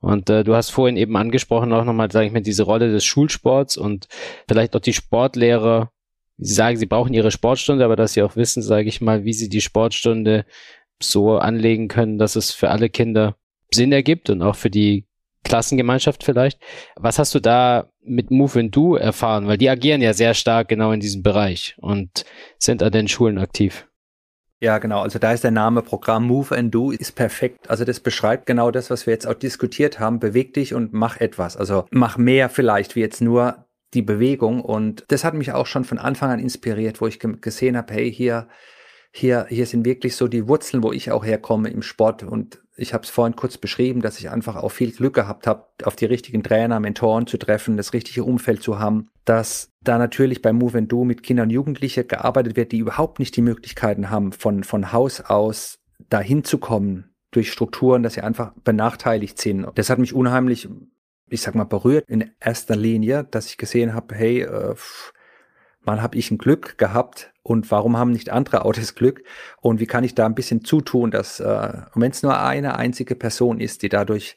Und 0.00 0.28
äh, 0.28 0.44
du 0.44 0.54
hast 0.54 0.70
vorhin 0.70 0.96
eben 0.96 1.16
angesprochen 1.16 1.72
auch 1.72 1.84
nochmal, 1.84 2.10
sage 2.10 2.26
ich 2.26 2.32
mal, 2.32 2.42
diese 2.42 2.64
Rolle 2.64 2.92
des 2.92 3.04
Schulsports 3.04 3.76
und 3.76 4.06
vielleicht 4.46 4.76
auch 4.76 4.80
die 4.80 4.92
Sportlehrer. 4.92 5.90
Sie 6.36 6.52
sagen, 6.52 6.76
sie 6.76 6.86
brauchen 6.86 7.14
ihre 7.14 7.30
Sportstunde, 7.30 7.84
aber 7.84 7.96
dass 7.96 8.12
sie 8.12 8.22
auch 8.22 8.36
wissen, 8.36 8.60
sage 8.60 8.88
ich 8.88 9.00
mal, 9.00 9.24
wie 9.24 9.32
sie 9.32 9.48
die 9.48 9.60
Sportstunde 9.60 10.44
so 11.02 11.38
anlegen 11.38 11.88
können, 11.88 12.18
dass 12.18 12.36
es 12.36 12.50
für 12.52 12.70
alle 12.70 12.88
Kinder 12.88 13.36
Sinn 13.72 13.92
ergibt 13.92 14.30
und 14.30 14.42
auch 14.42 14.56
für 14.56 14.70
die 14.70 15.06
Klassengemeinschaft 15.44 16.24
vielleicht. 16.24 16.58
Was 16.96 17.18
hast 17.18 17.34
du 17.34 17.40
da 17.40 17.88
mit 18.02 18.30
Move 18.30 18.60
and 18.60 18.74
Do 18.74 18.96
erfahren? 18.96 19.46
Weil 19.46 19.58
die 19.58 19.68
agieren 19.68 20.00
ja 20.00 20.14
sehr 20.14 20.34
stark 20.34 20.68
genau 20.68 20.92
in 20.92 21.00
diesem 21.00 21.22
Bereich 21.22 21.76
und 21.78 22.24
sind 22.58 22.82
an 22.82 22.92
den 22.92 23.08
Schulen 23.08 23.38
aktiv. 23.38 23.86
Ja, 24.60 24.78
genau. 24.78 25.02
Also 25.02 25.18
da 25.18 25.32
ist 25.32 25.44
der 25.44 25.50
Name 25.50 25.82
Programm 25.82 26.26
Move 26.26 26.56
and 26.56 26.74
Do 26.74 26.90
ist 26.90 27.12
perfekt. 27.12 27.68
Also 27.68 27.84
das 27.84 28.00
beschreibt 28.00 28.46
genau 28.46 28.70
das, 28.70 28.88
was 28.88 29.06
wir 29.06 29.12
jetzt 29.12 29.26
auch 29.26 29.34
diskutiert 29.34 30.00
haben. 30.00 30.20
Beweg 30.20 30.54
dich 30.54 30.72
und 30.72 30.94
mach 30.94 31.18
etwas. 31.18 31.56
Also 31.56 31.84
mach 31.90 32.16
mehr 32.16 32.48
vielleicht 32.48 32.96
wie 32.96 33.00
jetzt 33.00 33.20
nur 33.20 33.66
die 33.92 34.02
Bewegung. 34.02 34.62
Und 34.62 35.04
das 35.08 35.24
hat 35.24 35.34
mich 35.34 35.52
auch 35.52 35.66
schon 35.66 35.84
von 35.84 35.98
Anfang 35.98 36.30
an 36.30 36.38
inspiriert, 36.38 37.02
wo 37.02 37.06
ich 37.06 37.18
gesehen 37.18 37.76
habe, 37.76 37.92
hey, 37.92 38.10
hier 38.10 38.48
hier, 39.16 39.46
hier 39.48 39.66
sind 39.66 39.84
wirklich 39.84 40.16
so 40.16 40.26
die 40.26 40.48
Wurzeln, 40.48 40.82
wo 40.82 40.90
ich 40.90 41.12
auch 41.12 41.24
herkomme 41.24 41.68
im 41.68 41.82
Sport. 41.82 42.24
Und 42.24 42.60
ich 42.76 42.92
habe 42.92 43.04
es 43.04 43.10
vorhin 43.10 43.36
kurz 43.36 43.56
beschrieben, 43.56 44.02
dass 44.02 44.18
ich 44.18 44.28
einfach 44.28 44.56
auch 44.56 44.70
viel 44.70 44.90
Glück 44.90 45.14
gehabt 45.14 45.46
habe, 45.46 45.66
auf 45.84 45.94
die 45.94 46.06
richtigen 46.06 46.42
Trainer, 46.42 46.80
Mentoren 46.80 47.28
zu 47.28 47.38
treffen, 47.38 47.76
das 47.76 47.92
richtige 47.92 48.24
Umfeld 48.24 48.60
zu 48.60 48.80
haben, 48.80 49.08
dass 49.24 49.70
da 49.82 49.98
natürlich 49.98 50.42
beim 50.42 50.56
Move 50.56 50.78
and 50.78 50.90
Do 50.90 51.04
mit 51.04 51.22
Kindern 51.22 51.44
und 51.44 51.50
Jugendlichen 51.50 52.08
gearbeitet 52.08 52.56
wird, 52.56 52.72
die 52.72 52.78
überhaupt 52.78 53.20
nicht 53.20 53.36
die 53.36 53.42
Möglichkeiten 53.42 54.10
haben, 54.10 54.32
von, 54.32 54.64
von 54.64 54.92
Haus 54.92 55.20
aus 55.20 55.78
dahin 56.10 56.42
zu 56.42 56.58
kommen 56.58 57.14
durch 57.30 57.52
Strukturen, 57.52 58.02
dass 58.02 58.14
sie 58.14 58.22
einfach 58.22 58.52
benachteiligt 58.64 59.40
sind. 59.40 59.64
Das 59.76 59.90
hat 59.90 60.00
mich 60.00 60.12
unheimlich, 60.12 60.68
ich 61.28 61.40
sag 61.40 61.54
mal, 61.54 61.62
berührt 61.62 62.08
in 62.08 62.32
erster 62.40 62.74
Linie, 62.74 63.22
dass 63.30 63.46
ich 63.46 63.58
gesehen 63.58 63.94
habe, 63.94 64.12
hey, 64.16 64.42
äh, 64.42 64.74
mal 65.84 66.02
habe 66.02 66.18
ich 66.18 66.32
ein 66.32 66.38
Glück 66.38 66.78
gehabt 66.78 67.30
und 67.44 67.70
warum 67.70 67.96
haben 67.96 68.10
nicht 68.10 68.30
andere 68.30 68.64
Autos 68.64 68.94
Glück? 68.96 69.22
Und 69.60 69.78
wie 69.78 69.86
kann 69.86 70.02
ich 70.02 70.16
da 70.16 70.26
ein 70.26 70.34
bisschen 70.34 70.64
zutun, 70.64 71.12
dass 71.12 71.38
äh, 71.38 71.82
wenn 71.94 72.10
es 72.10 72.22
nur 72.24 72.40
eine 72.40 72.76
einzige 72.76 73.14
Person 73.14 73.60
ist, 73.60 73.82
die 73.82 73.88
dadurch 73.88 74.36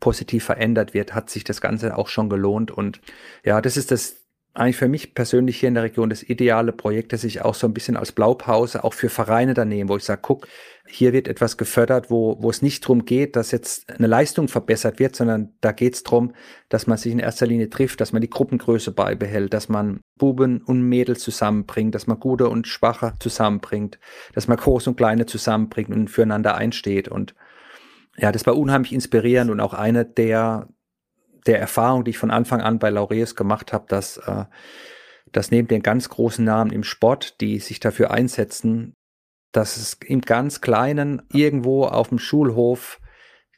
positiv 0.00 0.44
verändert 0.44 0.92
wird, 0.92 1.14
hat 1.14 1.30
sich 1.30 1.44
das 1.44 1.60
Ganze 1.60 1.96
auch 1.96 2.08
schon 2.08 2.28
gelohnt. 2.28 2.70
Und 2.70 3.00
ja, 3.44 3.60
das 3.60 3.76
ist 3.76 3.90
das 3.90 4.27
eigentlich 4.54 4.76
für 4.76 4.88
mich 4.88 5.14
persönlich 5.14 5.58
hier 5.60 5.68
in 5.68 5.74
der 5.74 5.84
Region 5.84 6.10
das 6.10 6.22
ideale 6.22 6.72
Projekt, 6.72 7.12
das 7.12 7.22
ich 7.22 7.42
auch 7.42 7.54
so 7.54 7.66
ein 7.66 7.74
bisschen 7.74 7.96
als 7.96 8.12
Blaupause 8.12 8.82
auch 8.82 8.94
für 8.94 9.08
Vereine 9.08 9.54
da 9.54 9.64
nehme, 9.64 9.88
wo 9.88 9.96
ich 9.96 10.04
sage, 10.04 10.20
guck, 10.22 10.48
hier 10.86 11.12
wird 11.12 11.28
etwas 11.28 11.56
gefördert, 11.56 12.10
wo, 12.10 12.36
wo 12.40 12.50
es 12.50 12.62
nicht 12.62 12.82
darum 12.84 13.04
geht, 13.04 13.36
dass 13.36 13.50
jetzt 13.50 13.88
eine 13.90 14.06
Leistung 14.06 14.48
verbessert 14.48 14.98
wird, 14.98 15.14
sondern 15.14 15.54
da 15.60 15.72
geht 15.72 15.94
es 15.94 16.02
darum, 16.02 16.32
dass 16.68 16.86
man 16.86 16.98
sich 16.98 17.12
in 17.12 17.18
erster 17.18 17.46
Linie 17.46 17.70
trifft, 17.70 18.00
dass 18.00 18.12
man 18.12 18.22
die 18.22 18.30
Gruppengröße 18.30 18.90
beibehält, 18.90 19.52
dass 19.54 19.68
man 19.68 20.00
Buben 20.16 20.62
und 20.62 20.82
Mädels 20.82 21.20
zusammenbringt, 21.20 21.94
dass 21.94 22.06
man 22.06 22.18
Gute 22.18 22.48
und 22.48 22.66
Schwache 22.66 23.14
zusammenbringt, 23.20 24.00
dass 24.34 24.48
man 24.48 24.56
Groß 24.56 24.88
und 24.88 24.96
Kleine 24.96 25.26
zusammenbringt 25.26 25.90
und 25.90 26.08
füreinander 26.08 26.56
einsteht. 26.56 27.08
Und 27.08 27.34
ja, 28.16 28.32
das 28.32 28.46
war 28.46 28.56
unheimlich 28.56 28.92
inspirierend 28.92 29.50
und 29.50 29.60
auch 29.60 29.74
eine 29.74 30.04
der, 30.04 30.68
der 31.48 31.58
Erfahrungen, 31.58 32.04
die 32.04 32.10
ich 32.10 32.18
von 32.18 32.30
Anfang 32.30 32.60
an 32.60 32.78
bei 32.78 32.90
Laureus 32.90 33.34
gemacht 33.34 33.72
habe, 33.72 33.86
dass, 33.88 34.18
äh, 34.18 34.44
dass 35.32 35.50
neben 35.50 35.66
den 35.66 35.82
ganz 35.82 36.08
großen 36.08 36.44
Namen 36.44 36.72
im 36.72 36.84
Sport, 36.84 37.40
die 37.40 37.58
sich 37.58 37.80
dafür 37.80 38.10
einsetzen, 38.10 38.94
dass 39.52 39.76
es 39.76 39.94
im 40.04 40.20
ganz 40.20 40.60
Kleinen 40.60 41.22
irgendwo 41.32 41.84
auf 41.84 42.10
dem 42.10 42.18
Schulhof, 42.18 43.00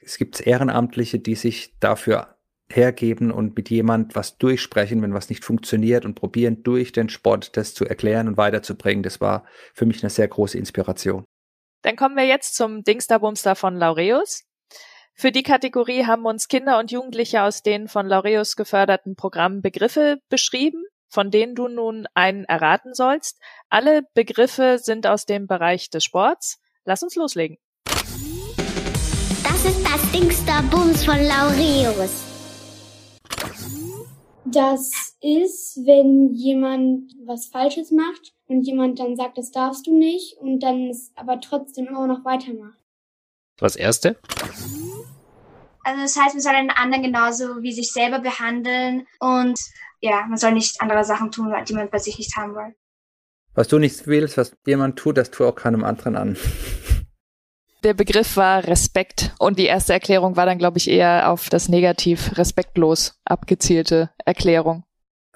es 0.01 0.17
gibt 0.17 0.47
Ehrenamtliche, 0.47 1.19
die 1.19 1.35
sich 1.35 1.77
dafür 1.79 2.37
hergeben 2.73 3.33
und 3.33 3.57
mit 3.57 3.69
jemand 3.69 4.15
was 4.15 4.39
durchsprechen, 4.39 5.03
wenn 5.03 5.13
was 5.13 5.29
nicht 5.29 5.45
funktioniert 5.45 6.05
und 6.05 6.15
probieren 6.15 6.63
durch 6.63 6.93
den 6.93 7.09
Sport 7.09 7.57
das 7.57 7.75
zu 7.75 7.85
erklären 7.85 8.29
und 8.29 8.37
weiterzubringen. 8.37 9.03
Das 9.03 9.21
war 9.21 9.45
für 9.75 9.87
mich 9.87 10.03
eine 10.03 10.11
sehr 10.11 10.29
große 10.29 10.57
Inspiration. 10.57 11.25
Dann 11.83 11.97
kommen 11.97 12.17
wir 12.17 12.27
jetzt 12.27 12.55
zum 12.55 12.83
Dingsterbumster 12.85 13.57
von 13.57 13.77
Laureus. 13.77 14.45
Für 15.15 15.33
die 15.33 15.43
Kategorie 15.43 16.07
haben 16.07 16.25
uns 16.25 16.49
Kinder 16.49 16.79
und 16.79 16.91
Jugendliche 16.91 17.43
aus 17.43 17.63
den 17.63 17.89
von 17.89 18.07
Laureus 18.07 18.57
geförderten 18.57 19.17
Programmen 19.17 19.63
Begriffe 19.63 20.19
beschrieben 20.29 20.85
von 21.11 21.31
denen 21.31 21.55
du 21.55 21.69
nun 21.69 22.07
einen 22.15 22.45
erraten 22.45 22.95
sollst. 22.95 23.39
Alle 23.69 24.03
Begriffe 24.15 24.79
sind 24.79 25.07
aus 25.07 25.27
dem 25.27 25.47
Bereich 25.47 25.91
des 25.91 26.05
Sports. 26.05 26.61
Lass 26.85 27.03
uns 27.03 27.17
loslegen. 27.17 27.59
Das 27.85 29.65
ist 29.65 29.85
das 29.85 30.13
Dingster 30.13 30.63
Bums 30.71 31.05
von 31.05 31.19
Laureus. 31.19 32.25
Das 34.47 34.91
ist, 35.21 35.81
wenn 35.85 36.33
jemand 36.35 37.13
was 37.25 37.47
Falsches 37.47 37.91
macht 37.91 38.33
und 38.49 38.63
jemand 38.63 38.99
dann 38.99 39.17
sagt, 39.17 39.37
das 39.37 39.51
darfst 39.51 39.87
du 39.87 39.97
nicht 39.97 40.39
und 40.39 40.61
dann 40.61 40.89
es 40.89 41.13
aber 41.15 41.41
trotzdem 41.41 41.89
immer 41.89 42.07
noch 42.07 42.25
weitermacht. 42.25 42.80
Was 43.61 43.77
erste? 43.77 44.17
Also 45.83 46.03
das 46.03 46.17
heißt, 46.17 46.35
wir 46.35 46.43
sollen 46.43 46.69
den 46.69 46.71
anderen 46.71 47.03
genauso 47.03 47.63
wie 47.63 47.73
sich 47.73 47.93
selber 47.93 48.19
behandeln 48.19 49.07
und 49.19 49.59
ja, 50.01 50.25
man 50.29 50.39
soll 50.39 50.53
nicht 50.53 50.81
andere 50.81 51.05
Sachen 51.05 51.31
tun, 51.31 51.53
die 51.69 51.75
man 51.75 51.91
bei 51.91 51.99
sich 51.99 52.19
nicht 52.19 52.37
haben 52.37 52.55
will. 52.55 52.75
Was 53.55 53.69
du 53.69 53.79
nicht 53.79 54.07
willst, 54.07 54.37
was 54.37 54.57
jemand 54.67 54.99
tut, 54.99 55.17
das 55.17 55.31
tu 55.31 55.45
auch 55.45 55.55
keinem 55.55 55.85
anderen 55.85 56.17
an. 56.17 56.37
Der 57.83 57.95
Begriff 57.95 58.37
war 58.37 58.67
Respekt 58.67 59.33
und 59.39 59.59
die 59.59 59.65
erste 59.65 59.95
Erklärung 59.95 60.37
war 60.37 60.45
dann, 60.45 60.59
glaube 60.59 60.77
ich, 60.77 60.87
eher 60.87 61.31
auf 61.31 61.49
das 61.49 61.71
Negativ 61.71 62.37
respektlos 62.37 63.19
abgezielte 63.25 64.11
Erklärung. 64.27 64.85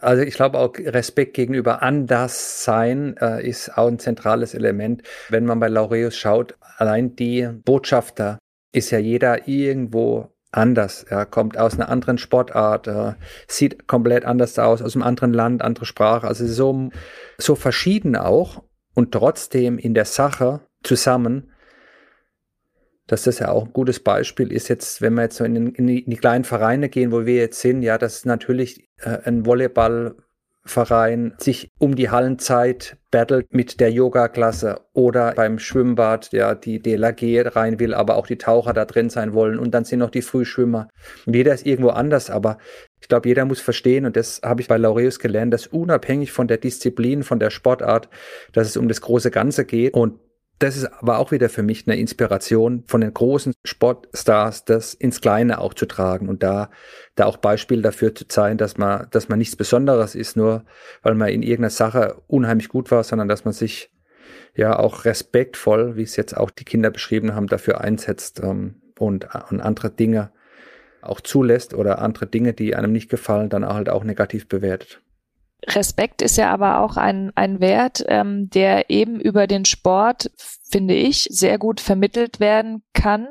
Also 0.04 0.22
ich 0.22 0.34
glaube 0.34 0.58
auch 0.58 0.74
Respekt 0.78 1.34
gegenüber 1.34 1.82
Anderssein 1.82 3.16
äh, 3.16 3.46
ist 3.46 3.76
auch 3.76 3.88
ein 3.88 3.98
zentrales 3.98 4.54
Element. 4.54 5.02
Wenn 5.30 5.46
man 5.46 5.60
bei 5.60 5.68
Laureus 5.68 6.16
schaut, 6.16 6.56
allein 6.76 7.16
die 7.16 7.48
Botschafter 7.64 8.38
ist 8.72 8.90
ja 8.90 8.98
jeder 8.98 9.48
irgendwo 9.48 10.28
anders. 10.52 11.04
Er 11.04 11.26
kommt 11.26 11.56
aus 11.58 11.74
einer 11.74 11.88
anderen 11.88 12.18
Sportart, 12.18 12.86
äh, 12.86 13.14
sieht 13.48 13.86
komplett 13.88 14.24
anders 14.24 14.58
aus, 14.58 14.82
aus 14.82 14.94
einem 14.94 15.04
anderen 15.04 15.32
Land, 15.32 15.62
andere 15.62 15.86
Sprache. 15.86 16.26
Also 16.26 16.46
so, 16.46 16.90
so 17.38 17.54
verschieden 17.54 18.14
auch 18.14 18.62
und 18.94 19.12
trotzdem 19.12 19.78
in 19.78 19.94
der 19.94 20.04
Sache 20.04 20.60
zusammen, 20.82 21.50
dass 23.06 23.24
das 23.24 23.38
ja 23.38 23.50
auch 23.50 23.66
ein 23.66 23.72
gutes 23.72 24.00
Beispiel 24.00 24.52
ist 24.52 24.68
jetzt, 24.68 25.02
wenn 25.02 25.14
wir 25.14 25.22
jetzt 25.22 25.36
so 25.36 25.44
in, 25.44 25.56
in, 25.74 25.86
die, 25.86 26.00
in 26.00 26.10
die 26.10 26.16
kleinen 26.16 26.44
Vereine 26.44 26.88
gehen, 26.88 27.12
wo 27.12 27.26
wir 27.26 27.36
jetzt 27.36 27.60
sind, 27.60 27.82
ja, 27.82 27.98
das 27.98 28.16
ist 28.16 28.26
natürlich 28.26 28.88
äh, 28.98 29.18
ein 29.24 29.44
Volleyball 29.44 30.16
Verein 30.66 31.34
sich 31.38 31.70
um 31.78 31.94
die 31.94 32.08
Hallenzeit 32.08 32.96
battelt 33.10 33.52
mit 33.52 33.80
der 33.80 33.92
Yoga-Klasse 33.92 34.80
oder 34.94 35.32
beim 35.32 35.58
Schwimmbad, 35.58 36.32
ja, 36.32 36.54
die 36.54 36.80
DLAG 36.80 37.20
rein 37.54 37.78
will, 37.78 37.92
aber 37.92 38.16
auch 38.16 38.26
die 38.26 38.38
Taucher 38.38 38.72
da 38.72 38.86
drin 38.86 39.10
sein 39.10 39.34
wollen 39.34 39.58
und 39.58 39.72
dann 39.72 39.84
sind 39.84 39.98
noch 39.98 40.08
die 40.08 40.22
Frühschwimmer. 40.22 40.88
Jeder 41.26 41.52
ist 41.52 41.66
irgendwo 41.66 41.90
anders, 41.90 42.30
aber 42.30 42.56
ich 43.00 43.08
glaube, 43.08 43.28
jeder 43.28 43.44
muss 43.44 43.60
verstehen 43.60 44.06
und 44.06 44.16
das 44.16 44.40
habe 44.42 44.62
ich 44.62 44.68
bei 44.68 44.78
Laureus 44.78 45.18
gelernt, 45.18 45.52
dass 45.52 45.66
unabhängig 45.66 46.32
von 46.32 46.48
der 46.48 46.56
Disziplin, 46.56 47.24
von 47.24 47.38
der 47.38 47.50
Sportart, 47.50 48.08
dass 48.52 48.66
es 48.66 48.78
um 48.78 48.88
das 48.88 49.02
große 49.02 49.30
Ganze 49.30 49.66
geht 49.66 49.92
und 49.92 50.18
das 50.58 50.76
ist 50.76 50.86
aber 50.86 51.18
auch 51.18 51.32
wieder 51.32 51.48
für 51.48 51.62
mich 51.62 51.86
eine 51.86 51.98
Inspiration 51.98 52.84
von 52.86 53.00
den 53.00 53.12
großen 53.12 53.54
Sportstars, 53.64 54.64
das 54.64 54.94
ins 54.94 55.20
Kleine 55.20 55.60
auch 55.60 55.74
zu 55.74 55.86
tragen 55.86 56.28
und 56.28 56.42
da, 56.42 56.70
da 57.16 57.26
auch 57.26 57.38
Beispiel 57.38 57.82
dafür 57.82 58.14
zu 58.14 58.26
zeigen, 58.28 58.56
dass 58.56 58.78
man, 58.78 59.08
dass 59.10 59.28
man 59.28 59.38
nichts 59.38 59.56
Besonderes 59.56 60.14
ist, 60.14 60.36
nur 60.36 60.64
weil 61.02 61.14
man 61.14 61.28
in 61.28 61.42
irgendeiner 61.42 61.70
Sache 61.70 62.22
unheimlich 62.28 62.68
gut 62.68 62.90
war, 62.90 63.02
sondern 63.02 63.28
dass 63.28 63.44
man 63.44 63.52
sich 63.52 63.90
ja 64.54 64.78
auch 64.78 65.04
respektvoll, 65.04 65.96
wie 65.96 66.02
es 66.02 66.16
jetzt 66.16 66.36
auch 66.36 66.50
die 66.50 66.64
Kinder 66.64 66.90
beschrieben 66.90 67.34
haben, 67.34 67.48
dafür 67.48 67.80
einsetzt 67.80 68.40
ähm, 68.42 68.80
und, 68.98 69.28
und 69.50 69.60
andere 69.60 69.90
Dinge 69.90 70.30
auch 71.02 71.20
zulässt 71.20 71.74
oder 71.74 71.98
andere 71.98 72.26
Dinge, 72.26 72.54
die 72.54 72.74
einem 72.74 72.92
nicht 72.92 73.10
gefallen, 73.10 73.50
dann 73.50 73.66
halt 73.66 73.88
auch 73.88 74.04
negativ 74.04 74.48
bewertet. 74.48 75.02
Respekt 75.68 76.22
ist 76.22 76.36
ja 76.36 76.50
aber 76.52 76.80
auch 76.80 76.96
ein, 76.96 77.32
ein 77.34 77.60
Wert, 77.60 78.04
ähm, 78.08 78.50
der 78.50 78.90
eben 78.90 79.20
über 79.20 79.46
den 79.46 79.64
Sport, 79.64 80.30
finde 80.68 80.94
ich, 80.94 81.26
sehr 81.30 81.58
gut 81.58 81.80
vermittelt 81.80 82.40
werden 82.40 82.82
kann. 82.92 83.28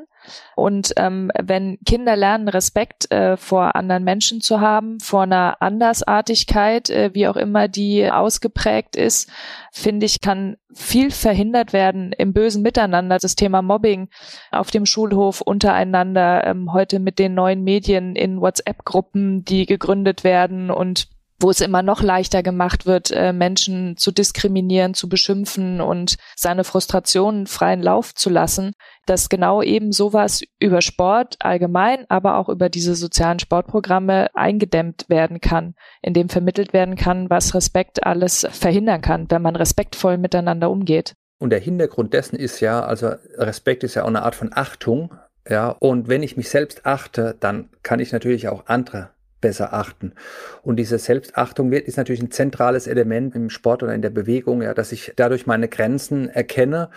Und 0.56 0.92
ähm, 0.96 1.30
wenn 1.40 1.78
Kinder 1.84 2.16
lernen, 2.16 2.48
Respekt 2.48 3.10
äh, 3.10 3.36
vor 3.36 3.76
anderen 3.76 4.04
Menschen 4.04 4.40
zu 4.40 4.60
haben, 4.60 4.98
vor 5.00 5.22
einer 5.22 5.60
Andersartigkeit, 5.60 6.88
äh, 6.90 7.10
wie 7.12 7.28
auch 7.28 7.36
immer 7.36 7.68
die 7.68 8.10
ausgeprägt 8.10 8.96
ist, 8.96 9.30
finde 9.70 10.06
ich, 10.06 10.20
kann 10.20 10.56
viel 10.72 11.10
verhindert 11.10 11.72
werden 11.72 12.12
im 12.12 12.32
bösen 12.32 12.62
Miteinander. 12.62 13.18
Das 13.18 13.36
Thema 13.36 13.62
Mobbing 13.62 14.08
auf 14.50 14.70
dem 14.70 14.86
Schulhof 14.86 15.40
untereinander, 15.40 16.46
ähm, 16.46 16.72
heute 16.72 17.00
mit 17.00 17.18
den 17.18 17.34
neuen 17.34 17.62
Medien 17.62 18.16
in 18.16 18.40
WhatsApp-Gruppen, 18.40 19.44
die 19.44 19.66
gegründet 19.66 20.24
werden 20.24 20.70
und 20.70 21.08
wo 21.44 21.50
es 21.50 21.60
immer 21.60 21.82
noch 21.82 22.02
leichter 22.02 22.42
gemacht 22.42 22.86
wird, 22.86 23.10
äh, 23.10 23.34
Menschen 23.34 23.98
zu 23.98 24.12
diskriminieren, 24.12 24.94
zu 24.94 25.10
beschimpfen 25.10 25.82
und 25.82 26.16
seine 26.34 26.64
Frustrationen 26.64 27.46
freien 27.46 27.82
Lauf 27.82 28.14
zu 28.14 28.30
lassen, 28.30 28.72
dass 29.04 29.28
genau 29.28 29.60
eben 29.60 29.92
sowas 29.92 30.40
über 30.58 30.80
Sport 30.80 31.36
allgemein, 31.40 32.06
aber 32.08 32.38
auch 32.38 32.48
über 32.48 32.70
diese 32.70 32.94
sozialen 32.94 33.40
Sportprogramme 33.40 34.28
eingedämmt 34.34 35.04
werden 35.08 35.42
kann, 35.42 35.74
indem 36.00 36.30
vermittelt 36.30 36.72
werden 36.72 36.96
kann, 36.96 37.28
was 37.28 37.54
Respekt 37.54 38.06
alles 38.06 38.46
verhindern 38.50 39.02
kann, 39.02 39.26
wenn 39.30 39.42
man 39.42 39.54
respektvoll 39.54 40.16
miteinander 40.16 40.70
umgeht. 40.70 41.12
Und 41.38 41.50
der 41.50 41.60
Hintergrund 41.60 42.14
dessen 42.14 42.36
ist 42.36 42.60
ja, 42.60 42.82
also 42.82 43.12
Respekt 43.36 43.84
ist 43.84 43.96
ja 43.96 44.04
auch 44.04 44.08
eine 44.08 44.22
Art 44.22 44.34
von 44.34 44.50
Achtung, 44.54 45.12
ja, 45.46 45.68
und 45.68 46.08
wenn 46.08 46.22
ich 46.22 46.38
mich 46.38 46.48
selbst 46.48 46.86
achte, 46.86 47.36
dann 47.38 47.68
kann 47.82 48.00
ich 48.00 48.12
natürlich 48.12 48.48
auch 48.48 48.64
andere 48.64 49.10
besser 49.44 49.74
achten. 49.74 50.14
Und 50.62 50.76
diese 50.76 50.98
Selbstachtung 50.98 51.70
wird, 51.70 51.86
ist 51.86 51.98
natürlich 51.98 52.22
ein 52.22 52.30
zentrales 52.30 52.86
Element 52.86 53.34
im 53.34 53.50
Sport 53.50 53.82
oder 53.82 53.94
in 53.94 54.00
der 54.00 54.08
Bewegung, 54.08 54.62
ja, 54.62 54.72
dass 54.72 54.90
ich 54.90 55.12
dadurch 55.16 55.46
meine 55.46 55.68
Grenzen 55.68 56.30
erkenne 56.30 56.88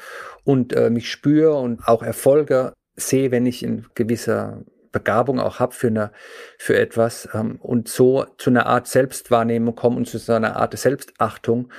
und 0.45 0.71
äh, 0.71 0.89
mich 0.89 1.11
spüre 1.11 1.55
und 1.55 1.85
auch 1.85 2.03
Erfolge 2.03 2.71
sehe, 2.95 3.31
wenn 3.31 3.45
ich 3.45 3.63
in 3.63 3.85
gewisser 3.95 4.63
Begabung 4.93 5.41
auch 5.41 5.59
habe 5.59 5.75
für, 5.75 5.87
eine, 5.87 6.11
für 6.57 6.77
etwas 6.77 7.27
ähm, 7.33 7.57
und 7.57 7.89
so 7.89 8.25
zu 8.37 8.49
einer 8.49 8.65
Art 8.65 8.87
Selbstwahrnehmung 8.87 9.75
komme 9.75 9.97
und 9.97 10.07
zu 10.07 10.17
so 10.17 10.31
einer 10.31 10.55
Art 10.55 10.77
Selbstachtung. 10.77 11.69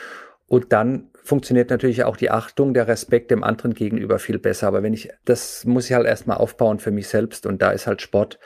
Und 0.47 0.75
dann 0.75 1.09
funktioniert 1.25 1.71
natürlich 1.71 2.05
auch 2.05 2.19
die 2.19 2.31
Achtung, 2.31 2.75
der 2.75 2.89
Respekt 2.89 3.31
dem 3.31 3.43
anderen 3.43 3.73
gegenüber 3.73 4.19
viel 4.19 4.39
besser. 4.39 4.67
Aber 4.67 4.83
wenn 4.83 4.93
ich, 4.93 5.09
das 5.25 5.65
muss 5.65 5.89
ich 5.89 5.97
halt 5.97 6.07
erstmal 6.07 6.37
aufbauen 6.37 6.79
für 6.79 6.91
mich 6.91 7.09
selbst 7.09 7.47
und 7.47 7.63
da 7.63 7.71
ist 7.71 7.87
halt 7.87 8.03
Sport 8.03 8.39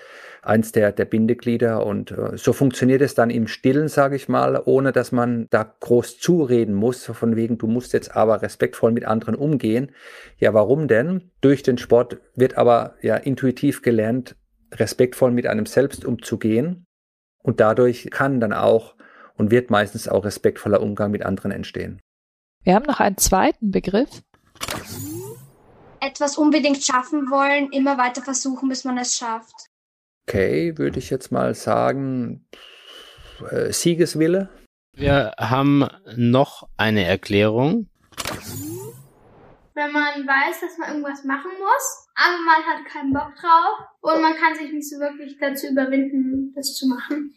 eins 0.42 0.72
der, 0.72 0.92
der 0.92 1.04
Bindeglieder. 1.04 1.86
Und 1.86 2.10
äh, 2.10 2.36
so 2.36 2.52
funktioniert 2.52 3.00
es 3.00 3.14
dann 3.14 3.30
im 3.30 3.46
Stillen, 3.46 3.88
sage 3.88 4.16
ich 4.16 4.28
mal, 4.28 4.60
ohne 4.64 4.92
dass 4.92 5.12
man 5.12 5.46
da 5.50 5.62
groß 5.62 6.18
zureden 6.18 6.74
muss, 6.74 7.04
von 7.04 7.36
wegen, 7.36 7.58
du 7.58 7.66
musst 7.66 7.92
jetzt 7.92 8.14
aber 8.14 8.42
respektvoll 8.42 8.92
mit 8.92 9.04
anderen 9.04 9.36
umgehen. 9.36 9.92
Ja, 10.38 10.52
warum 10.52 10.88
denn? 10.88 11.30
Durch 11.40 11.62
den 11.62 11.78
Sport 11.78 12.18
wird 12.34 12.58
aber 12.58 12.96
ja 13.00 13.16
intuitiv 13.16 13.82
gelernt, 13.82 14.36
respektvoll 14.72 15.30
mit 15.30 15.46
einem 15.46 15.66
selbst 15.66 16.04
umzugehen. 16.04 16.84
Und 17.42 17.60
dadurch 17.60 18.10
kann 18.10 18.40
dann 18.40 18.52
auch 18.52 18.94
und 19.36 19.50
wird 19.50 19.70
meistens 19.70 20.08
auch 20.08 20.24
respektvoller 20.24 20.80
Umgang 20.80 21.10
mit 21.10 21.24
anderen 21.24 21.52
entstehen. 21.52 22.00
Wir 22.64 22.74
haben 22.74 22.86
noch 22.86 23.00
einen 23.00 23.16
zweiten 23.16 23.70
Begriff. 23.70 24.22
Etwas 26.00 26.36
unbedingt 26.36 26.82
schaffen 26.82 27.30
wollen, 27.30 27.70
immer 27.72 27.98
weiter 27.98 28.22
versuchen, 28.22 28.68
bis 28.68 28.84
man 28.84 28.98
es 28.98 29.14
schafft. 29.14 29.71
Okay, 30.26 30.78
würde 30.78 30.98
ich 30.98 31.10
jetzt 31.10 31.32
mal 31.32 31.54
sagen, 31.54 32.46
äh, 33.50 33.72
Siegeswille. 33.72 34.48
Wir 34.94 35.32
haben 35.38 35.88
noch 36.16 36.68
eine 36.76 37.04
Erklärung. 37.04 37.88
Wenn 39.74 39.90
man 39.90 40.26
weiß, 40.26 40.60
dass 40.60 40.78
man 40.78 40.90
irgendwas 40.90 41.24
machen 41.24 41.50
muss, 41.58 42.08
aber 42.14 42.36
man 42.44 42.62
hat 42.66 42.92
keinen 42.92 43.12
Bock 43.12 43.34
drauf 43.40 43.88
und 44.00 44.20
man 44.20 44.34
kann 44.34 44.54
sich 44.54 44.70
nicht 44.70 44.88
so 44.88 44.98
wirklich 44.98 45.38
dazu 45.40 45.68
überwinden, 45.68 46.52
das 46.54 46.74
zu 46.74 46.86
machen. 46.86 47.34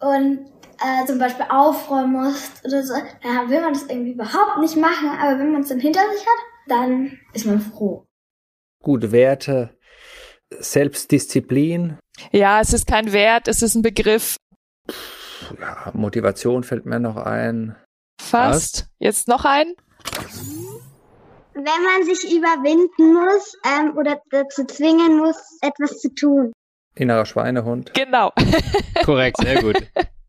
Und 0.00 0.50
äh, 0.80 1.06
zum 1.06 1.18
Beispiel 1.18 1.46
aufräumen 1.48 2.12
muss 2.12 2.50
oder 2.64 2.82
so, 2.82 2.94
dann 3.22 3.48
will 3.48 3.60
man 3.60 3.72
das 3.72 3.84
irgendwie 3.84 4.12
überhaupt 4.12 4.58
nicht 4.58 4.76
machen, 4.76 5.08
aber 5.08 5.38
wenn 5.38 5.52
man 5.52 5.62
es 5.62 5.68
dann 5.68 5.78
hinter 5.78 6.02
sich 6.12 6.26
hat, 6.26 6.38
dann 6.66 7.18
ist 7.32 7.46
man 7.46 7.60
froh. 7.60 8.06
Gute 8.82 9.12
Werte, 9.12 9.78
Selbstdisziplin. 10.60 11.98
Ja, 12.30 12.60
es 12.60 12.72
ist 12.72 12.86
kein 12.86 13.12
Wert, 13.12 13.48
es 13.48 13.62
ist 13.62 13.74
ein 13.74 13.82
Begriff. 13.82 14.36
Ja, 15.60 15.90
Motivation 15.94 16.64
fällt 16.64 16.86
mir 16.86 17.00
noch 17.00 17.16
ein. 17.16 17.76
Fast. 18.20 18.86
Jetzt 18.98 19.28
noch 19.28 19.44
ein. 19.44 19.74
Wenn 21.54 21.64
man 21.64 22.04
sich 22.04 22.32
überwinden 22.32 23.14
muss 23.14 23.58
ähm, 23.66 23.96
oder 23.96 24.20
dazu 24.30 24.64
zwingen 24.64 25.18
muss, 25.18 25.36
etwas 25.60 26.00
zu 26.00 26.14
tun. 26.14 26.52
Innerer 26.94 27.26
Schweinehund. 27.26 27.92
Genau. 27.94 28.32
Korrekt, 29.04 29.38
sehr 29.38 29.62
gut. 29.62 29.76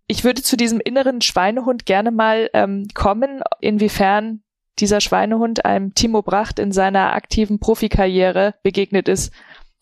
Ich 0.07 0.23
würde 0.23 0.41
zu 0.41 0.57
diesem 0.57 0.79
inneren 0.79 1.21
Schweinehund 1.21 1.85
gerne 1.85 2.11
mal 2.11 2.49
ähm, 2.53 2.87
kommen, 2.93 3.41
inwiefern 3.59 4.43
dieser 4.79 5.01
Schweinehund 5.01 5.65
einem 5.65 5.93
Timo 5.93 6.21
Bracht 6.21 6.59
in 6.59 6.71
seiner 6.71 7.13
aktiven 7.13 7.59
Profikarriere 7.59 8.55
begegnet 8.63 9.07
ist 9.07 9.31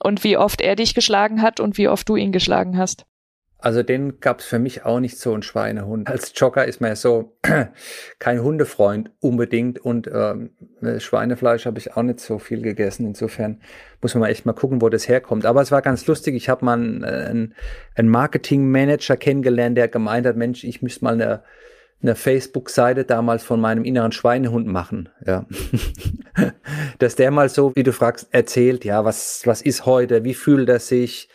und 0.04 0.24
wie 0.24 0.38
oft 0.38 0.62
er 0.62 0.76
dich 0.76 0.93
geschlagen 0.93 1.41
hat 1.41 1.60
und 1.60 1.78
wie 1.78 1.88
oft 1.88 2.08
du 2.10 2.16
ihn 2.16 2.32
geschlagen 2.32 2.78
hast. 2.78 3.06
Also 3.62 3.84
den 3.84 4.20
gab's 4.20 4.45
für 4.45 4.58
mich 4.58 4.86
auch 4.86 4.99
nicht 4.99 5.20
so 5.20 5.36
ein 5.36 5.43
Schweinehund. 5.43 6.08
Als 6.08 6.34
Jogger 6.36 6.66
ist 6.66 6.82
man 6.82 6.89
ja 6.89 6.95
so 6.95 7.38
kein 8.20 8.41
Hundefreund 8.41 9.12
unbedingt 9.20 9.78
und 9.78 10.10
ähm, 10.12 10.49
Schweinefleisch 10.97 11.68
habe 11.68 11.78
ich 11.78 11.95
auch 11.95 12.02
nicht 12.02 12.22
so 12.22 12.39
viel 12.39 12.64
gegessen. 12.64 13.06
Insofern 13.06 13.62
muss 14.02 14.16
man 14.16 14.28
echt 14.32 14.47
mal 14.47 14.54
gucken, 14.54 14.82
wo 14.82 14.89
das 14.89 15.08
herkommt. 15.08 15.45
Aber 15.45 15.62
es 15.62 15.72
war 15.72 15.84
ganz 15.84 16.08
lustig. 16.08 16.34
Ich 16.34 16.49
habe 16.49 16.66
mal 16.66 16.74
einen, 16.74 17.54
einen 17.93 18.10
Marketingmanager 18.10 19.16
kennengelernt, 19.16 19.78
der 19.78 19.88
gemeint 19.89 20.26
hat, 20.26 20.38
Mensch, 20.38 20.64
ich 20.64 20.82
müsste 20.82 21.06
mal 21.06 21.14
eine 21.14 21.43
eine 22.02 22.16
Facebook-Seite 22.16 23.04
damals 23.04 23.43
von 23.43 23.62
meinem 23.62 23.84
inneren 23.84 24.12
Schweinehund 24.12 24.68
machen, 24.68 25.10
ja. 25.26 25.45
Dass 26.99 27.16
der 27.16 27.32
mal 27.32 27.49
so, 27.49 27.76
wie 27.76 27.84
du 27.84 27.93
fragst, 27.93 28.28
erzählt, 28.32 28.86
ja, 28.86 29.06
was, 29.06 29.41
was 29.45 29.62
ist 29.62 29.86
heute, 29.86 30.24
wie 30.24 30.34
fühlt 30.34 30.70
er 30.70 30.80
sich, 30.80 31.30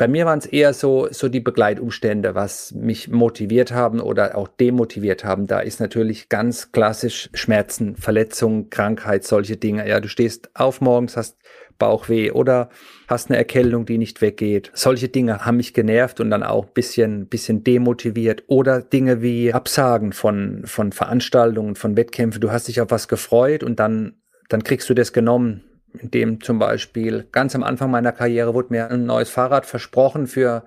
bei 0.00 0.08
mir 0.08 0.24
waren 0.24 0.38
es 0.38 0.46
eher 0.46 0.72
so, 0.72 1.08
so 1.10 1.28
die 1.28 1.40
Begleitumstände, 1.40 2.34
was 2.34 2.72
mich 2.72 3.08
motiviert 3.08 3.70
haben 3.70 4.00
oder 4.00 4.34
auch 4.34 4.48
demotiviert 4.48 5.24
haben. 5.24 5.46
Da 5.46 5.60
ist 5.60 5.78
natürlich 5.78 6.30
ganz 6.30 6.72
klassisch 6.72 7.28
Schmerzen, 7.34 7.96
Verletzungen, 7.96 8.70
Krankheit, 8.70 9.24
solche 9.24 9.58
Dinge. 9.58 9.86
Ja, 9.86 10.00
du 10.00 10.08
stehst 10.08 10.48
auf 10.54 10.80
morgens, 10.80 11.18
hast 11.18 11.36
Bauchweh 11.80 12.30
oder 12.30 12.68
hast 13.08 13.28
eine 13.28 13.38
Erkältung, 13.38 13.86
die 13.86 13.98
nicht 13.98 14.20
weggeht. 14.20 14.70
Solche 14.72 15.08
Dinge 15.08 15.44
haben 15.44 15.56
mich 15.56 15.74
genervt 15.74 16.20
und 16.20 16.30
dann 16.30 16.44
auch 16.44 16.66
bisschen, 16.66 17.26
bisschen 17.26 17.64
demotiviert 17.64 18.44
oder 18.46 18.82
Dinge 18.82 19.20
wie 19.20 19.52
Absagen 19.52 20.12
von, 20.12 20.62
von 20.64 20.92
Veranstaltungen, 20.92 21.74
von 21.74 21.96
Wettkämpfen. 21.96 22.40
Du 22.40 22.52
hast 22.52 22.68
dich 22.68 22.80
auf 22.80 22.92
was 22.92 23.08
gefreut 23.08 23.64
und 23.64 23.80
dann, 23.80 24.14
dann 24.48 24.62
kriegst 24.62 24.88
du 24.88 24.94
das 24.94 25.12
genommen 25.12 25.64
in 25.98 26.10
dem 26.10 26.40
zum 26.40 26.60
Beispiel 26.60 27.26
ganz 27.32 27.56
am 27.56 27.64
Anfang 27.64 27.90
meiner 27.90 28.12
Karriere 28.12 28.54
wurde 28.54 28.68
mir 28.70 28.90
ein 28.90 29.06
neues 29.06 29.28
Fahrrad 29.28 29.66
versprochen 29.66 30.28
für, 30.28 30.64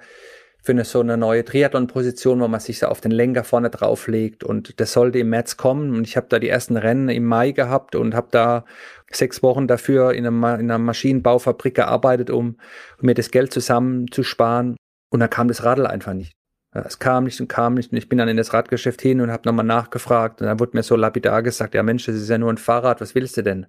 für 0.64 0.72
eine, 0.72 0.86
so 0.86 1.02
eine 1.02 1.18
neue 1.18 1.44
Triathlon-Position, 1.44 2.40
wo 2.40 2.48
man 2.48 2.62
sich 2.62 2.80
so 2.80 2.88
auf 2.88 3.02
den 3.02 3.12
Lenker 3.12 3.44
vorne 3.44 3.70
drauflegt. 3.70 4.46
Und 4.46 4.80
das 4.80 4.94
sollte 4.94 5.20
im 5.20 5.30
März 5.30 5.58
kommen. 5.58 5.94
Und 5.94 6.08
ich 6.08 6.16
habe 6.16 6.28
da 6.30 6.40
die 6.40 6.48
ersten 6.48 6.78
Rennen 6.78 7.10
im 7.10 7.26
Mai 7.26 7.52
gehabt 7.52 7.96
und 7.96 8.16
habe 8.16 8.30
da 8.32 8.64
sechs 9.12 9.44
Wochen 9.44 9.68
dafür 9.68 10.14
in 10.14 10.26
einer, 10.26 10.58
in 10.58 10.72
einer 10.72 10.78
Maschinenbaufabrik 10.78 11.76
gearbeitet, 11.76 12.30
um, 12.30 12.58
um 12.98 13.06
mir 13.06 13.14
das 13.14 13.30
Geld 13.30 13.52
zusammenzusparen. 13.52 14.78
Und 15.10 15.20
dann 15.20 15.30
kam 15.30 15.50
das 15.50 15.66
Radl 15.66 15.86
einfach 15.86 16.14
nicht. 16.14 16.32
Es 16.72 16.98
kam 16.98 17.26
nicht 17.26 17.42
und 17.42 17.50
kam 17.50 17.74
nicht. 17.74 17.92
Und 17.92 17.98
ich 17.98 18.08
bin 18.08 18.18
dann 18.18 18.30
in 18.30 18.38
das 18.38 18.54
Radgeschäft 18.54 19.02
hin 19.02 19.20
und 19.20 19.32
habe 19.32 19.44
nochmal 19.46 19.66
nachgefragt. 19.66 20.40
Und 20.40 20.48
dann 20.48 20.62
wurde 20.62 20.78
mir 20.78 20.84
so 20.84 20.96
lapidar 20.96 21.44
gesagt, 21.44 21.76
ja 21.76 21.84
Mensch, 21.84 22.06
das 22.06 22.16
ist 22.16 22.30
ja 22.30 22.38
nur 22.38 22.52
ein 22.52 22.58
Fahrrad, 22.58 23.02
was 23.02 23.16
willst 23.16 23.36
du 23.36 23.44
denn? 23.44 23.68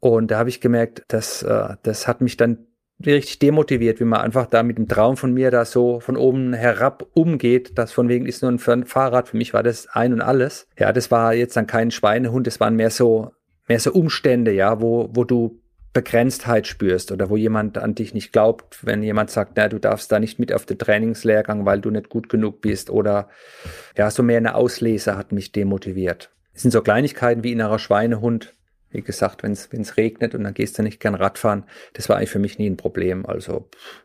Und 0.00 0.32
da 0.32 0.38
habe 0.38 0.48
ich 0.48 0.60
gemerkt, 0.60 1.04
dass 1.06 1.44
äh, 1.44 1.76
das 1.84 2.08
hat 2.08 2.20
mich 2.20 2.36
dann 2.36 2.66
richtig 3.06 3.38
demotiviert, 3.38 4.00
wie 4.00 4.04
man 4.04 4.20
einfach 4.20 4.46
da 4.46 4.62
mit 4.62 4.78
dem 4.78 4.88
Traum 4.88 5.16
von 5.16 5.32
mir 5.32 5.50
da 5.50 5.64
so 5.64 6.00
von 6.00 6.16
oben 6.16 6.52
herab 6.52 7.06
umgeht, 7.14 7.78
das 7.78 7.92
von 7.92 8.08
wegen 8.08 8.26
ist 8.26 8.42
nur 8.42 8.50
ein 8.50 8.58
Fahrrad. 8.58 9.28
Für 9.28 9.36
mich 9.36 9.54
war 9.54 9.62
das 9.62 9.88
ein 9.88 10.12
und 10.12 10.20
alles. 10.20 10.68
Ja, 10.78 10.92
das 10.92 11.10
war 11.10 11.34
jetzt 11.34 11.56
dann 11.56 11.66
kein 11.66 11.90
Schweinehund, 11.90 12.46
das 12.46 12.60
waren 12.60 12.76
mehr 12.76 12.90
so, 12.90 13.30
mehr 13.68 13.80
so 13.80 13.92
Umstände, 13.92 14.52
ja, 14.52 14.80
wo, 14.80 15.10
wo 15.12 15.24
du 15.24 15.62
Begrenztheit 15.92 16.66
spürst 16.66 17.12
oder 17.12 17.28
wo 17.28 17.36
jemand 17.36 17.76
an 17.76 17.94
dich 17.94 18.14
nicht 18.14 18.32
glaubt, 18.32 18.78
wenn 18.84 19.02
jemand 19.02 19.30
sagt, 19.30 19.52
na, 19.56 19.68
du 19.68 19.78
darfst 19.78 20.10
da 20.10 20.18
nicht 20.18 20.38
mit 20.38 20.52
auf 20.52 20.64
den 20.64 20.78
Trainingslehrgang, 20.78 21.66
weil 21.66 21.80
du 21.80 21.90
nicht 21.90 22.08
gut 22.08 22.28
genug 22.28 22.62
bist 22.62 22.88
oder 22.88 23.28
ja, 23.96 24.10
so 24.10 24.22
mehr 24.22 24.38
eine 24.38 24.54
Auslese 24.54 25.16
hat 25.16 25.32
mich 25.32 25.52
demotiviert. 25.52 26.30
Es 26.54 26.62
sind 26.62 26.70
so 26.70 26.82
Kleinigkeiten 26.82 27.44
wie 27.44 27.52
innerer 27.52 27.78
Schweinehund, 27.78 28.54
wie 28.92 29.02
gesagt, 29.02 29.42
wenn 29.42 29.52
es 29.52 29.96
regnet 29.96 30.34
und 30.34 30.44
dann 30.44 30.54
gehst 30.54 30.78
du 30.78 30.82
nicht 30.82 31.00
gern 31.00 31.14
Radfahren, 31.14 31.64
das 31.94 32.08
war 32.08 32.16
eigentlich 32.16 32.30
für 32.30 32.38
mich 32.38 32.58
nie 32.58 32.68
ein 32.68 32.76
Problem. 32.76 33.26
Also 33.26 33.68
pff, 33.74 34.04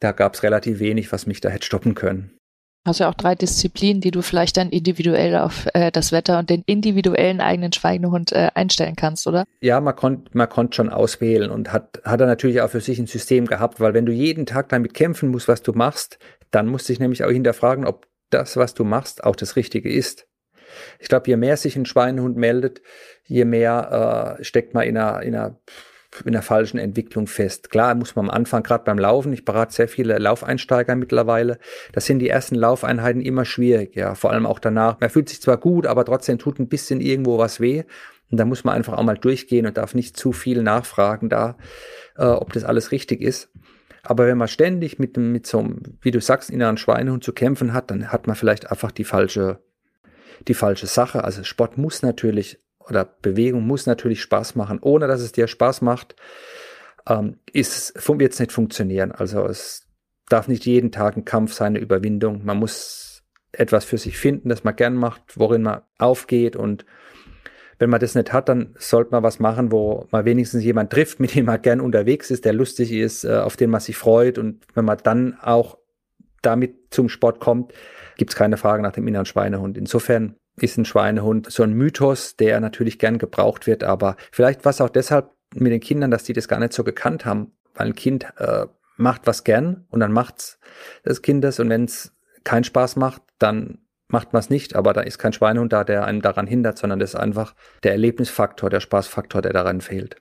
da 0.00 0.12
gab 0.12 0.34
es 0.34 0.42
relativ 0.42 0.80
wenig, 0.80 1.12
was 1.12 1.26
mich 1.26 1.40
da 1.40 1.48
hätte 1.48 1.66
stoppen 1.66 1.94
können. 1.94 2.36
Hast 2.84 2.98
ja 2.98 3.08
auch 3.08 3.14
drei 3.14 3.36
Disziplinen, 3.36 4.00
die 4.00 4.10
du 4.10 4.22
vielleicht 4.22 4.56
dann 4.56 4.70
individuell 4.70 5.36
auf 5.36 5.68
äh, 5.72 5.92
das 5.92 6.10
Wetter 6.10 6.40
und 6.40 6.50
den 6.50 6.64
individuellen 6.66 7.40
eigenen 7.40 7.72
Schweigehund 7.72 8.32
äh, 8.32 8.50
einstellen 8.54 8.96
kannst, 8.96 9.28
oder? 9.28 9.44
Ja, 9.60 9.80
man 9.80 9.94
konnte 9.94 10.36
man 10.36 10.48
konnt 10.48 10.74
schon 10.74 10.88
auswählen 10.88 11.52
und 11.52 11.72
hat, 11.72 12.02
hat 12.04 12.20
er 12.20 12.26
natürlich 12.26 12.60
auch 12.60 12.70
für 12.70 12.80
sich 12.80 12.98
ein 12.98 13.06
System 13.06 13.46
gehabt, 13.46 13.78
weil 13.78 13.94
wenn 13.94 14.06
du 14.06 14.10
jeden 14.10 14.46
Tag 14.46 14.68
damit 14.70 14.94
kämpfen 14.94 15.28
musst, 15.28 15.46
was 15.46 15.62
du 15.62 15.72
machst, 15.72 16.18
dann 16.50 16.66
musst 16.66 16.88
du 16.88 16.92
dich 16.92 16.98
nämlich 16.98 17.22
auch 17.22 17.30
hinterfragen, 17.30 17.86
ob 17.86 18.08
das, 18.30 18.56
was 18.56 18.74
du 18.74 18.82
machst, 18.82 19.22
auch 19.22 19.36
das 19.36 19.54
Richtige 19.54 19.92
ist. 19.92 20.26
Ich 20.98 21.08
glaube, 21.08 21.28
je 21.28 21.36
mehr 21.36 21.56
sich 21.56 21.76
ein 21.76 21.86
Schweinehund 21.86 22.36
meldet, 22.36 22.82
je 23.32 23.44
mehr 23.44 24.36
äh, 24.38 24.44
steckt 24.44 24.74
man 24.74 24.84
in 24.84 24.96
einer, 24.96 25.22
in 25.22 25.34
einer 25.34 25.56
in 26.26 26.34
einer 26.34 26.42
falschen 26.42 26.76
Entwicklung 26.76 27.26
fest. 27.26 27.70
Klar 27.70 27.94
muss 27.94 28.14
man 28.14 28.26
am 28.26 28.30
Anfang, 28.30 28.62
gerade 28.62 28.84
beim 28.84 28.98
Laufen, 28.98 29.32
ich 29.32 29.46
berate 29.46 29.72
sehr 29.72 29.88
viele 29.88 30.18
Laufeinsteiger 30.18 30.94
mittlerweile, 30.94 31.58
das 31.94 32.04
sind 32.04 32.18
die 32.18 32.28
ersten 32.28 32.54
Laufeinheiten 32.54 33.22
immer 33.22 33.46
schwierig, 33.46 33.96
ja, 33.96 34.14
vor 34.14 34.30
allem 34.30 34.44
auch 34.44 34.58
danach. 34.58 35.00
Man 35.00 35.08
fühlt 35.08 35.30
sich 35.30 35.40
zwar 35.40 35.56
gut, 35.56 35.86
aber 35.86 36.04
trotzdem 36.04 36.38
tut 36.38 36.58
ein 36.58 36.68
bisschen 36.68 37.00
irgendwo 37.00 37.38
was 37.38 37.60
weh. 37.60 37.84
Und 38.30 38.36
da 38.38 38.44
muss 38.44 38.62
man 38.62 38.74
einfach 38.74 38.92
auch 38.92 39.02
mal 39.02 39.16
durchgehen 39.16 39.64
und 39.64 39.78
darf 39.78 39.94
nicht 39.94 40.14
zu 40.14 40.32
viel 40.32 40.62
nachfragen 40.62 41.30
da, 41.30 41.56
äh, 42.18 42.26
ob 42.26 42.52
das 42.52 42.64
alles 42.64 42.92
richtig 42.92 43.22
ist. 43.22 43.50
Aber 44.02 44.26
wenn 44.26 44.36
man 44.36 44.48
ständig 44.48 44.98
mit, 44.98 45.16
mit 45.16 45.46
so 45.46 45.60
einem, 45.60 45.80
wie 46.02 46.10
du 46.10 46.20
sagst, 46.20 46.50
inneren 46.50 46.76
Schweinehund 46.76 47.24
zu 47.24 47.32
kämpfen 47.32 47.72
hat, 47.72 47.90
dann 47.90 48.12
hat 48.12 48.26
man 48.26 48.36
vielleicht 48.36 48.70
einfach 48.70 48.90
die 48.90 49.04
falsche 49.04 49.60
die 50.48 50.54
falsche 50.54 50.86
Sache. 50.86 51.24
Also 51.24 51.44
Sport 51.44 51.78
muss 51.78 52.02
natürlich 52.02 52.58
oder 52.88 53.04
Bewegung 53.04 53.66
muss 53.66 53.86
natürlich 53.86 54.22
Spaß 54.22 54.54
machen. 54.54 54.78
Ohne 54.80 55.06
dass 55.06 55.20
es 55.20 55.32
dir 55.32 55.48
Spaß 55.48 55.82
macht, 55.82 56.16
ähm, 57.08 57.38
wird 57.52 58.32
es 58.32 58.38
nicht 58.38 58.52
funktionieren. 58.52 59.12
Also 59.12 59.44
es 59.46 59.88
darf 60.28 60.48
nicht 60.48 60.66
jeden 60.66 60.92
Tag 60.92 61.16
ein 61.16 61.24
Kampf 61.24 61.52
sein, 61.52 61.68
eine 61.68 61.80
Überwindung. 61.80 62.44
Man 62.44 62.58
muss 62.58 63.22
etwas 63.52 63.84
für 63.84 63.98
sich 63.98 64.18
finden, 64.18 64.48
das 64.48 64.64
man 64.64 64.76
gern 64.76 64.94
macht, 64.94 65.22
worin 65.36 65.62
man 65.62 65.82
aufgeht 65.98 66.56
und 66.56 66.86
wenn 67.82 67.90
man 67.90 67.98
das 67.98 68.14
nicht 68.14 68.32
hat, 68.32 68.48
dann 68.48 68.76
sollte 68.78 69.10
man 69.10 69.24
was 69.24 69.40
machen, 69.40 69.72
wo 69.72 70.06
man 70.12 70.24
wenigstens 70.24 70.62
jemand 70.62 70.92
trifft, 70.92 71.18
mit 71.18 71.34
dem 71.34 71.46
man 71.46 71.60
gern 71.60 71.80
unterwegs 71.80 72.30
ist, 72.30 72.44
der 72.44 72.52
lustig 72.52 72.92
ist, 72.92 73.24
äh, 73.24 73.38
auf 73.38 73.56
den 73.56 73.70
man 73.70 73.80
sich 73.80 73.96
freut. 73.96 74.38
Und 74.38 74.62
wenn 74.74 74.84
man 74.84 74.98
dann 75.02 75.36
auch 75.40 75.78
damit 76.42 76.76
zum 76.90 77.08
Sport 77.08 77.40
kommt, 77.40 77.72
gibt 78.16 78.30
es 78.30 78.36
keine 78.36 78.56
Frage 78.56 78.84
nach 78.84 78.92
dem 78.92 79.08
inneren 79.08 79.26
Schweinehund. 79.26 79.76
Insofern 79.76 80.36
ist 80.56 80.76
ein 80.76 80.84
Schweinehund 80.84 81.50
so 81.50 81.62
ein 81.62 81.72
Mythos, 81.72 82.36
der 82.36 82.60
natürlich 82.60 82.98
gern 82.98 83.18
gebraucht 83.18 83.66
wird, 83.66 83.84
aber 83.84 84.16
vielleicht 84.30 84.64
war 84.64 84.70
es 84.70 84.80
auch 84.80 84.90
deshalb 84.90 85.30
mit 85.54 85.72
den 85.72 85.80
Kindern, 85.80 86.10
dass 86.10 86.24
die 86.24 86.32
das 86.32 86.48
gar 86.48 86.58
nicht 86.58 86.72
so 86.72 86.84
gekannt 86.84 87.24
haben, 87.24 87.52
weil 87.74 87.88
ein 87.88 87.94
Kind 87.94 88.26
äh, 88.38 88.66
macht 88.96 89.26
was 89.26 89.44
gern 89.44 89.86
und 89.90 90.00
dann 90.00 90.12
macht's 90.12 90.58
das 91.04 91.22
Kind 91.22 91.42
das 91.44 91.58
und 91.58 91.68
wenn 91.68 91.84
es 91.84 92.12
keinen 92.44 92.64
Spaß 92.64 92.96
macht, 92.96 93.22
dann 93.38 93.78
macht 94.08 94.32
man 94.32 94.40
es 94.40 94.50
nicht, 94.50 94.76
aber 94.76 94.92
da 94.92 95.00
ist 95.00 95.18
kein 95.18 95.32
Schweinehund 95.32 95.72
da, 95.72 95.84
der 95.84 96.04
einem 96.04 96.22
daran 96.22 96.46
hindert, 96.46 96.78
sondern 96.78 96.98
das 96.98 97.14
ist 97.14 97.20
einfach 97.20 97.54
der 97.82 97.92
Erlebnisfaktor, 97.92 98.68
der 98.68 98.80
Spaßfaktor, 98.80 99.40
der 99.42 99.52
daran 99.52 99.80
fehlt. 99.80 100.16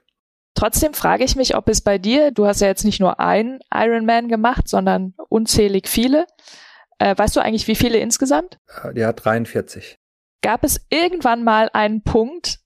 Trotzdem 0.55 0.93
frage 0.93 1.23
ich 1.23 1.35
mich, 1.35 1.55
ob 1.55 1.69
es 1.69 1.81
bei 1.81 1.97
dir, 1.97 2.31
du 2.31 2.45
hast 2.45 2.61
ja 2.61 2.67
jetzt 2.67 2.85
nicht 2.85 2.99
nur 2.99 3.19
einen 3.19 3.59
Ironman 3.73 4.27
gemacht, 4.27 4.67
sondern 4.67 5.13
unzählig 5.29 5.87
viele, 5.87 6.25
äh, 6.99 7.17
weißt 7.17 7.35
du 7.35 7.41
eigentlich, 7.41 7.67
wie 7.67 7.75
viele 7.75 7.97
insgesamt? 7.97 8.59
Äh, 8.83 8.99
ja, 8.99 9.13
43. 9.13 9.97
Gab 10.41 10.63
es 10.63 10.85
irgendwann 10.89 11.43
mal 11.43 11.69
einen 11.73 12.03
Punkt, 12.03 12.59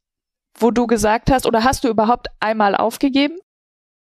wo 0.58 0.72
du 0.72 0.88
gesagt 0.88 1.30
hast, 1.32 1.46
oder 1.46 1.64
hast 1.64 1.84
du 1.84 1.90
überhaupt 1.90 2.28
einmal 2.40 2.76
aufgegeben? 2.76 3.38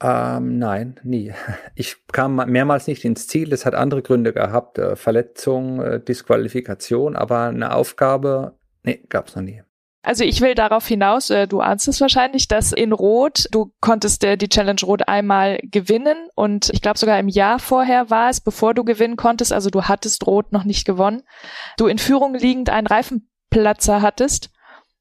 Ähm, 0.01 0.59
nein, 0.59 0.99
nie. 1.03 1.33
Ich 1.75 1.95
kam 2.11 2.35
mehrmals 2.35 2.87
nicht 2.87 3.05
ins 3.05 3.27
Ziel. 3.27 3.49
Das 3.49 3.65
hat 3.65 3.73
andere 3.73 4.01
Gründe 4.01 4.33
gehabt. 4.33 4.77
Äh, 4.77 4.95
Verletzung, 4.95 5.81
äh, 5.81 6.03
Disqualifikation, 6.03 7.15
aber 7.15 7.43
eine 7.43 7.73
Aufgabe, 7.73 8.57
nee, 8.83 9.03
gab's 9.09 9.35
noch 9.35 9.43
nie. 9.43 9.63
Also 10.05 10.25
ich 10.25 10.41
will 10.41 10.53
darauf 10.53 10.85
hinaus, 10.85 11.29
äh, 11.29 11.47
du 11.47 11.61
ahnst 11.61 11.87
es 11.87 12.01
wahrscheinlich, 12.01 12.49
dass 12.49 12.73
in 12.73 12.91
Rot, 12.91 13.47
du 13.51 13.71
konntest 13.79 14.25
äh, 14.25 14.35
die 14.35 14.49
Challenge 14.49 14.81
Rot 14.83 15.07
einmal 15.07 15.59
gewinnen 15.63 16.27
und 16.35 16.69
ich 16.73 16.81
glaube 16.81 16.99
sogar 16.99 17.17
im 17.19 17.29
Jahr 17.29 17.57
vorher 17.57 18.09
war 18.09 18.29
es, 18.29 18.41
bevor 18.41 18.73
du 18.73 18.83
gewinnen 18.83 19.15
konntest, 19.15 19.53
also 19.53 19.69
du 19.69 19.83
hattest 19.83 20.27
Rot 20.27 20.51
noch 20.51 20.65
nicht 20.65 20.83
gewonnen, 20.83 21.23
du 21.77 21.87
in 21.87 21.99
Führung 21.99 22.35
liegend 22.35 22.69
einen 22.69 22.87
Reifenplatzer 23.53 24.01
hattest 24.01 24.49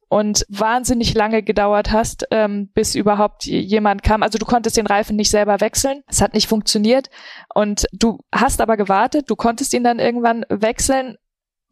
und 0.08 0.44
wahnsinnig 0.48 1.14
lange 1.14 1.42
gedauert 1.42 1.90
hast, 1.90 2.26
ähm, 2.30 2.70
bis 2.74 2.94
überhaupt 2.94 3.44
jemand 3.44 4.02
kam. 4.02 4.22
Also 4.22 4.38
du 4.38 4.44
konntest 4.44 4.76
den 4.76 4.86
Reifen 4.86 5.16
nicht 5.16 5.30
selber 5.30 5.60
wechseln, 5.60 6.02
es 6.06 6.20
hat 6.20 6.34
nicht 6.34 6.48
funktioniert 6.48 7.08
und 7.54 7.86
du 7.92 8.18
hast 8.32 8.60
aber 8.60 8.76
gewartet, 8.76 9.30
du 9.30 9.36
konntest 9.36 9.72
ihn 9.72 9.84
dann 9.84 9.98
irgendwann 9.98 10.44
wechseln. 10.48 11.16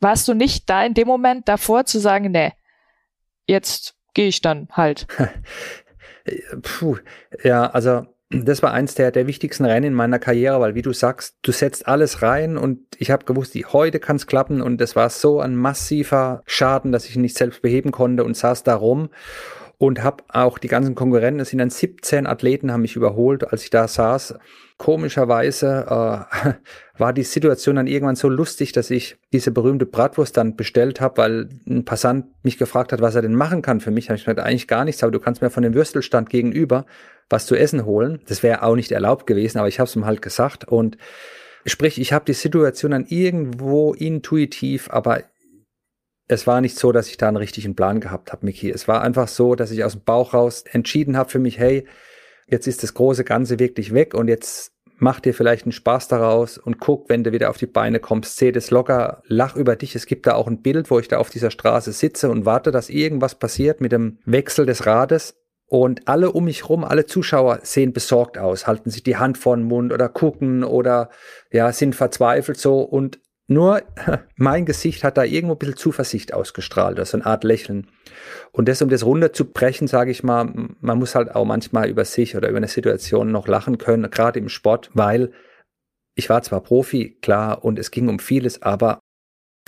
Warst 0.01 0.27
du 0.29 0.35
nicht 0.35 0.71
da 0.71 0.83
in 0.83 0.95
dem 0.95 1.07
Moment 1.07 1.47
davor 1.49 1.85
zu 1.85 1.99
sagen, 1.99 2.31
nee, 2.31 2.53
jetzt 3.47 3.95
gehe 4.15 4.29
ich 4.29 4.41
dann 4.41 4.69
halt. 4.73 5.07
Puh, 6.63 6.97
ja, 7.45 7.69
also 7.69 8.07
das 8.31 8.63
war 8.63 8.73
eins 8.73 8.95
der, 8.95 9.11
der 9.11 9.27
wichtigsten 9.27 9.65
Rennen 9.65 9.89
in 9.89 9.95
meiner 9.95 10.21
Karriere, 10.21 10.61
weil 10.61 10.77
wie 10.77 10.83
du 10.83 10.93
sagst, 10.93 11.37
du 11.43 11.51
setzt 11.51 11.89
alles 11.89 12.23
rein 12.23 12.57
und 12.57 12.81
ich 12.97 13.11
habe 13.11 13.25
gewusst, 13.25 13.55
die, 13.55 13.67
heute 13.67 13.99
kann 13.99 14.17
es 14.17 14.29
klappen 14.29 14.63
und 14.63 14.81
es 14.81 14.95
war 14.95 15.11
so 15.11 15.41
ein 15.41 15.57
massiver 15.57 16.43
Schaden, 16.47 16.93
dass 16.93 17.07
ich 17.07 17.17
ihn 17.17 17.23
nicht 17.23 17.37
selbst 17.37 17.61
beheben 17.61 17.91
konnte 17.91 18.23
und 18.23 18.37
saß 18.37 18.63
da 18.63 18.77
rum 18.77 19.09
und 19.79 20.05
habe 20.05 20.23
auch 20.29 20.59
die 20.59 20.69
ganzen 20.69 20.95
Konkurrenten, 20.95 21.41
es 21.41 21.49
sind 21.49 21.59
dann 21.59 21.71
17 21.71 22.27
Athleten, 22.27 22.71
haben 22.71 22.83
mich 22.83 22.95
überholt, 22.95 23.51
als 23.51 23.65
ich 23.65 23.71
da 23.71 23.89
saß. 23.89 24.35
Komischerweise 24.77 25.87
äh, 25.89 26.53
war 26.99 27.13
die 27.13 27.25
Situation 27.25 27.77
dann 27.77 27.89
irgendwann 27.89 28.15
so 28.15 28.29
lustig, 28.29 28.73
dass 28.73 28.91
ich 28.91 29.17
diese 29.33 29.51
berühmte 29.51 29.87
Bratwurst 29.87 30.37
dann 30.37 30.55
bestellt 30.55 31.01
habe, 31.01 31.17
weil 31.17 31.49
ein 31.67 31.85
Passant 31.85 32.27
mich 32.45 32.59
gefragt 32.59 32.93
hat, 32.93 33.01
was 33.01 33.15
er 33.15 33.23
denn 33.23 33.35
machen 33.35 33.63
kann 33.63 33.81
für 33.81 33.91
mich. 33.91 34.09
Habe 34.09 34.19
ich 34.19 34.25
gesagt, 34.25 34.39
eigentlich 34.39 34.69
gar 34.69 34.85
nichts, 34.85 35.03
aber 35.03 35.13
du 35.13 35.19
kannst 35.19 35.43
mir 35.43 35.51
von 35.51 35.63
dem 35.63 35.75
Würstelstand 35.75 36.31
gegenüber 36.31 36.85
was 37.31 37.47
zu 37.47 37.55
essen 37.55 37.87
holen. 37.87 38.21
Das 38.29 38.43
wäre 38.43 38.63
auch 38.63 38.75
nicht 38.77 38.93
erlaubt 38.93 39.27
gewesen, 39.27 39.59
aber 39.59 39.69
ich 39.69 39.79
habe 39.79 39.89
es 39.89 39.97
ihm 39.97 40.05
halt 40.05 40.21
gesagt. 40.21 40.69
Und 40.69 40.99
sprich, 41.65 41.99
ich 42.01 42.13
habe 42.13 42.27
die 42.27 42.35
Situation 42.35 42.91
dann 42.91 43.07
irgendwo 43.07 43.95
intuitiv, 43.95 44.91
aber 44.91 45.23
es 46.29 46.47
war 46.47 46.61
nicht 46.61 46.79
so, 46.79 46.93
dass 46.93 47.09
ich 47.09 47.17
da 47.17 47.29
einen 47.29 47.37
richtigen 47.37 47.75
Plan 47.75 48.01
gehabt 48.01 48.33
habe, 48.33 48.47
Miki. 48.47 48.71
Es 48.71 48.87
war 48.87 49.03
einfach 49.03 49.29
so, 49.29 49.55
dass 49.55 49.71
ich 49.71 49.83
aus 49.85 49.93
dem 49.93 50.05
Bauch 50.05 50.35
raus 50.35 50.65
entschieden 50.71 51.17
habe 51.17 51.31
für 51.31 51.39
mich, 51.39 51.59
hey, 51.59 51.87
jetzt 52.47 52.67
ist 52.67 52.83
das 52.83 52.95
große 52.95 53.25
Ganze 53.25 53.59
wirklich 53.59 53.95
weg 53.95 54.15
und 54.15 54.29
jetzt 54.29 54.73
mach 55.01 55.21
dir 55.21 55.35
vielleicht 55.35 55.65
einen 55.65 55.73
Spaß 55.73 56.09
daraus 56.09 56.59
und 56.59 56.79
guck, 56.79 57.09
wenn 57.09 57.25
du 57.25 57.33
wieder 57.33 57.51
auf 57.51 57.57
die 57.57 57.67
Beine 57.67 58.01
kommst, 58.01 58.37
seh 58.37 58.53
das 58.53 58.71
locker, 58.71 59.23
lach 59.27 59.57
über 59.57 59.75
dich. 59.77 59.97
Es 59.97 60.07
gibt 60.07 60.27
da 60.27 60.35
auch 60.35 60.47
ein 60.47 60.63
Bild, 60.63 60.91
wo 60.91 60.99
ich 60.99 61.09
da 61.09 61.19
auf 61.19 61.31
dieser 61.31 61.51
Straße 61.51 61.93
sitze 61.93 62.31
und 62.31 62.45
warte, 62.45 62.71
dass 62.71 62.91
irgendwas 62.91 63.35
passiert 63.35 63.81
mit 63.81 63.93
dem 63.93 64.19
Wechsel 64.25 64.67
des 64.67 64.87
Rades. 64.87 65.40
Und 65.71 66.09
alle 66.09 66.33
um 66.33 66.47
mich 66.47 66.69
rum, 66.69 66.83
alle 66.83 67.07
Zuschauer 67.07 67.61
sehen 67.63 67.93
besorgt 67.93 68.39
aus, 68.39 68.67
halten 68.67 68.91
sich 68.91 69.05
die 69.05 69.19
Hand 69.19 69.39
vor 69.39 69.57
den 69.57 69.65
Mund 69.65 69.93
oder 69.93 70.09
gucken 70.09 70.65
oder 70.65 71.11
ja, 71.53 71.73
sind 71.73 71.95
verzweifelt 71.95 72.59
so. 72.59 72.81
Und 72.81 73.21
nur 73.47 73.81
mein 74.37 74.67
Gesicht 74.67 75.05
hat 75.05 75.17
da 75.17 75.23
irgendwo 75.23 75.55
ein 75.55 75.59
bisschen 75.59 75.77
Zuversicht 75.77 76.35
ausgestrahlt, 76.35 76.99
also 76.99 77.17
eine 77.17 77.27
Art 77.27 77.45
Lächeln. 77.45 77.87
Und 78.51 78.69
das, 78.69 78.83
um 78.83 78.89
das 78.89 79.05
runterzubrechen, 79.05 79.87
sage 79.87 80.11
ich 80.11 80.25
mal, 80.25 80.53
man 80.81 80.99
muss 80.99 81.15
halt 81.15 81.37
auch 81.37 81.45
manchmal 81.45 81.89
über 81.89 82.05
sich 82.05 82.37
oder 82.37 82.49
über 82.49 82.57
eine 82.57 82.67
Situation 82.67 83.31
noch 83.31 83.47
lachen 83.47 83.79
können, 83.79 84.11
gerade 84.11 84.41
im 84.41 84.49
Sport, 84.49 84.91
weil 84.95 85.31
ich 86.17 86.29
war 86.29 86.43
zwar 86.43 86.63
Profi, 86.63 87.17
klar, 87.23 87.65
und 87.65 87.79
es 87.79 87.93
ging 87.93 88.09
um 88.09 88.19
vieles, 88.19 88.61
aber 88.63 88.99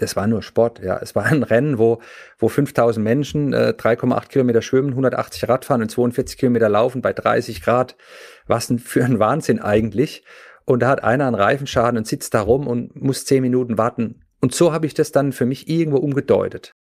das 0.02 0.16
war 0.16 0.26
nur 0.26 0.42
Sport, 0.42 0.80
ja. 0.82 0.98
Es 1.00 1.14
war 1.14 1.24
ein 1.24 1.42
Rennen, 1.42 1.78
wo, 1.78 2.00
wo 2.38 2.48
5000 2.48 3.02
Menschen 3.02 3.52
äh, 3.52 3.74
3,8 3.76 4.28
Kilometer 4.28 4.60
schwimmen, 4.60 4.90
180 4.90 5.48
Radfahren 5.48 5.82
und 5.82 5.90
42 5.90 6.36
Kilometer 6.36 6.68
laufen 6.68 7.02
bei 7.02 7.12
30 7.12 7.62
Grad. 7.62 7.96
Was 8.46 8.66
denn 8.66 8.78
für 8.78 9.04
ein 9.04 9.18
Wahnsinn 9.18 9.60
eigentlich. 9.60 10.24
Und 10.64 10.80
da 10.80 10.88
hat 10.88 11.04
einer 11.04 11.26
einen 11.26 11.36
Reifenschaden 11.36 11.98
und 11.98 12.06
sitzt 12.06 12.34
da 12.34 12.40
rum 12.40 12.66
und 12.66 13.00
muss 13.00 13.24
zehn 13.24 13.42
Minuten 13.42 13.78
warten. 13.78 14.24
Und 14.40 14.54
so 14.54 14.72
habe 14.72 14.86
ich 14.86 14.94
das 14.94 15.12
dann 15.12 15.32
für 15.32 15.46
mich 15.46 15.68
irgendwo 15.68 15.98
umgedeutet. 15.98 16.72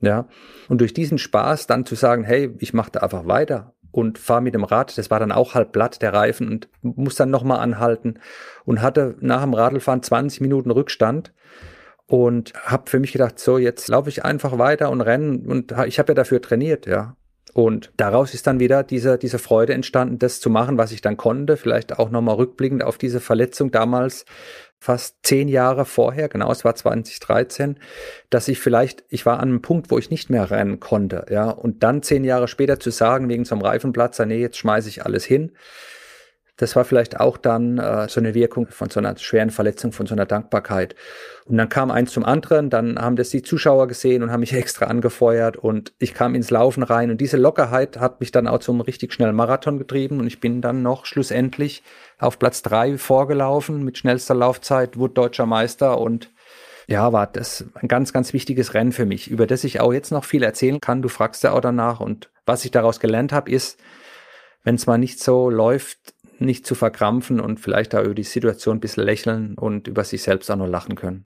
Ja. 0.00 0.28
Und 0.68 0.80
durch 0.80 0.94
diesen 0.94 1.18
Spaß 1.18 1.66
dann 1.66 1.84
zu 1.84 1.96
sagen, 1.96 2.22
hey, 2.22 2.54
ich 2.58 2.72
mache 2.72 2.92
da 2.92 3.00
einfach 3.00 3.26
weiter 3.26 3.74
und 3.90 4.18
fahre 4.18 4.42
mit 4.42 4.54
dem 4.54 4.64
Rad, 4.64 4.96
das 4.96 5.10
war 5.10 5.18
dann 5.18 5.32
auch 5.32 5.54
halb 5.54 5.72
platt, 5.72 6.02
der 6.02 6.12
Reifen, 6.12 6.48
und 6.48 6.68
muss 6.82 7.16
dann 7.16 7.30
nochmal 7.30 7.58
anhalten 7.58 8.20
und 8.64 8.82
hatte 8.82 9.16
nach 9.20 9.42
dem 9.42 9.54
Radlfahren 9.54 10.02
20 10.02 10.40
Minuten 10.40 10.70
Rückstand 10.70 11.32
und 12.08 12.54
habe 12.54 12.90
für 12.90 12.98
mich 12.98 13.12
gedacht, 13.12 13.38
so 13.38 13.58
jetzt 13.58 13.88
laufe 13.88 14.08
ich 14.08 14.24
einfach 14.24 14.58
weiter 14.58 14.90
und 14.90 15.02
rennen 15.02 15.46
und 15.46 15.72
ich 15.86 15.98
habe 15.98 16.10
ja 16.12 16.14
dafür 16.14 16.42
trainiert, 16.42 16.86
ja. 16.86 17.14
Und 17.54 17.92
daraus 17.96 18.34
ist 18.34 18.46
dann 18.46 18.60
wieder 18.60 18.82
diese, 18.82 19.18
diese 19.18 19.38
Freude 19.38 19.74
entstanden, 19.74 20.18
das 20.18 20.38
zu 20.40 20.48
machen, 20.48 20.78
was 20.78 20.92
ich 20.92 21.00
dann 21.00 21.16
konnte. 21.16 21.56
Vielleicht 21.56 21.98
auch 21.98 22.10
nochmal 22.10 22.36
rückblickend 22.36 22.84
auf 22.84 22.98
diese 22.98 23.20
Verletzung 23.20 23.70
damals, 23.70 24.26
fast 24.78 25.16
zehn 25.24 25.48
Jahre 25.48 25.84
vorher, 25.84 26.28
genau, 26.28 26.52
es 26.52 26.64
war 26.64 26.74
2013, 26.76 27.80
dass 28.30 28.46
ich 28.48 28.60
vielleicht, 28.60 29.04
ich 29.08 29.26
war 29.26 29.40
an 29.40 29.48
einem 29.48 29.62
Punkt, 29.62 29.90
wo 29.90 29.98
ich 29.98 30.10
nicht 30.10 30.30
mehr 30.30 30.50
rennen 30.50 30.78
konnte, 30.78 31.26
ja. 31.30 31.50
Und 31.50 31.82
dann 31.82 32.02
zehn 32.02 32.24
Jahre 32.24 32.48
später 32.48 32.78
zu 32.80 32.90
sagen, 32.90 33.28
wegen 33.28 33.44
so 33.44 33.54
einem 33.54 33.62
Reifenplatz, 33.62 34.18
nee, 34.20 34.40
jetzt 34.40 34.58
schmeiße 34.58 34.88
ich 34.88 35.04
alles 35.04 35.24
hin. 35.24 35.52
Das 36.58 36.74
war 36.74 36.84
vielleicht 36.84 37.20
auch 37.20 37.36
dann 37.36 37.78
äh, 37.78 38.08
so 38.08 38.20
eine 38.20 38.34
Wirkung 38.34 38.66
von 38.66 38.90
so 38.90 38.98
einer 38.98 39.16
schweren 39.16 39.50
Verletzung, 39.50 39.92
von 39.92 40.06
so 40.06 40.14
einer 40.14 40.26
Dankbarkeit. 40.26 40.96
Und 41.46 41.56
dann 41.56 41.68
kam 41.68 41.92
eins 41.92 42.12
zum 42.12 42.24
anderen, 42.24 42.68
dann 42.68 42.98
haben 42.98 43.14
das 43.14 43.30
die 43.30 43.42
Zuschauer 43.42 43.86
gesehen 43.86 44.24
und 44.24 44.32
haben 44.32 44.40
mich 44.40 44.52
extra 44.54 44.86
angefeuert 44.86 45.56
und 45.56 45.92
ich 45.98 46.14
kam 46.14 46.34
ins 46.34 46.50
Laufen 46.50 46.82
rein 46.82 47.10
und 47.10 47.20
diese 47.20 47.36
Lockerheit 47.36 48.00
hat 48.00 48.20
mich 48.20 48.32
dann 48.32 48.48
auch 48.48 48.58
zum 48.58 48.80
richtig 48.80 49.12
schnellen 49.12 49.36
Marathon 49.36 49.78
getrieben 49.78 50.18
und 50.18 50.26
ich 50.26 50.40
bin 50.40 50.60
dann 50.60 50.82
noch 50.82 51.06
schlussendlich 51.06 51.84
auf 52.18 52.40
Platz 52.40 52.60
drei 52.62 52.98
vorgelaufen 52.98 53.84
mit 53.84 53.96
schnellster 53.96 54.34
Laufzeit, 54.34 54.98
wurde 54.98 55.14
deutscher 55.14 55.46
Meister 55.46 55.98
und 55.98 56.30
ja, 56.88 57.12
war 57.12 57.26
das 57.26 57.66
ein 57.74 57.86
ganz, 57.86 58.12
ganz 58.12 58.32
wichtiges 58.32 58.74
Rennen 58.74 58.92
für 58.92 59.04
mich, 59.06 59.30
über 59.30 59.46
das 59.46 59.62
ich 59.62 59.80
auch 59.80 59.92
jetzt 59.92 60.10
noch 60.10 60.24
viel 60.24 60.42
erzählen 60.42 60.80
kann. 60.80 61.02
Du 61.02 61.08
fragst 61.08 61.42
ja 61.44 61.52
auch 61.52 61.60
danach 61.60 62.00
und 62.00 62.30
was 62.46 62.64
ich 62.64 62.70
daraus 62.70 62.98
gelernt 62.98 63.30
habe, 63.30 63.50
ist, 63.50 63.78
wenn 64.64 64.74
es 64.74 64.86
mal 64.86 64.98
nicht 64.98 65.20
so 65.20 65.50
läuft, 65.50 66.14
nicht 66.40 66.66
zu 66.66 66.74
verkrampfen 66.74 67.40
und 67.40 67.60
vielleicht 67.60 67.94
da 67.94 68.02
über 68.02 68.14
die 68.14 68.22
Situation 68.22 68.76
ein 68.76 68.80
bisschen 68.80 69.04
lächeln 69.04 69.54
und 69.56 69.88
über 69.88 70.04
sich 70.04 70.22
selbst 70.22 70.50
auch 70.50 70.56
nur 70.56 70.68
lachen 70.68 70.94
können. 70.94 71.26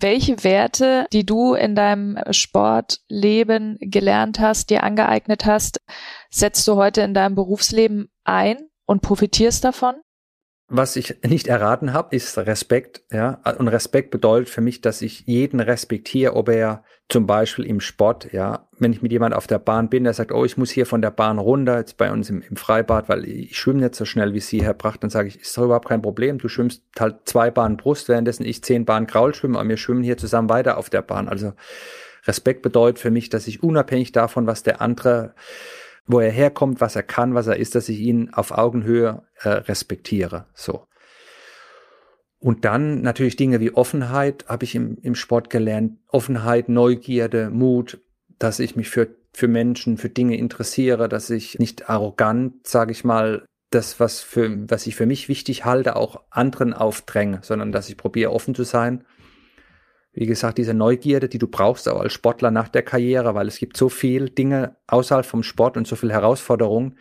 Welche 0.00 0.42
Werte, 0.42 1.06
die 1.12 1.24
du 1.24 1.54
in 1.54 1.76
deinem 1.76 2.18
Sportleben 2.30 3.78
gelernt 3.80 4.40
hast, 4.40 4.70
dir 4.70 4.82
angeeignet 4.82 5.46
hast, 5.46 5.80
setzt 6.30 6.66
du 6.66 6.74
heute 6.74 7.02
in 7.02 7.14
deinem 7.14 7.36
Berufsleben 7.36 8.10
ein 8.24 8.56
und 8.84 9.02
profitierst 9.02 9.64
davon? 9.64 9.94
Was 10.74 10.96
ich 10.96 11.16
nicht 11.22 11.48
erraten 11.48 11.92
habe, 11.92 12.16
ist 12.16 12.38
Respekt. 12.38 13.02
Ja, 13.12 13.42
und 13.58 13.68
Respekt 13.68 14.10
bedeutet 14.10 14.48
für 14.48 14.62
mich, 14.62 14.80
dass 14.80 15.02
ich 15.02 15.20
jeden 15.26 15.60
respektiere, 15.60 16.34
ob 16.34 16.48
er 16.48 16.82
zum 17.10 17.26
Beispiel 17.26 17.66
im 17.66 17.80
Sport, 17.80 18.32
ja, 18.32 18.68
wenn 18.78 18.90
ich 18.90 19.02
mit 19.02 19.12
jemand 19.12 19.34
auf 19.34 19.46
der 19.46 19.58
Bahn 19.58 19.90
bin, 19.90 20.04
der 20.04 20.14
sagt, 20.14 20.32
oh, 20.32 20.46
ich 20.46 20.56
muss 20.56 20.70
hier 20.70 20.86
von 20.86 21.02
der 21.02 21.10
Bahn 21.10 21.38
runter, 21.38 21.76
jetzt 21.76 21.98
bei 21.98 22.10
uns 22.10 22.30
im, 22.30 22.40
im 22.40 22.56
Freibad, 22.56 23.10
weil 23.10 23.26
ich 23.26 23.58
schwimme 23.58 23.82
nicht 23.82 23.94
so 23.94 24.06
schnell 24.06 24.32
wie 24.32 24.40
Sie, 24.40 24.64
Herr 24.64 24.72
Pracht, 24.72 25.02
dann 25.02 25.10
sage 25.10 25.28
ich, 25.28 25.42
ist 25.42 25.54
doch 25.58 25.64
überhaupt 25.64 25.88
kein 25.88 26.00
Problem. 26.00 26.38
Du 26.38 26.48
schwimmst 26.48 26.82
halt 26.98 27.16
zwei 27.26 27.50
Bahnen 27.50 27.76
Brust, 27.76 28.08
währenddessen 28.08 28.46
ich 28.46 28.64
zehn 28.64 28.86
Bahnen 28.86 29.06
Kraul 29.06 29.34
schwimme, 29.34 29.58
aber 29.58 29.68
wir 29.68 29.76
schwimmen 29.76 30.02
hier 30.02 30.16
zusammen 30.16 30.48
weiter 30.48 30.78
auf 30.78 30.88
der 30.88 31.02
Bahn. 31.02 31.28
Also 31.28 31.52
Respekt 32.24 32.62
bedeutet 32.62 32.98
für 32.98 33.10
mich, 33.10 33.28
dass 33.28 33.46
ich 33.46 33.62
unabhängig 33.62 34.12
davon, 34.12 34.46
was 34.46 34.62
der 34.62 34.80
andere 34.80 35.34
wo 36.06 36.20
er 36.20 36.30
herkommt, 36.30 36.80
was 36.80 36.96
er 36.96 37.02
kann, 37.02 37.34
was 37.34 37.46
er 37.46 37.56
ist, 37.56 37.74
dass 37.74 37.88
ich 37.88 38.00
ihn 38.00 38.30
auf 38.32 38.50
Augenhöhe 38.50 39.22
äh, 39.42 39.48
respektiere. 39.48 40.46
So. 40.54 40.86
Und 42.38 42.64
dann 42.64 43.02
natürlich 43.02 43.36
Dinge 43.36 43.60
wie 43.60 43.72
Offenheit 43.72 44.46
habe 44.48 44.64
ich 44.64 44.74
im, 44.74 44.98
im 45.00 45.14
Sport 45.14 45.48
gelernt. 45.48 45.98
Offenheit, 46.08 46.68
Neugierde, 46.68 47.50
Mut, 47.50 48.00
dass 48.38 48.58
ich 48.58 48.74
mich 48.74 48.90
für, 48.90 49.14
für 49.32 49.46
Menschen, 49.46 49.96
für 49.96 50.08
Dinge 50.08 50.36
interessiere, 50.36 51.08
dass 51.08 51.30
ich 51.30 51.60
nicht 51.60 51.88
arrogant, 51.88 52.66
sage 52.66 52.90
ich 52.90 53.04
mal, 53.04 53.44
das, 53.70 54.00
was, 54.00 54.20
für, 54.20 54.68
was 54.68 54.86
ich 54.86 54.96
für 54.96 55.06
mich 55.06 55.28
wichtig 55.28 55.64
halte, 55.64 55.96
auch 55.96 56.22
anderen 56.30 56.74
aufdränge, 56.74 57.38
sondern 57.42 57.72
dass 57.72 57.88
ich 57.88 57.96
probiere, 57.96 58.32
offen 58.32 58.54
zu 58.54 58.64
sein 58.64 59.04
wie 60.12 60.26
gesagt, 60.26 60.58
diese 60.58 60.74
Neugierde, 60.74 61.28
die 61.28 61.38
du 61.38 61.46
brauchst 61.46 61.88
auch 61.88 62.00
als 62.00 62.12
Sportler 62.12 62.50
nach 62.50 62.68
der 62.68 62.82
Karriere, 62.82 63.34
weil 63.34 63.48
es 63.48 63.58
gibt 63.58 63.76
so 63.76 63.88
viel 63.88 64.28
Dinge 64.28 64.76
außerhalb 64.86 65.24
vom 65.24 65.42
Sport 65.42 65.76
und 65.76 65.86
so 65.86 65.96
viel 65.96 66.12
Herausforderungen, 66.12 66.98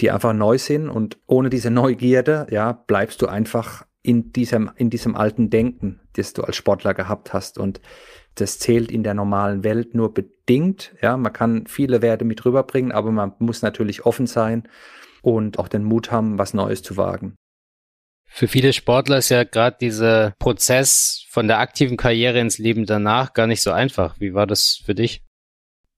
die 0.00 0.10
einfach 0.10 0.32
neu 0.32 0.58
sind 0.58 0.88
und 0.88 1.18
ohne 1.26 1.50
diese 1.50 1.70
Neugierde, 1.70 2.46
ja, 2.50 2.72
bleibst 2.72 3.20
du 3.20 3.26
einfach 3.26 3.84
in 4.02 4.32
diesem, 4.32 4.70
in 4.76 4.88
diesem 4.90 5.16
alten 5.16 5.50
Denken, 5.50 6.00
das 6.14 6.32
du 6.32 6.42
als 6.42 6.56
Sportler 6.56 6.94
gehabt 6.94 7.34
hast. 7.34 7.58
Und 7.58 7.80
das 8.36 8.58
zählt 8.58 8.90
in 8.90 9.02
der 9.02 9.14
normalen 9.14 9.64
Welt 9.64 9.94
nur 9.94 10.14
bedingt. 10.14 10.94
Ja, 11.02 11.16
man 11.16 11.32
kann 11.32 11.66
viele 11.66 12.00
Werte 12.00 12.24
mit 12.24 12.44
rüberbringen, 12.44 12.92
aber 12.92 13.10
man 13.10 13.34
muss 13.38 13.60
natürlich 13.60 14.06
offen 14.06 14.26
sein 14.26 14.68
und 15.20 15.58
auch 15.58 15.68
den 15.68 15.84
Mut 15.84 16.10
haben, 16.10 16.38
was 16.38 16.54
Neues 16.54 16.82
zu 16.82 16.96
wagen. 16.96 17.34
Für 18.30 18.46
viele 18.46 18.72
Sportler 18.72 19.18
ist 19.18 19.30
ja 19.30 19.44
gerade 19.44 19.76
dieser 19.80 20.34
Prozess 20.38 21.24
von 21.28 21.48
der 21.48 21.58
aktiven 21.58 21.96
Karriere 21.96 22.38
ins 22.38 22.58
Leben 22.58 22.86
danach 22.86 23.32
gar 23.32 23.46
nicht 23.46 23.62
so 23.62 23.72
einfach. 23.72 24.20
Wie 24.20 24.34
war 24.34 24.46
das 24.46 24.80
für 24.84 24.94
dich? 24.94 25.22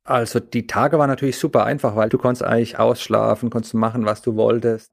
Also 0.04 0.40
die 0.40 0.66
Tage 0.66 0.98
waren 0.98 1.10
natürlich 1.10 1.36
super 1.36 1.64
einfach, 1.64 1.96
weil 1.96 2.08
du 2.08 2.18
konntest 2.18 2.42
eigentlich 2.42 2.78
ausschlafen, 2.78 3.50
konntest 3.50 3.74
machen, 3.74 4.06
was 4.06 4.22
du 4.22 4.36
wolltest. 4.36 4.92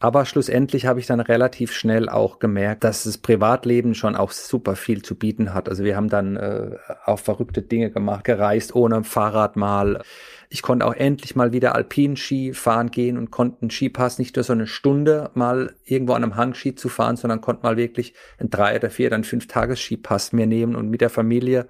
Aber 0.00 0.26
schlussendlich 0.26 0.86
habe 0.86 1.00
ich 1.00 1.06
dann 1.06 1.20
relativ 1.20 1.72
schnell 1.72 2.08
auch 2.08 2.38
gemerkt, 2.38 2.84
dass 2.84 3.02
das 3.02 3.18
Privatleben 3.18 3.94
schon 3.94 4.14
auch 4.14 4.30
super 4.30 4.76
viel 4.76 5.02
zu 5.02 5.16
bieten 5.16 5.54
hat. 5.54 5.68
Also 5.68 5.82
wir 5.82 5.96
haben 5.96 6.08
dann 6.08 6.36
äh, 6.36 6.76
auch 7.04 7.18
verrückte 7.18 7.62
Dinge 7.62 7.90
gemacht, 7.90 8.24
gereist 8.24 8.76
ohne 8.76 9.02
Fahrrad 9.02 9.56
mal. 9.56 10.02
Ich 10.50 10.62
konnte 10.62 10.86
auch 10.86 10.94
endlich 10.94 11.36
mal 11.36 11.52
wieder 11.52 11.74
Alpinski 11.74 12.54
fahren 12.54 12.90
gehen 12.90 13.18
und 13.18 13.30
konnte 13.30 13.62
einen 13.62 13.70
Skipass 13.70 14.18
nicht 14.18 14.36
nur 14.36 14.44
so 14.44 14.54
eine 14.54 14.66
Stunde 14.66 15.30
mal 15.34 15.74
irgendwo 15.84 16.14
an 16.14 16.22
einem 16.22 16.36
Hangski 16.36 16.74
zu 16.74 16.88
fahren, 16.88 17.16
sondern 17.16 17.40
konnte 17.42 17.64
mal 17.64 17.76
wirklich 17.76 18.14
ein 18.38 18.48
drei 18.48 18.76
oder 18.76 18.88
vier, 18.88 19.10
dann 19.10 19.24
fünf 19.24 19.46
Tages 19.46 19.78
Skipass 19.80 20.32
mir 20.32 20.46
nehmen 20.46 20.74
und 20.74 20.88
mit 20.88 21.02
der 21.02 21.10
Familie 21.10 21.68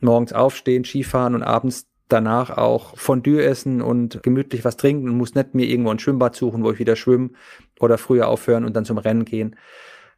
morgens 0.00 0.32
aufstehen, 0.32 0.84
Skifahren 0.84 1.34
und 1.34 1.42
abends 1.42 1.88
danach 2.08 2.50
auch 2.56 2.96
Fondue 2.96 3.42
essen 3.42 3.82
und 3.82 4.22
gemütlich 4.22 4.64
was 4.64 4.76
trinken 4.76 5.08
und 5.08 5.16
muss 5.16 5.34
nicht 5.34 5.54
mir 5.54 5.66
irgendwo 5.66 5.90
ein 5.90 5.98
Schwimmbad 5.98 6.36
suchen, 6.36 6.62
wo 6.62 6.70
ich 6.70 6.78
wieder 6.78 6.96
schwimme 6.96 7.30
oder 7.80 7.98
früher 7.98 8.28
aufhören 8.28 8.64
und 8.64 8.76
dann 8.76 8.84
zum 8.84 8.98
Rennen 8.98 9.24
gehen. 9.24 9.56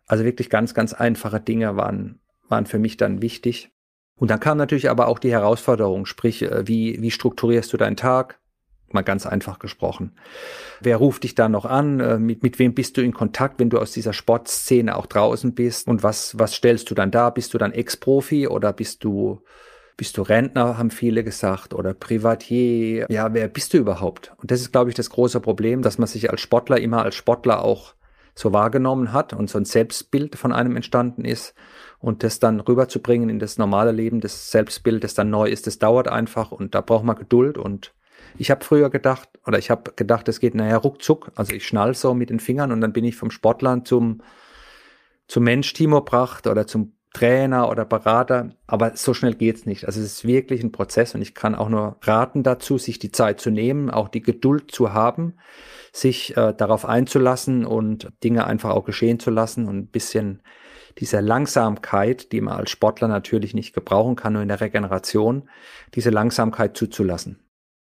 Also 0.06 0.24
wirklich 0.24 0.50
ganz, 0.50 0.74
ganz 0.74 0.92
einfache 0.92 1.40
Dinge 1.40 1.76
waren, 1.76 2.20
waren 2.48 2.66
für 2.66 2.78
mich 2.78 2.96
dann 2.96 3.22
wichtig. 3.22 3.70
Und 4.16 4.30
dann 4.30 4.40
kam 4.40 4.58
natürlich 4.58 4.88
aber 4.88 5.08
auch 5.08 5.18
die 5.18 5.30
Herausforderung, 5.30 6.06
sprich, 6.06 6.42
äh, 6.42 6.66
wie, 6.66 7.00
wie 7.00 7.10
strukturierst 7.10 7.72
du 7.72 7.76
deinen 7.76 7.96
Tag? 7.96 8.38
Mal 8.92 9.02
ganz 9.02 9.26
einfach 9.26 9.58
gesprochen. 9.58 10.16
Wer 10.80 10.96
ruft 10.96 11.24
dich 11.24 11.34
da 11.34 11.48
noch 11.48 11.64
an? 11.64 12.00
Äh, 12.00 12.18
mit, 12.18 12.42
mit 12.42 12.58
wem 12.58 12.74
bist 12.74 12.96
du 12.96 13.02
in 13.02 13.12
Kontakt, 13.12 13.58
wenn 13.58 13.70
du 13.70 13.78
aus 13.78 13.92
dieser 13.92 14.12
Sportszene 14.12 14.96
auch 14.96 15.06
draußen 15.06 15.54
bist? 15.54 15.88
Und 15.88 16.02
was, 16.02 16.38
was 16.38 16.54
stellst 16.54 16.90
du 16.90 16.94
dann 16.94 17.10
da? 17.10 17.30
Bist 17.30 17.52
du 17.52 17.58
dann 17.58 17.72
Ex-Profi 17.72 18.48
oder 18.48 18.72
bist 18.72 19.04
du 19.04 19.42
bist 19.96 20.18
du 20.18 20.22
Rentner, 20.22 20.76
haben 20.76 20.90
viele 20.90 21.24
gesagt, 21.24 21.72
oder 21.72 21.94
Privatier? 21.94 23.06
Ja, 23.08 23.32
wer 23.32 23.48
bist 23.48 23.72
du 23.72 23.78
überhaupt? 23.78 24.34
Und 24.36 24.50
das 24.50 24.60
ist, 24.60 24.72
glaube 24.72 24.90
ich, 24.90 24.96
das 24.96 25.08
große 25.08 25.40
Problem, 25.40 25.80
dass 25.80 25.96
man 25.96 26.06
sich 26.06 26.30
als 26.30 26.42
Sportler 26.42 26.78
immer 26.78 27.02
als 27.02 27.14
Sportler 27.14 27.64
auch 27.64 27.94
so 28.34 28.52
wahrgenommen 28.52 29.14
hat 29.14 29.32
und 29.32 29.48
so 29.48 29.58
ein 29.58 29.64
Selbstbild 29.64 30.36
von 30.36 30.52
einem 30.52 30.76
entstanden 30.76 31.24
ist. 31.24 31.54
Und 31.98 32.22
das 32.22 32.38
dann 32.38 32.60
rüberzubringen 32.60 33.28
in 33.28 33.38
das 33.38 33.58
normale 33.58 33.92
Leben, 33.92 34.20
das 34.20 34.50
Selbstbild, 34.50 35.02
das 35.02 35.14
dann 35.14 35.30
neu 35.30 35.48
ist, 35.48 35.66
das 35.66 35.78
dauert 35.78 36.08
einfach 36.08 36.52
und 36.52 36.74
da 36.74 36.80
braucht 36.80 37.04
man 37.04 37.16
Geduld. 37.16 37.58
Und 37.58 37.94
ich 38.38 38.50
habe 38.50 38.64
früher 38.64 38.90
gedacht, 38.90 39.28
oder 39.46 39.58
ich 39.58 39.70
habe 39.70 39.92
gedacht, 39.96 40.28
es 40.28 40.40
geht 40.40 40.54
nachher 40.54 40.78
ruckzuck. 40.78 41.32
Also 41.34 41.54
ich 41.54 41.66
schnall 41.66 41.94
so 41.94 42.14
mit 42.14 42.30
den 42.30 42.40
Fingern 42.40 42.72
und 42.72 42.80
dann 42.80 42.92
bin 42.92 43.04
ich 43.04 43.16
vom 43.16 43.30
Sportler 43.30 43.84
zum, 43.84 44.22
zum 45.26 45.44
Mensch 45.44 45.72
Timo 45.72 46.02
Bracht 46.02 46.46
oder 46.46 46.66
zum 46.66 46.92
Trainer 47.16 47.70
oder 47.70 47.86
Berater, 47.86 48.50
aber 48.66 48.94
so 48.94 49.14
schnell 49.14 49.32
geht's 49.32 49.64
nicht. 49.64 49.86
Also 49.86 50.00
es 50.00 50.06
ist 50.06 50.26
wirklich 50.26 50.62
ein 50.62 50.70
Prozess 50.70 51.14
und 51.14 51.22
ich 51.22 51.34
kann 51.34 51.54
auch 51.54 51.70
nur 51.70 51.96
raten 52.02 52.42
dazu, 52.42 52.76
sich 52.76 52.98
die 52.98 53.10
Zeit 53.10 53.40
zu 53.40 53.48
nehmen, 53.48 53.88
auch 53.88 54.10
die 54.10 54.20
Geduld 54.20 54.70
zu 54.70 54.92
haben, 54.92 55.32
sich 55.94 56.36
äh, 56.36 56.52
darauf 56.52 56.84
einzulassen 56.84 57.64
und 57.64 58.12
Dinge 58.22 58.46
einfach 58.46 58.68
auch 58.68 58.84
geschehen 58.84 59.18
zu 59.18 59.30
lassen 59.30 59.66
und 59.66 59.78
ein 59.78 59.86
bisschen 59.86 60.42
diese 60.98 61.20
Langsamkeit, 61.20 62.32
die 62.32 62.40
man 62.40 62.54
als 62.54 62.70
Sportler 62.70 63.08
natürlich 63.08 63.54
nicht 63.54 63.74
gebrauchen 63.74 64.16
kann, 64.16 64.32
nur 64.32 64.42
in 64.42 64.48
der 64.48 64.60
Regeneration, 64.60 65.48
diese 65.94 66.10
Langsamkeit 66.10 66.76
zuzulassen. 66.76 67.40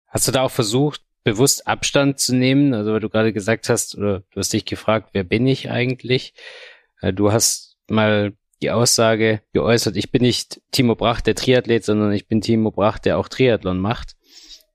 Hast 0.07 0.29
du 0.29 0.33
da 0.33 0.43
auch 0.43 0.51
versucht, 0.51 1.03
bewusst 1.25 1.67
Abstand 1.67 2.21
zu 2.21 2.35
nehmen? 2.35 2.75
Also, 2.75 2.93
weil 2.93 3.01
du 3.01 3.09
gerade 3.09 3.33
gesagt 3.33 3.69
hast, 3.69 3.97
oder 3.97 4.21
du 4.31 4.41
hast 4.41 4.53
dich 4.53 4.65
gefragt, 4.65 5.11
wer 5.13 5.25
bin 5.25 5.47
ich 5.47 5.71
eigentlich? 5.71 6.35
Äh, 7.01 7.13
du 7.13 7.33
hast 7.33 7.77
mal 7.89 8.33
die 8.61 8.71
Aussage 8.71 9.43
geäußert, 9.53 9.97
ich 9.97 10.13
bin 10.13 10.23
nicht 10.23 10.61
Timo 10.71 10.95
Bracht, 10.95 11.27
der 11.27 11.35
Triathlet, 11.35 11.85
sondern 11.85 12.13
ich 12.13 12.29
bin 12.29 12.41
Timo 12.41 12.71
Bracht, 12.71 13.05
der 13.05 13.19
auch 13.19 13.29
Triathlon 13.29 13.81
macht. 13.81 14.17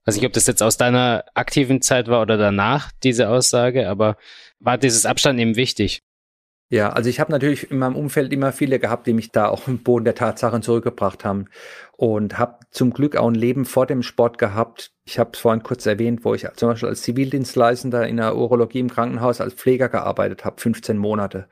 weiß 0.04 0.16
nicht, 0.16 0.26
ob 0.26 0.34
das 0.34 0.46
jetzt 0.46 0.62
aus 0.62 0.76
deiner 0.76 1.24
aktiven 1.34 1.80
Zeit 1.80 2.08
war 2.08 2.20
oder 2.20 2.36
danach, 2.36 2.92
diese 3.02 3.30
Aussage, 3.30 3.88
aber 3.88 4.18
war 4.60 4.76
dieses 4.76 5.06
Abstand 5.06 5.40
eben 5.40 5.56
wichtig? 5.56 6.02
Ja, 6.70 6.90
also 6.90 7.08
ich 7.08 7.18
habe 7.18 7.32
natürlich 7.32 7.70
in 7.70 7.78
meinem 7.78 7.96
Umfeld 7.96 8.30
immer 8.30 8.52
viele 8.52 8.78
gehabt, 8.78 9.06
die 9.06 9.14
mich 9.14 9.32
da 9.32 9.48
auf 9.48 9.64
den 9.64 9.82
Boden 9.82 10.04
der 10.04 10.14
Tatsachen 10.14 10.60
zurückgebracht 10.60 11.24
haben 11.24 11.46
und 11.96 12.38
habe 12.38 12.58
zum 12.70 12.92
Glück 12.92 13.16
auch 13.16 13.26
ein 13.26 13.34
Leben 13.34 13.64
vor 13.64 13.86
dem 13.86 14.02
Sport 14.02 14.36
gehabt. 14.36 14.92
Ich 15.06 15.18
habe 15.18 15.30
es 15.32 15.38
vorhin 15.38 15.62
kurz 15.62 15.86
erwähnt, 15.86 16.26
wo 16.26 16.34
ich 16.34 16.46
zum 16.56 16.68
Beispiel 16.68 16.90
als 16.90 17.00
Zivildienstleistender 17.02 18.06
in 18.06 18.18
der 18.18 18.36
Urologie 18.36 18.80
im 18.80 18.90
Krankenhaus 18.90 19.40
als 19.40 19.54
Pfleger 19.54 19.88
gearbeitet 19.88 20.44
habe, 20.44 20.60
15 20.60 20.98
Monate. 20.98 21.48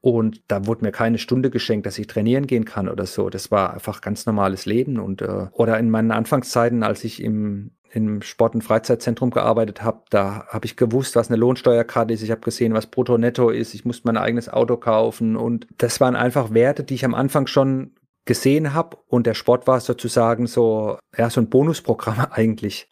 Und 0.00 0.42
da 0.48 0.66
wurde 0.66 0.84
mir 0.84 0.92
keine 0.92 1.18
Stunde 1.18 1.50
geschenkt, 1.50 1.86
dass 1.86 1.98
ich 1.98 2.08
trainieren 2.08 2.46
gehen 2.48 2.64
kann 2.64 2.88
oder 2.88 3.06
so. 3.06 3.30
Das 3.30 3.52
war 3.52 3.74
einfach 3.74 4.00
ganz 4.00 4.26
normales 4.26 4.66
Leben. 4.66 4.98
Und 4.98 5.22
äh, 5.22 5.46
oder 5.52 5.78
in 5.78 5.90
meinen 5.90 6.10
Anfangszeiten, 6.10 6.82
als 6.82 7.04
ich 7.04 7.22
im 7.22 7.72
im 7.92 8.22
Sport- 8.22 8.54
und 8.54 8.62
Freizeitzentrum 8.62 9.30
gearbeitet 9.30 9.82
habe, 9.82 10.02
da 10.10 10.46
habe 10.48 10.66
ich 10.66 10.76
gewusst, 10.76 11.16
was 11.16 11.28
eine 11.28 11.36
Lohnsteuerkarte 11.36 12.14
ist. 12.14 12.22
Ich 12.22 12.30
habe 12.30 12.40
gesehen, 12.40 12.72
was 12.72 12.86
Brutto 12.86 13.18
Netto 13.18 13.50
ist. 13.50 13.74
Ich 13.74 13.84
musste 13.84 14.06
mein 14.06 14.16
eigenes 14.16 14.48
Auto 14.48 14.76
kaufen. 14.76 15.36
Und 15.36 15.66
das 15.78 16.00
waren 16.00 16.16
einfach 16.16 16.54
Werte, 16.54 16.84
die 16.84 16.94
ich 16.94 17.04
am 17.04 17.14
Anfang 17.14 17.46
schon 17.46 17.94
gesehen 18.24 18.74
habe. 18.74 18.98
Und 19.08 19.26
der 19.26 19.34
Sport 19.34 19.66
war 19.66 19.80
sozusagen 19.80 20.46
so, 20.46 20.98
ja, 21.16 21.30
so 21.30 21.40
ein 21.40 21.50
Bonusprogramm 21.50 22.26
eigentlich. 22.30 22.88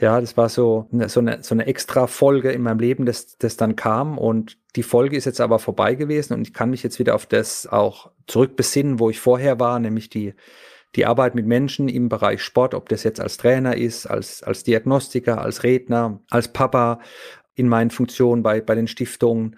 Ja, 0.00 0.20
das 0.20 0.36
war 0.36 0.48
so, 0.48 0.88
so 1.06 1.20
eine, 1.20 1.42
so 1.42 1.54
eine 1.54 1.66
extra 1.66 2.08
Folge 2.08 2.50
in 2.50 2.62
meinem 2.62 2.80
Leben, 2.80 3.06
das, 3.06 3.36
das 3.38 3.56
dann 3.56 3.76
kam. 3.76 4.18
Und 4.18 4.58
die 4.74 4.82
Folge 4.82 5.16
ist 5.16 5.26
jetzt 5.26 5.40
aber 5.40 5.60
vorbei 5.60 5.94
gewesen 5.94 6.32
und 6.34 6.42
ich 6.42 6.54
kann 6.54 6.70
mich 6.70 6.82
jetzt 6.82 6.98
wieder 6.98 7.14
auf 7.14 7.26
das 7.26 7.68
auch 7.68 8.10
zurückbesinnen, 8.26 8.98
wo 8.98 9.10
ich 9.10 9.20
vorher 9.20 9.60
war, 9.60 9.78
nämlich 9.78 10.08
die, 10.08 10.34
die 10.96 11.06
Arbeit 11.06 11.34
mit 11.34 11.46
Menschen 11.46 11.88
im 11.88 12.08
Bereich 12.08 12.42
Sport, 12.42 12.74
ob 12.74 12.88
das 12.88 13.02
jetzt 13.02 13.20
als 13.20 13.36
Trainer 13.36 13.76
ist, 13.76 14.06
als, 14.06 14.42
als 14.42 14.64
Diagnostiker, 14.64 15.40
als 15.40 15.62
Redner, 15.62 16.20
als 16.30 16.48
Papa 16.48 17.00
in 17.54 17.68
meinen 17.68 17.90
Funktionen 17.90 18.42
bei, 18.42 18.60
bei 18.60 18.74
den 18.74 18.88
Stiftungen. 18.88 19.56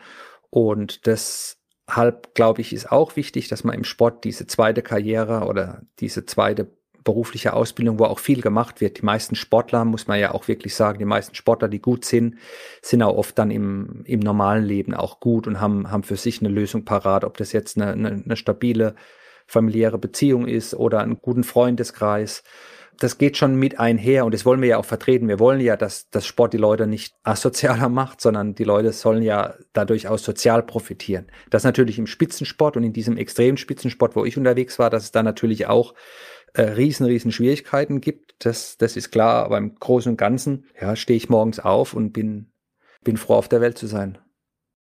Und 0.50 1.06
deshalb, 1.06 2.34
glaube 2.34 2.60
ich, 2.60 2.72
ist 2.72 2.90
auch 2.90 3.16
wichtig, 3.16 3.48
dass 3.48 3.64
man 3.64 3.74
im 3.74 3.84
Sport 3.84 4.24
diese 4.24 4.46
zweite 4.46 4.82
Karriere 4.82 5.46
oder 5.46 5.82
diese 5.98 6.24
zweite 6.24 6.68
berufliche 7.04 7.52
Ausbildung, 7.52 7.98
wo 7.98 8.04
auch 8.04 8.18
viel 8.18 8.40
gemacht 8.40 8.80
wird. 8.80 8.98
Die 8.98 9.04
meisten 9.04 9.34
Sportler, 9.34 9.84
muss 9.84 10.06
man 10.06 10.18
ja 10.18 10.32
auch 10.32 10.48
wirklich 10.48 10.74
sagen, 10.74 10.98
die 10.98 11.04
meisten 11.04 11.34
Sportler, 11.34 11.68
die 11.68 11.80
gut 11.80 12.04
sind, 12.04 12.36
sind 12.80 13.02
auch 13.02 13.16
oft 13.16 13.38
dann 13.38 13.50
im, 13.50 14.02
im 14.06 14.20
normalen 14.20 14.64
Leben 14.64 14.94
auch 14.94 15.20
gut 15.20 15.46
und 15.46 15.60
haben, 15.60 15.90
haben 15.90 16.02
für 16.02 16.16
sich 16.16 16.40
eine 16.40 16.48
Lösung 16.48 16.84
parat, 16.86 17.24
ob 17.24 17.36
das 17.36 17.52
jetzt 17.52 17.76
eine, 17.76 17.92
eine, 17.92 18.22
eine 18.24 18.36
stabile 18.36 18.94
familiäre 19.46 19.98
Beziehung 19.98 20.46
ist 20.46 20.74
oder 20.74 21.00
einen 21.00 21.18
guten 21.20 21.44
Freundeskreis. 21.44 22.42
Das 23.00 23.18
geht 23.18 23.36
schon 23.36 23.56
mit 23.56 23.80
einher 23.80 24.24
und 24.24 24.32
das 24.32 24.44
wollen 24.46 24.60
wir 24.60 24.68
ja 24.68 24.78
auch 24.78 24.84
vertreten. 24.84 25.26
Wir 25.26 25.40
wollen 25.40 25.60
ja, 25.60 25.76
dass 25.76 26.08
das 26.10 26.26
Sport 26.26 26.52
die 26.52 26.58
Leute 26.58 26.86
nicht 26.86 27.14
asozialer 27.24 27.88
macht, 27.88 28.20
sondern 28.20 28.54
die 28.54 28.64
Leute 28.64 28.92
sollen 28.92 29.22
ja 29.22 29.54
dadurch 29.72 30.06
auch 30.06 30.18
sozial 30.18 30.62
profitieren. 30.62 31.26
Das 31.50 31.64
natürlich 31.64 31.98
im 31.98 32.06
Spitzensport 32.06 32.76
und 32.76 32.84
in 32.84 32.92
diesem 32.92 33.16
extremen 33.16 33.56
Spitzensport, 33.56 34.14
wo 34.14 34.24
ich 34.24 34.38
unterwegs 34.38 34.78
war, 34.78 34.90
dass 34.90 35.04
es 35.04 35.12
da 35.12 35.24
natürlich 35.24 35.66
auch 35.66 35.94
äh, 36.54 36.62
riesen, 36.62 37.06
riesen 37.06 37.32
Schwierigkeiten 37.32 38.00
gibt. 38.00 38.36
Das, 38.38 38.78
das 38.78 38.96
ist 38.96 39.10
klar, 39.10 39.44
aber 39.44 39.58
im 39.58 39.74
Großen 39.74 40.10
und 40.12 40.16
Ganzen, 40.16 40.66
ja, 40.80 40.94
stehe 40.94 41.16
ich 41.16 41.28
morgens 41.28 41.58
auf 41.58 41.94
und 41.94 42.12
bin, 42.12 42.52
bin 43.02 43.16
froh, 43.16 43.34
auf 43.34 43.48
der 43.48 43.60
Welt 43.60 43.76
zu 43.76 43.88
sein. 43.88 44.18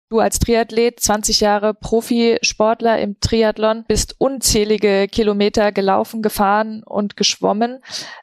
Du 0.10 0.20
als 0.20 0.38
Triathlet, 0.38 0.99
20 0.99 1.39
Jahre 1.39 1.74
Profisportler 1.74 2.99
im 2.99 3.20
Triathlon, 3.20 3.86
bist 3.88 4.16
unzählige 4.20 5.08
Kilometer 5.08 5.72
gelaufen, 5.72 6.22
gefahren 6.22 6.84
und 6.84 7.18
geschwommen. 7.18 7.80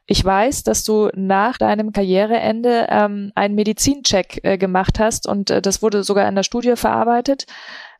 Ich 0.07 0.25
weiß, 0.25 0.63
dass 0.63 0.85
du 0.85 1.11
nach 1.15 1.59
deinem 1.59 1.93
Karriereende 1.93 2.87
ähm, 2.89 3.33
einen 3.35 3.57
Medizincheck 3.57 4.41
äh, 4.45 4.59
gemacht 4.59 5.01
hast 5.01 5.27
und 5.27 5.51
äh, 5.51 5.61
das 5.61 5.83
wurde 5.83 6.05
sogar 6.05 6.29
in 6.29 6.37
der 6.37 6.45
Studie 6.45 6.77
verarbeitet. 6.77 7.47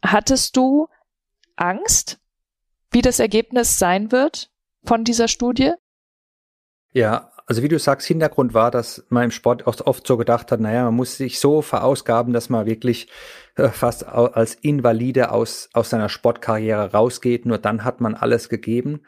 Hattest 0.05 0.57
du 0.57 0.87
Angst, 1.57 2.21
wie 2.93 3.03
das 3.03 3.19
Ergebnis 3.19 3.79
sein 3.79 4.13
wird? 4.13 4.53
von 4.85 5.05
dieser 5.05 5.29
Studie? 5.29 5.73
Ja, 6.93 7.32
also 7.53 7.63
wie 7.63 7.69
du 7.69 7.79
sagst, 7.79 8.07
Hintergrund 8.07 8.55
war, 8.55 8.71
dass 8.71 9.05
man 9.11 9.25
im 9.25 9.31
Sport 9.31 9.67
oft, 9.67 9.83
oft 9.83 10.07
so 10.07 10.17
gedacht 10.17 10.51
hat, 10.51 10.61
naja, 10.61 10.85
man 10.85 10.95
muss 10.95 11.19
sich 11.19 11.39
so 11.39 11.61
verausgaben, 11.61 12.33
dass 12.33 12.49
man 12.49 12.65
wirklich 12.65 13.09
äh, 13.57 13.69
fast 13.69 14.07
als 14.07 14.55
Invalide 14.55 15.31
aus, 15.31 15.69
aus 15.75 15.91
seiner 15.91 16.09
Sportkarriere 16.09 16.93
rausgeht. 16.93 17.45
Nur 17.45 17.59
dann 17.59 17.85
hat 17.85 18.01
man 18.01 18.15
alles 18.15 18.49
gegeben. 18.49 19.03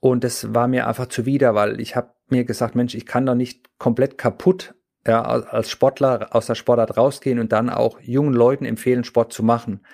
Und 0.00 0.24
das 0.24 0.54
war 0.54 0.68
mir 0.68 0.86
einfach 0.86 1.08
zuwider, 1.08 1.54
weil 1.54 1.82
ich 1.82 1.94
habe 1.94 2.14
mir 2.30 2.44
gesagt, 2.44 2.76
Mensch, 2.76 2.94
ich 2.94 3.04
kann 3.04 3.26
doch 3.26 3.34
nicht 3.34 3.68
komplett 3.76 4.16
kaputt 4.16 4.74
ja, 5.06 5.20
als 5.20 5.68
Sportler 5.68 6.28
aus 6.30 6.46
der 6.46 6.54
Sportart 6.54 6.96
rausgehen 6.96 7.40
und 7.40 7.52
dann 7.52 7.68
auch 7.68 8.00
jungen 8.00 8.32
Leuten 8.32 8.64
empfehlen, 8.64 9.04
Sport 9.04 9.34
zu 9.34 9.42
machen. 9.42 9.84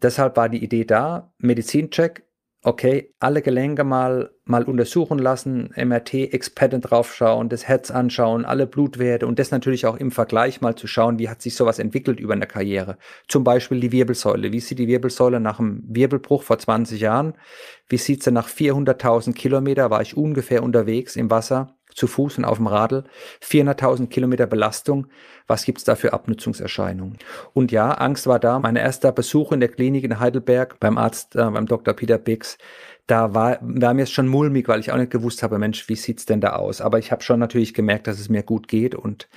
Deshalb 0.00 0.38
war 0.38 0.48
die 0.48 0.64
Idee 0.64 0.86
da, 0.86 1.34
Medizincheck, 1.36 2.25
okay, 2.66 3.14
alle 3.20 3.42
Gelenke 3.42 3.84
mal, 3.84 4.32
mal 4.44 4.64
untersuchen 4.64 5.20
lassen, 5.20 5.70
MRT-Experten 5.76 6.80
draufschauen, 6.80 7.48
das 7.48 7.68
Herz 7.68 7.92
anschauen, 7.92 8.44
alle 8.44 8.66
Blutwerte 8.66 9.28
und 9.28 9.38
das 9.38 9.52
natürlich 9.52 9.86
auch 9.86 9.96
im 9.96 10.10
Vergleich 10.10 10.60
mal 10.60 10.74
zu 10.74 10.88
schauen, 10.88 11.20
wie 11.20 11.28
hat 11.28 11.40
sich 11.40 11.54
sowas 11.54 11.78
entwickelt 11.78 12.18
über 12.18 12.34
eine 12.34 12.48
Karriere. 12.48 12.98
Zum 13.28 13.44
Beispiel 13.44 13.78
die 13.78 13.92
Wirbelsäule. 13.92 14.50
Wie 14.52 14.58
sieht 14.58 14.80
die 14.80 14.88
Wirbelsäule 14.88 15.38
nach 15.38 15.60
einem 15.60 15.84
Wirbelbruch 15.86 16.42
vor 16.42 16.58
20 16.58 17.00
Jahren? 17.00 17.34
Wie 17.88 17.98
sieht 17.98 18.24
sie 18.24 18.32
nach 18.32 18.48
400.000 18.48 19.32
Kilometer? 19.32 19.90
War 19.90 20.02
ich 20.02 20.16
ungefähr 20.16 20.64
unterwegs 20.64 21.14
im 21.14 21.30
Wasser? 21.30 21.75
Zu 21.96 22.06
Fuß 22.06 22.38
und 22.38 22.44
auf 22.44 22.58
dem 22.58 22.66
Radl, 22.66 23.04
400.000 23.42 24.08
Kilometer 24.08 24.46
Belastung. 24.46 25.08
Was 25.46 25.64
gibt's 25.64 25.84
da 25.84 25.96
für 25.96 26.12
Abnutzungserscheinungen? 26.12 27.18
Und 27.54 27.72
ja, 27.72 27.90
Angst 27.90 28.26
war 28.26 28.38
da. 28.38 28.58
Mein 28.58 28.76
erster 28.76 29.12
Besuch 29.12 29.52
in 29.52 29.60
der 29.60 29.70
Klinik 29.70 30.04
in 30.04 30.20
Heidelberg 30.20 30.78
beim 30.78 30.98
Arzt, 30.98 31.34
äh, 31.34 31.50
beim 31.50 31.66
Dr. 31.66 31.94
Peter 31.94 32.18
Bix, 32.18 32.58
da 33.06 33.34
war, 33.34 33.58
war 33.60 33.94
mir 33.94 34.02
es 34.02 34.10
schon 34.10 34.28
mulmig, 34.28 34.68
weil 34.68 34.80
ich 34.80 34.92
auch 34.92 34.96
nicht 34.96 35.12
gewusst 35.12 35.42
habe, 35.42 35.58
Mensch, 35.58 35.88
wie 35.88 35.96
sieht's 35.96 36.26
denn 36.26 36.40
da 36.40 36.54
aus? 36.56 36.80
Aber 36.80 36.98
ich 36.98 37.12
habe 37.12 37.22
schon 37.22 37.38
natürlich 37.38 37.72
gemerkt, 37.72 38.08
dass 38.08 38.18
es 38.18 38.28
mir 38.28 38.42
gut 38.42 38.68
geht 38.68 38.94
und 38.94 39.28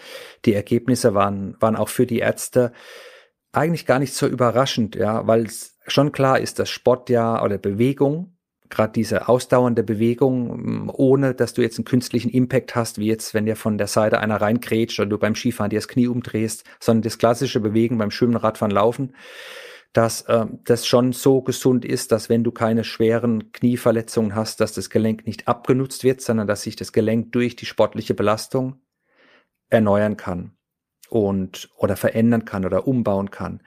die 0.46 0.54
Ergebnisse 0.54 1.14
waren, 1.14 1.56
waren 1.60 1.76
auch 1.76 1.90
für 1.90 2.08
die 2.08 2.20
Ärzte 2.20 2.74
eigentlich 3.52 3.86
gar 3.86 4.00
nicht 4.00 4.14
so 4.14 4.28
überraschend, 4.28 4.96
ja, 4.96 5.26
weil 5.28 5.46
es 5.46 5.78
schon 5.88 6.12
klar 6.12 6.40
ist, 6.40 6.60
dass 6.60 6.70
Sport 6.70 7.10
ja 7.10 7.44
oder 7.44 7.58
Bewegung 7.58 8.36
gerade 8.70 8.94
diese 8.94 9.28
ausdauernde 9.28 9.84
Bewegung, 9.84 10.90
ohne 10.90 11.34
dass 11.34 11.54
du 11.54 11.62
jetzt 11.62 11.78
einen 11.78 11.86
künstlichen 11.86 12.30
Impact 12.30 12.76
hast, 12.76 13.00
wie 13.00 13.08
jetzt, 13.08 13.34
wenn 13.34 13.46
dir 13.46 13.56
von 13.56 13.78
der 13.78 13.88
Seite 13.88 14.20
einer 14.20 14.40
reinkrätscht 14.40 15.00
oder 15.00 15.10
du 15.10 15.18
beim 15.18 15.36
Skifahren 15.36 15.70
dir 15.70 15.78
das 15.78 15.88
Knie 15.88 16.08
umdrehst, 16.08 16.64
sondern 16.80 17.04
das 17.04 17.18
klassische 17.18 17.60
Bewegen 17.60 17.98
beim 17.98 18.12
Schwimmen, 18.12 18.36
Radfahren, 18.36 18.72
Laufen, 18.72 19.16
dass 19.94 20.22
äh, 20.24 20.46
das 20.66 20.86
schon 20.86 21.14
so 21.14 21.42
gesund 21.42 21.84
ist, 21.84 22.12
dass 22.12 22.30
wenn 22.30 22.44
du 22.44 22.52
keine 22.52 22.84
schweren 22.84 23.52
Knieverletzungen 23.52 24.36
hast, 24.36 24.62
dass 24.62 24.74
das 24.74 24.90
Gelenk 24.90 25.26
nicht 25.26 25.48
abgenutzt 25.48 26.04
wird, 26.04 26.22
sondern 26.22 26.48
dass 26.48 26.62
sich 26.62 26.76
das 26.76 26.94
Gelenk 26.94 27.32
durch 27.32 27.56
die 27.56 27.66
sportliche 27.66 28.14
Belastung 28.14 28.82
erneuern 29.70 30.16
kann 30.16 30.52
und 31.10 31.70
oder 31.76 31.96
verändern 31.96 32.46
kann 32.46 32.66
oder 32.66 32.88
umbauen 32.88 33.32
kann. 33.32 33.62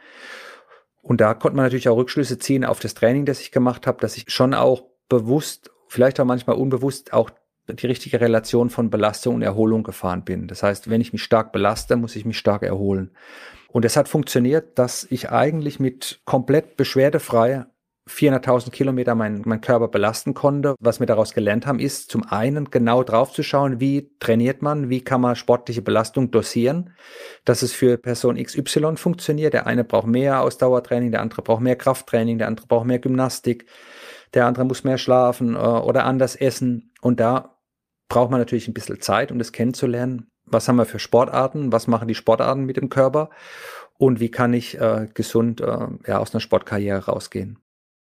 Und 1.01 1.21
da 1.21 1.35
konnte 1.35 1.57
man 1.57 1.67
natürlich 1.67 1.89
auch 1.89 1.97
Rückschlüsse 1.97 2.39
ziehen 2.39 2.65
auf 2.65 2.79
das 2.79 2.95
Training, 2.95 3.27
das 3.27 3.41
ich 3.41 3.51
gemacht 3.51 3.89
habe, 3.89 3.99
dass 4.01 4.17
ich 4.17 4.27
schon 4.29 4.55
auch 4.55 4.92
bewusst, 5.13 5.71
vielleicht 5.89 6.19
auch 6.21 6.25
manchmal 6.25 6.57
unbewusst, 6.57 7.13
auch 7.13 7.31
die 7.69 7.87
richtige 7.87 8.21
Relation 8.21 8.71
von 8.71 8.89
Belastung 8.89 9.35
und 9.35 9.43
Erholung 9.43 9.83
gefahren 9.83 10.25
bin. 10.25 10.49
Das 10.49 10.63
heißt, 10.63 10.89
wenn 10.89 11.03
ich 11.03 11.13
mich 11.13 11.23
stark 11.23 11.53
belaste, 11.53 11.97
muss 11.97 12.17
ich 12.17 12.25
mich 12.25 12.39
stark 12.39 12.63
erholen. 12.63 13.11
Und 13.69 13.85
es 13.85 13.97
hat 13.97 14.09
funktioniert, 14.09 14.79
dass 14.79 15.07
ich 15.11 15.31
eigentlich 15.31 15.79
mit 15.81 16.21
komplett 16.25 16.77
beschwerdefrei 16.79 17.67
400.000 18.09 18.71
Kilometer 18.71 19.15
mein, 19.15 19.43
mein 19.45 19.61
Körper 19.61 19.89
belasten 19.89 20.35
konnte. 20.35 20.75
Was 20.81 20.99
wir 20.99 21.07
daraus 21.07 21.35
gelernt 21.35 21.67
haben, 21.67 21.79
ist 21.79 22.11
zum 22.11 22.25
einen 22.25 22.71
genau 22.71 23.05
drauf 23.05 23.33
zu 23.33 23.43
schauen, 23.43 23.81
wie 23.81 24.11
trainiert 24.19 24.61
man, 24.61 24.89
wie 24.89 25.03
kann 25.03 25.21
man 25.21 25.37
sportliche 25.37 25.83
Belastung 25.83 26.31
dosieren, 26.31 26.95
dass 27.45 27.63
es 27.63 27.73
für 27.73 27.99
Person 27.99 28.43
XY 28.43 28.97
funktioniert. 28.97 29.55
Der 29.55 29.67
eine 29.67 29.85
braucht 29.85 30.09
mehr 30.09 30.41
Ausdauertraining, 30.41 31.13
der 31.13 31.21
andere 31.21 31.43
braucht 31.43 31.63
mehr 31.63 31.77
Krafttraining, 31.77 32.39
der 32.39 32.49
andere 32.49 32.67
braucht 32.67 32.87
mehr 32.87 32.99
Gymnastik 32.99 33.67
der 34.35 34.47
andere 34.47 34.65
muss 34.65 34.85
mehr 34.85 34.99
schlafen 34.99 35.55
äh, 35.55 35.59
oder 35.59 36.05
anders 36.05 36.37
essen. 36.37 36.93
Und 37.01 37.21
da 37.21 37.59
braucht 38.09 38.31
man 38.31 38.41
natürlich 38.41 38.69
ein 38.69 38.75
bisschen 38.75 39.01
Zeit, 39.01 39.33
um 39.33 39.39
das 39.39 39.53
kennenzulernen. 39.53 40.29
Was 40.45 40.69
haben 40.69 40.77
wir 40.77 40.85
für 40.85 40.99
Sportarten? 40.99 41.73
Was 41.73 41.87
machen 41.87 42.09
die 42.09 42.15
Sportarten 42.15 42.65
mit 42.65 42.77
dem 42.77 42.89
Körper? 42.89 43.31
Und 43.99 44.21
wie 44.21 44.31
kann 44.31 44.53
ich 44.53 44.79
äh, 44.81 45.09
gesund 45.15 45.61
äh, 45.61 45.87
ja, 46.07 46.19
aus 46.19 46.35
einer 46.35 46.41
Sportkarriere 46.41 47.07
rausgehen? 47.07 47.59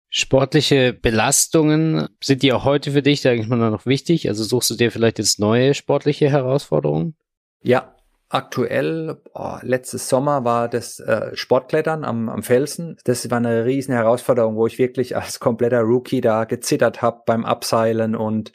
Sportliche 0.08 0.92
Belastungen, 0.92 2.08
sind 2.22 2.42
die 2.42 2.52
auch 2.52 2.64
heute 2.64 2.92
für 2.92 3.02
dich, 3.02 3.22
denke 3.22 3.42
ich 3.42 3.48
mal, 3.48 3.56
noch 3.70 3.86
wichtig? 3.86 4.28
Also 4.28 4.44
suchst 4.44 4.70
du 4.70 4.74
dir 4.74 4.90
vielleicht 4.90 5.18
jetzt 5.18 5.38
neue 5.40 5.74
sportliche 5.74 6.30
Herausforderungen? 6.30 7.16
Ja, 7.62 7.95
aktuell, 8.28 9.20
oh, 9.34 9.56
letztes 9.62 10.08
Sommer 10.08 10.44
war 10.44 10.68
das 10.68 10.98
äh, 11.00 11.34
Sportklettern 11.34 12.04
am, 12.04 12.28
am 12.28 12.42
Felsen. 12.42 12.96
Das 13.04 13.30
war 13.30 13.38
eine 13.38 13.64
riesen 13.64 13.94
Herausforderung, 13.94 14.56
wo 14.56 14.66
ich 14.66 14.78
wirklich 14.78 15.16
als 15.16 15.40
kompletter 15.40 15.80
Rookie 15.80 16.20
da 16.20 16.44
gezittert 16.44 17.02
habe 17.02 17.22
beim 17.26 17.44
Abseilen 17.44 18.16
und 18.16 18.52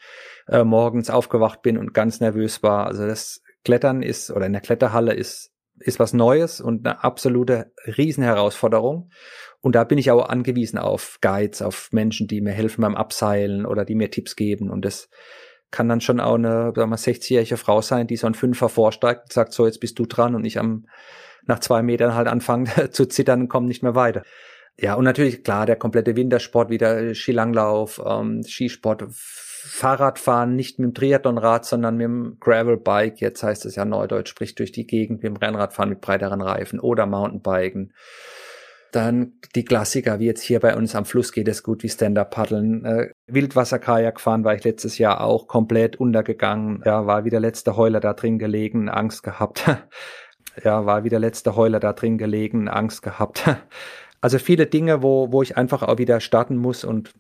äh, 0.48 0.64
morgens 0.64 1.10
aufgewacht 1.10 1.62
bin 1.62 1.78
und 1.78 1.94
ganz 1.94 2.20
nervös 2.20 2.64
war. 2.64 2.88
Also 2.88 3.08
das 3.08 3.42
Klettern 3.64 4.02
ist 4.02 4.32
oder 4.32 4.46
in 4.46 4.54
der 4.54 4.62
Kletterhalle 4.62 5.14
ist 5.14 5.52
ist 5.84 6.00
was 6.00 6.14
Neues 6.14 6.62
und 6.62 6.86
eine 6.86 7.04
absolute 7.04 7.74
Riesenherausforderung. 7.86 9.10
Und 9.62 9.76
da 9.76 9.84
bin 9.84 9.98
ich 9.98 10.12
auch 10.12 10.28
angewiesen 10.28 10.78
auf 10.78 11.20
Guides, 11.22 11.62
auf 11.62 11.90
Menschen, 11.92 12.28
die 12.28 12.42
mir 12.42 12.52
helfen 12.52 12.82
beim 12.82 12.96
Abseilen 12.96 13.66
oder 13.66 13.86
die 13.86 13.96
mir 13.96 14.10
Tipps 14.10 14.36
geben. 14.36 14.70
Und 14.70 14.86
das 14.86 15.10
kann 15.72 15.90
dann 15.90 16.02
schon 16.02 16.20
auch 16.20 16.36
eine, 16.36 16.74
sagen 16.76 16.92
wir, 16.92 16.98
60-jährige 16.98 17.58
Frau 17.58 17.82
sein, 17.82 18.08
die 18.08 18.18
so 18.18 18.28
ein 18.28 18.34
Fünfer 18.34 18.70
vorsteigt 18.70 19.24
und 19.24 19.34
sagt, 19.34 19.54
so, 19.54 19.66
jetzt 19.66 19.80
bist 19.80 19.98
du 19.98 20.06
dran 20.06 20.36
und 20.36 20.46
ich 20.46 20.60
am, 20.60 20.86
nach 21.46 21.60
zwei 21.60 21.82
Metern 21.82 22.14
halt 22.14 22.28
anfange 22.28 22.90
zu 22.92 23.06
zittern 23.06 23.42
und 23.42 23.48
komme 23.48 23.68
nicht 23.68 23.84
mehr 23.84 23.96
weiter. 23.96 24.24
Ja, 24.78 24.96
und 24.96 25.04
natürlich, 25.04 25.44
klar, 25.44 25.66
der 25.66 25.76
komplette 25.76 26.16
Wintersport, 26.16 26.70
wieder 26.70 27.14
Skilanglauf, 27.14 28.02
ähm, 28.06 28.44
Skisport, 28.44 29.06
Fahrradfahren, 29.10 30.56
nicht 30.56 30.80
mit 30.80 30.88
dem 30.88 30.94
Triathlonrad, 30.96 31.66
sondern 31.66 31.98
mit 31.98 32.06
dem 32.06 32.38
Gravelbike, 32.40 33.22
jetzt 33.22 33.44
heißt 33.44 33.66
es 33.66 33.76
ja 33.76 33.86
Neudeutsch, 33.86 34.30
sprich 34.30 34.56
durch 34.56 34.72
die 34.72 34.88
Gegend, 34.88 35.22
mit 35.22 35.30
dem 35.32 35.36
Rennradfahren 35.36 35.90
mit 35.90 36.02
breiteren 36.02 36.42
Reifen 36.42 36.80
oder 36.80 37.06
Mountainbiken. 37.06 37.94
Dann 38.92 39.34
die 39.56 39.64
Klassiker, 39.64 40.20
wie 40.20 40.26
jetzt 40.26 40.42
hier 40.42 40.60
bei 40.60 40.76
uns 40.76 40.96
am 40.96 41.06
Fluss 41.06 41.32
geht 41.32 41.48
es 41.48 41.64
gut, 41.64 41.84
wie 41.84 41.90
Stand-Up-Paddeln. 41.90 42.86
Äh, 42.86 43.12
Wildwasserkajak 43.34 44.20
fahren 44.20 44.44
war 44.44 44.56
ich 44.56 44.64
letztes 44.64 44.98
Jahr 44.98 45.22
auch 45.22 45.48
komplett 45.48 45.96
untergegangen. 45.96 46.82
Ja, 46.86 47.06
war 47.06 47.26
wieder 47.26 47.40
letzte 47.40 47.76
Heuler 47.76 48.00
da 48.00 48.14
drin 48.14 48.40
gelegen, 48.40 48.90
Angst 48.90 49.24
gehabt. 49.24 49.66
ja, 50.64 50.86
war 50.86 51.04
wieder 51.04 51.20
letzte 51.20 51.56
Heuler 51.56 51.80
da 51.80 51.94
drin 51.94 52.18
gelegen, 52.18 52.68
Angst 52.68 53.02
gehabt. 53.02 53.44
also 54.22 54.40
viele 54.40 54.68
Dinge, 54.68 55.02
wo, 55.02 55.32
wo 55.32 55.42
ich 55.42 55.58
einfach 55.58 55.84
auch 55.84 55.98
wieder 55.98 56.20
starten 56.20 56.58
muss 56.58 56.84
und 56.84 57.14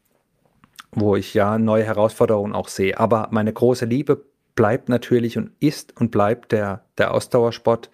wo 0.93 1.15
ich 1.15 1.33
ja 1.33 1.57
neue 1.57 1.83
Herausforderungen 1.83 2.53
auch 2.53 2.67
sehe. 2.67 2.99
Aber 2.99 3.29
meine 3.31 3.53
große 3.53 3.85
Liebe 3.85 4.25
bleibt 4.55 4.89
natürlich 4.89 5.37
und 5.37 5.51
ist 5.59 5.99
und 5.99 6.11
bleibt 6.11 6.51
der, 6.51 6.85
der 6.97 7.13
Ausdauersport. 7.13 7.89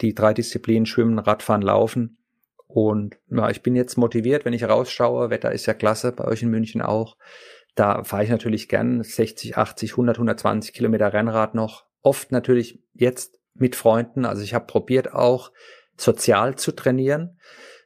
Die 0.00 0.14
drei 0.14 0.34
Disziplinen 0.34 0.86
Schwimmen, 0.86 1.18
Radfahren, 1.20 1.62
Laufen. 1.62 2.16
Und 2.74 3.18
ja, 3.30 3.50
ich 3.50 3.62
bin 3.62 3.76
jetzt 3.76 3.96
motiviert, 3.96 4.44
wenn 4.44 4.52
ich 4.52 4.68
rausschaue. 4.68 5.30
Wetter 5.30 5.52
ist 5.52 5.66
ja 5.66 5.74
klasse, 5.74 6.10
bei 6.10 6.24
euch 6.24 6.42
in 6.42 6.50
München 6.50 6.82
auch. 6.82 7.16
Da 7.76 8.02
fahre 8.02 8.24
ich 8.24 8.30
natürlich 8.30 8.68
gern 8.68 9.00
60, 9.00 9.56
80, 9.56 9.92
100, 9.92 10.16
120 10.16 10.74
Kilometer 10.74 11.12
Rennrad 11.12 11.54
noch. 11.54 11.84
Oft 12.02 12.32
natürlich 12.32 12.82
jetzt 12.92 13.38
mit 13.54 13.76
Freunden. 13.76 14.24
Also 14.24 14.42
ich 14.42 14.54
habe 14.54 14.66
probiert 14.66 15.14
auch 15.14 15.52
sozial 15.96 16.56
zu 16.56 16.72
trainieren. 16.72 17.38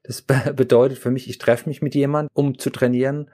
Das 0.05 0.23
bedeutet 0.57 0.97
für 0.97 1.11
mich, 1.11 1.29
ich 1.29 1.37
treffe 1.37 1.69
mich 1.69 1.83
mit 1.83 1.95
jemandem, 1.95 2.31
um 2.33 2.59
zu 2.59 2.71
trainieren. 2.71 3.31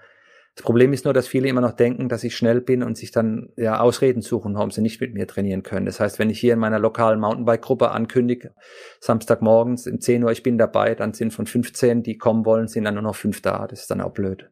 Das 0.56 0.62
Problem 0.62 0.92
ist 0.92 1.04
nur, 1.04 1.12
dass 1.12 1.26
viele 1.26 1.48
immer 1.48 1.60
noch 1.60 1.72
denken, 1.72 2.08
dass 2.08 2.22
ich 2.22 2.36
schnell 2.36 2.60
bin 2.60 2.84
und 2.84 2.96
sich 2.96 3.10
dann 3.10 3.48
ja 3.56 3.80
Ausreden 3.80 4.22
suchen, 4.22 4.54
warum 4.54 4.70
sie 4.70 4.82
nicht 4.82 5.00
mit 5.00 5.12
mir 5.12 5.26
trainieren 5.26 5.64
können. 5.64 5.84
Das 5.84 5.98
heißt, 5.98 6.20
wenn 6.20 6.30
ich 6.30 6.38
hier 6.38 6.52
in 6.52 6.60
meiner 6.60 6.78
lokalen 6.78 7.18
Mountainbike-Gruppe 7.18 7.90
ankündige, 7.90 8.54
Samstagmorgens 9.00 9.88
um 9.88 10.00
10 10.00 10.22
Uhr, 10.22 10.30
ich 10.30 10.44
bin 10.44 10.56
dabei, 10.56 10.94
dann 10.94 11.12
sind 11.12 11.32
von 11.32 11.46
15, 11.46 12.04
die 12.04 12.18
kommen 12.18 12.44
wollen, 12.44 12.68
sind 12.68 12.84
dann 12.84 12.94
nur 12.94 13.02
noch 13.02 13.16
fünf 13.16 13.42
da. 13.42 13.66
Das 13.66 13.80
ist 13.80 13.90
dann 13.90 14.00
auch 14.00 14.12
blöd 14.12 14.48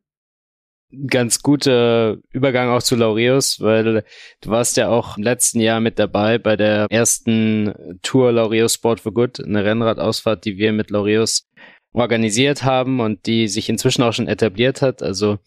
ganz 1.07 1.43
guter 1.43 2.19
Übergang 2.33 2.69
auch 2.69 2.83
zu 2.83 2.97
Laureus, 2.97 3.61
weil 3.61 4.05
du 4.41 4.51
warst 4.51 4.77
ja 4.77 4.89
auch 4.89 5.17
im 5.17 5.23
letzten 5.23 5.61
Jahr 5.61 5.81
mit 5.81 5.99
dabei 5.99 6.39
bei 6.39 6.57
der 6.57 6.87
ersten 6.91 7.99
Tour 8.03 8.33
Laureus 8.33 8.75
Sport 8.75 9.01
for 9.01 9.15
Good, 9.15 9.43
eine 9.43 9.65
Rennradausfahrt, 9.65 10.45
die 10.45 10.59
wir 10.59 10.73
mit 10.73 10.91
Laureus 10.91 11.49
organisiert 11.93 12.65
haben 12.65 13.01
und 13.01 13.27
die 13.27 13.49
sich 13.49 13.69
inzwischen 13.69 14.03
auch 14.03 14.13
schon 14.13 14.29
etabliert 14.29 14.83
hat. 14.83 15.03
Also 15.03 15.39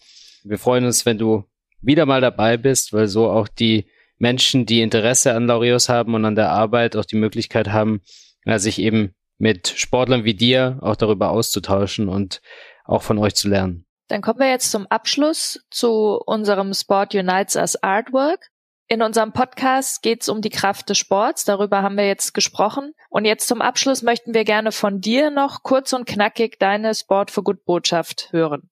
wir 0.45 0.57
freuen 0.57 0.85
uns, 0.85 1.05
wenn 1.05 1.17
du 1.17 1.43
wieder 1.81 2.05
mal 2.05 2.21
dabei 2.21 2.57
bist, 2.57 2.93
weil 2.93 3.07
so 3.07 3.29
auch 3.29 3.47
die 3.47 3.87
Menschen, 4.17 4.65
die 4.65 4.81
Interesse 4.81 5.33
an 5.33 5.47
Laureus 5.47 5.89
haben 5.89 6.13
und 6.13 6.23
an 6.23 6.35
der 6.35 6.51
Arbeit, 6.51 6.95
auch 6.95 7.05
die 7.05 7.17
Möglichkeit 7.17 7.69
haben, 7.69 8.01
ja, 8.45 8.59
sich 8.59 8.79
eben 8.79 9.13
mit 9.37 9.67
Sportlern 9.67 10.23
wie 10.23 10.35
dir 10.35 10.79
auch 10.81 10.95
darüber 10.95 11.31
auszutauschen 11.31 12.07
und 12.07 12.41
auch 12.85 13.01
von 13.01 13.17
euch 13.17 13.35
zu 13.35 13.49
lernen. 13.49 13.85
Dann 14.07 14.21
kommen 14.21 14.39
wir 14.39 14.49
jetzt 14.49 14.71
zum 14.71 14.85
Abschluss 14.87 15.59
zu 15.71 16.19
unserem 16.25 16.73
Sport 16.73 17.15
Unites 17.15 17.57
as 17.57 17.75
Artwork. 17.81 18.47
In 18.87 19.01
unserem 19.01 19.33
Podcast 19.33 20.03
geht 20.03 20.21
es 20.21 20.29
um 20.29 20.41
die 20.41 20.51
Kraft 20.51 20.89
des 20.89 20.99
Sports. 20.99 21.43
Darüber 21.43 21.81
haben 21.81 21.97
wir 21.97 22.07
jetzt 22.07 22.35
gesprochen. 22.35 22.93
Und 23.09 23.25
jetzt 23.25 23.47
zum 23.47 23.61
Abschluss 23.61 24.03
möchten 24.03 24.35
wir 24.35 24.43
gerne 24.43 24.71
von 24.71 25.01
dir 25.01 25.31
noch 25.31 25.63
kurz 25.63 25.91
und 25.91 26.05
knackig 26.05 26.59
deine 26.59 26.93
Sport 26.93 27.31
for 27.31 27.43
Good 27.43 27.65
Botschaft 27.65 28.29
hören. 28.31 28.69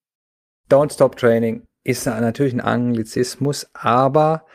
Don't 0.70 0.92
Stop 0.92 1.16
Training 1.16 1.66
ist 1.82 2.06
natürlich 2.06 2.54
ein 2.54 2.60
Anglizismus, 2.60 3.68
aber 3.74 4.46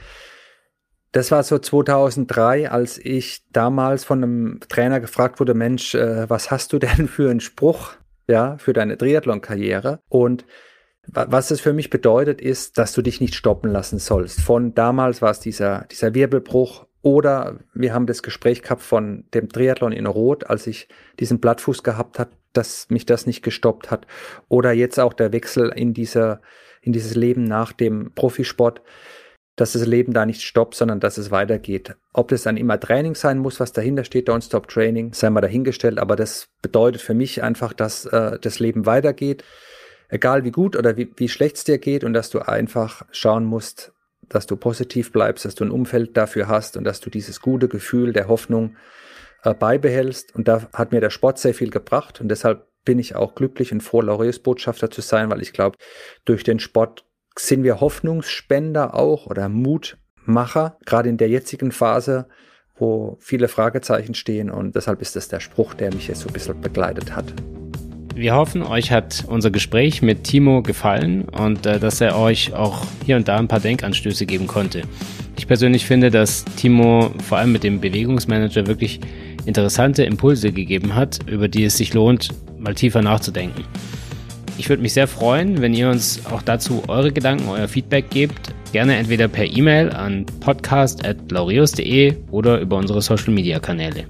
das 1.12 1.32
war 1.32 1.44
so 1.44 1.58
2003, 1.58 2.70
als 2.70 2.98
ich 2.98 3.44
damals 3.52 4.04
von 4.04 4.24
einem 4.24 4.60
Trainer 4.68 5.00
gefragt 5.00 5.40
wurde, 5.40 5.54
Mensch, 5.54 5.96
äh, 5.96 6.30
was 6.30 6.52
hast 6.52 6.74
du 6.74 6.80
denn 6.80 7.08
für 7.08 7.30
einen 7.30 7.40
Spruch? 7.40 7.94
ja, 8.30 8.58
für 8.60 8.74
deine 8.74 8.98
Triathlon-Karriere. 8.98 10.00
Und 10.08 10.46
was 11.08 11.50
es 11.50 11.60
für 11.60 11.74
mich 11.74 11.90
bedeutet, 11.90 12.40
ist, 12.40 12.78
dass 12.78 12.94
du 12.94 13.02
dich 13.02 13.20
nicht 13.20 13.34
stoppen 13.34 13.72
lassen 13.72 13.98
sollst. 13.98 14.42
Von 14.42 14.76
damals 14.76 15.24
war 15.24 15.32
es 15.32 15.40
dieser, 15.40 15.86
dieser 15.92 16.14
Wirbelbruch 16.14 16.86
oder 17.02 17.60
wir 17.74 17.94
haben 17.94 18.06
das 18.06 18.22
Gespräch 18.22 18.62
gehabt 18.62 18.84
von 18.84 19.26
dem 19.34 19.50
Triathlon 19.50 19.92
in 19.92 20.06
Rot, 20.06 20.48
als 20.48 20.68
ich 20.68 20.88
diesen 21.20 21.40
Blattfuß 21.40 21.82
gehabt 21.82 22.20
hat, 22.20 22.30
dass 22.54 22.90
mich 22.90 23.06
das 23.06 23.26
nicht 23.26 23.44
gestoppt 23.44 23.92
hat. 23.92 24.08
Oder 24.48 24.72
jetzt 24.72 25.00
auch 25.00 25.14
der 25.14 25.32
Wechsel 25.32 25.72
in 25.76 25.94
dieser, 25.94 26.42
in 26.82 26.94
dieses 26.94 27.16
Leben 27.16 27.44
nach 27.44 27.74
dem 27.74 28.12
Profisport, 28.14 28.82
dass 29.56 29.74
das 29.74 29.86
Leben 29.86 30.14
da 30.14 30.26
nicht 30.26 30.42
stoppt, 30.42 30.76
sondern 30.76 31.00
dass 31.00 31.18
es 31.18 31.32
weitergeht. 31.32 31.96
Ob 32.14 32.30
das 32.30 32.44
dann 32.44 32.56
immer 32.56 32.80
Training 32.80 33.16
sein 33.16 33.40
muss, 33.40 33.60
was 33.60 33.74
dahinter 33.74 34.06
steht, 34.06 34.30
Don't 34.30 34.46
Stop 34.46 34.70
Training, 34.70 35.14
sei 35.14 35.30
mal 35.30 35.42
dahingestellt, 35.42 36.00
aber 36.00 36.16
das 36.16 36.48
bedeutet 36.62 37.02
für 37.02 37.14
mich 37.14 37.44
einfach, 37.44 37.74
dass 37.74 38.06
äh, 38.06 38.40
das 38.40 38.60
Leben 38.60 38.86
weitergeht 38.86 39.44
egal 40.10 40.44
wie 40.44 40.52
gut 40.52 40.76
oder 40.76 40.98
wie, 40.98 41.12
wie 41.16 41.30
schlecht 41.30 41.58
es 41.58 41.64
dir 41.64 41.78
geht 41.78 42.04
und 42.04 42.14
dass 42.14 42.30
du 42.30 42.40
einfach 42.40 43.04
schauen 43.12 43.46
musst, 43.46 43.94
dass 44.28 44.48
du 44.48 44.58
positiv 44.58 45.12
bleibst, 45.12 45.46
dass 45.46 45.56
du 45.56 45.64
ein 45.64 45.72
Umfeld 45.72 46.18
dafür 46.18 46.48
hast 46.48 46.76
und 46.78 46.84
dass 46.84 47.00
du 47.00 47.10
dieses 47.10 47.40
gute 47.42 47.68
Gefühl 47.68 48.12
der 48.12 48.28
Hoffnung 48.28 48.76
äh, 49.44 49.54
beibehältst. 49.54 50.36
Und 50.36 50.48
da 50.48 50.68
hat 50.74 50.92
mir 50.92 51.02
der 51.02 51.10
Sport 51.10 51.40
sehr 51.40 51.54
viel 51.54 51.70
gebracht 51.70 52.22
und 52.22 52.30
deshalb 52.30 52.68
bin 52.86 53.00
ich 53.00 53.16
auch 53.16 53.36
glücklich 53.36 53.72
und 53.72 53.82
froh, 53.82 54.02
Laureus-Botschafter 54.02 54.90
zu 54.90 55.02
sein, 55.02 55.30
weil 55.30 55.42
ich 55.42 55.54
glaube, 55.54 55.78
durch 56.26 56.44
den 56.44 56.60
Sport 56.60 57.06
sind 57.38 57.64
wir 57.64 57.82
Hoffnungsspender 57.82 58.96
auch 58.96 59.28
oder 59.28 59.50
Mutmacher, 59.50 60.78
gerade 60.86 61.10
in 61.10 61.18
der 61.18 61.30
jetzigen 61.30 61.72
Phase, 61.72 62.28
wo 62.76 63.18
viele 63.20 63.48
Fragezeichen 63.48 64.14
stehen 64.14 64.50
und 64.50 64.76
deshalb 64.76 65.02
ist 65.02 65.16
das 65.16 65.28
der 65.28 65.40
Spruch, 65.40 65.74
der 65.74 65.94
mich 65.94 66.08
jetzt 66.08 66.22
so 66.22 66.28
ein 66.30 66.34
bisschen 66.34 66.60
begleitet 66.62 67.16
hat. 67.16 67.34
Wir 68.16 68.36
hoffen, 68.36 68.64
euch 68.64 68.92
hat 68.92 69.24
unser 69.28 69.50
Gespräch 69.50 70.02
mit 70.02 70.26
Timo 70.26 70.62
gefallen 70.62 71.30
und 71.30 71.66
äh, 71.66 71.80
dass 71.80 72.02
er 72.02 72.18
euch 72.18 72.54
auch 72.54 72.86
hier 73.06 73.16
und 73.16 73.30
da 73.30 73.38
ein 73.38 73.48
paar 73.48 73.62
Denkanstöße 73.62 74.26
geben 74.26 74.46
konnte. 74.46 74.82
Ich 75.38 75.48
persönlich 75.48 75.86
finde, 75.86 76.12
dass 76.12 76.44
Timo 76.44 77.12
vor 77.24 77.38
allem 77.38 77.54
mit 77.54 77.64
dem 77.64 77.80
Bewegungsmanager 77.80 78.68
wirklich 78.68 79.00
interessante 79.50 80.04
Impulse 80.04 80.54
gegeben 80.54 80.96
hat, 80.96 81.20
über 81.28 81.50
die 81.50 81.66
es 81.66 81.76
sich 81.76 81.94
lohnt, 81.94 82.30
mal 82.58 82.74
tiefer 82.76 83.02
nachzudenken. 83.02 83.66
Ich 84.58 84.70
würde 84.70 84.82
mich 84.82 84.94
sehr 84.94 85.08
freuen, 85.08 85.62
wenn 85.62 85.74
ihr 85.74 85.90
uns 85.90 86.26
auch 86.26 86.42
dazu 86.42 86.84
eure 86.88 87.12
Gedanken, 87.12 87.50
euer 87.50 87.68
Feedback 87.68 88.10
gebt. 88.10 88.54
Gerne 88.72 88.98
entweder 88.98 89.28
per 89.28 89.46
E-Mail 89.46 89.90
an 89.90 90.26
podcast.laureus.de 90.40 92.16
oder 92.30 92.60
über 92.60 92.78
unsere 92.78 93.02
Social 93.02 93.34
Media 93.34 93.60
Kanäle. 93.60 94.06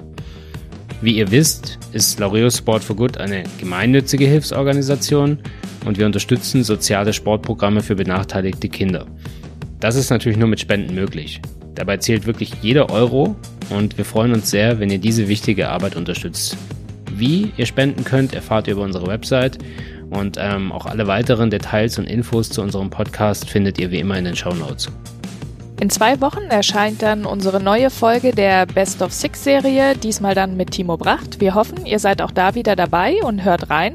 Wie 1.01 1.17
ihr 1.17 1.31
wisst, 1.31 1.79
ist 1.93 2.19
Laureus 2.19 2.57
Sport 2.57 2.83
for 2.83 2.95
Good 2.95 3.17
eine 3.17 3.43
gemeinnützige 3.57 4.25
Hilfsorganisation 4.25 5.39
und 5.85 5.97
wir 5.97 6.05
unterstützen 6.05 6.63
soziale 6.63 7.13
Sportprogramme 7.13 7.81
für 7.81 7.95
benachteiligte 7.95 8.67
Kinder. 8.67 9.05
Das 9.79 9.95
ist 9.95 10.09
natürlich 10.09 10.37
nur 10.37 10.49
mit 10.49 10.59
Spenden 10.59 10.93
möglich. 10.93 11.41
Dabei 11.79 11.95
zählt 11.95 12.25
wirklich 12.25 12.51
jeder 12.61 12.89
Euro 12.89 13.37
und 13.69 13.97
wir 13.97 14.03
freuen 14.03 14.33
uns 14.33 14.51
sehr, 14.51 14.81
wenn 14.81 14.89
ihr 14.89 14.97
diese 14.97 15.29
wichtige 15.29 15.69
Arbeit 15.69 15.95
unterstützt. 15.95 16.57
Wie 17.13 17.53
ihr 17.55 17.65
spenden 17.65 18.03
könnt, 18.03 18.33
erfahrt 18.33 18.67
ihr 18.67 18.73
über 18.73 18.83
unsere 18.83 19.07
Website 19.07 19.59
und 20.09 20.35
ähm, 20.37 20.73
auch 20.73 20.87
alle 20.87 21.07
weiteren 21.07 21.49
Details 21.49 21.97
und 21.97 22.03
Infos 22.03 22.49
zu 22.49 22.61
unserem 22.61 22.89
Podcast 22.89 23.49
findet 23.49 23.79
ihr 23.79 23.91
wie 23.91 23.99
immer 23.99 24.17
in 24.17 24.25
den 24.25 24.35
Show 24.35 24.53
Notes. 24.53 24.91
In 25.79 25.89
zwei 25.89 26.19
Wochen 26.19 26.43
erscheint 26.49 27.01
dann 27.01 27.25
unsere 27.25 27.63
neue 27.63 27.89
Folge 27.89 28.31
der 28.33 28.65
Best 28.65 29.01
of 29.01 29.13
Six 29.13 29.45
Serie, 29.45 29.95
diesmal 29.95 30.35
dann 30.35 30.57
mit 30.57 30.71
Timo 30.71 30.97
Bracht. 30.97 31.39
Wir 31.39 31.55
hoffen, 31.55 31.85
ihr 31.85 31.99
seid 31.99 32.21
auch 32.21 32.31
da 32.31 32.55
wieder 32.55 32.75
dabei 32.75 33.15
und 33.23 33.45
hört 33.45 33.69
rein. 33.69 33.93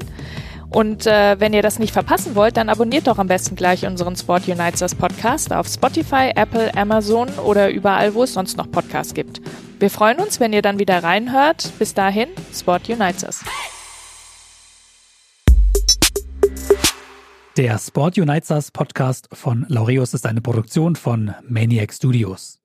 Und 0.75 1.07
äh, 1.07 1.39
wenn 1.39 1.53
ihr 1.53 1.61
das 1.61 1.79
nicht 1.79 1.93
verpassen 1.93 2.35
wollt, 2.35 2.57
dann 2.57 2.67
abonniert 2.67 3.07
doch 3.07 3.17
am 3.17 3.27
besten 3.27 3.55
gleich 3.55 3.85
unseren 3.85 4.17
Sport 4.17 4.49
Unites 4.49 4.93
Podcast 4.93 5.53
auf 5.53 5.67
Spotify, 5.69 6.33
Apple, 6.35 6.75
Amazon 6.75 7.29
oder 7.45 7.69
überall, 7.69 8.13
wo 8.13 8.23
es 8.23 8.33
sonst 8.33 8.57
noch 8.57 8.69
Podcasts 8.69 9.13
gibt. 9.13 9.39
Wir 9.79 9.89
freuen 9.89 10.19
uns, 10.19 10.41
wenn 10.41 10.51
ihr 10.51 10.61
dann 10.61 10.77
wieder 10.77 11.01
reinhört. 11.01 11.71
Bis 11.79 11.93
dahin, 11.93 12.27
Sport 12.53 12.89
Unites 12.89 13.41
Der 17.55 17.79
Sport 17.79 18.17
Unites 18.17 18.51
Us 18.51 18.71
Podcast 18.71 19.29
von 19.31 19.65
Laureus 19.69 20.13
ist 20.13 20.25
eine 20.25 20.41
Produktion 20.41 20.97
von 20.97 21.33
Maniac 21.47 21.93
Studios. 21.93 22.59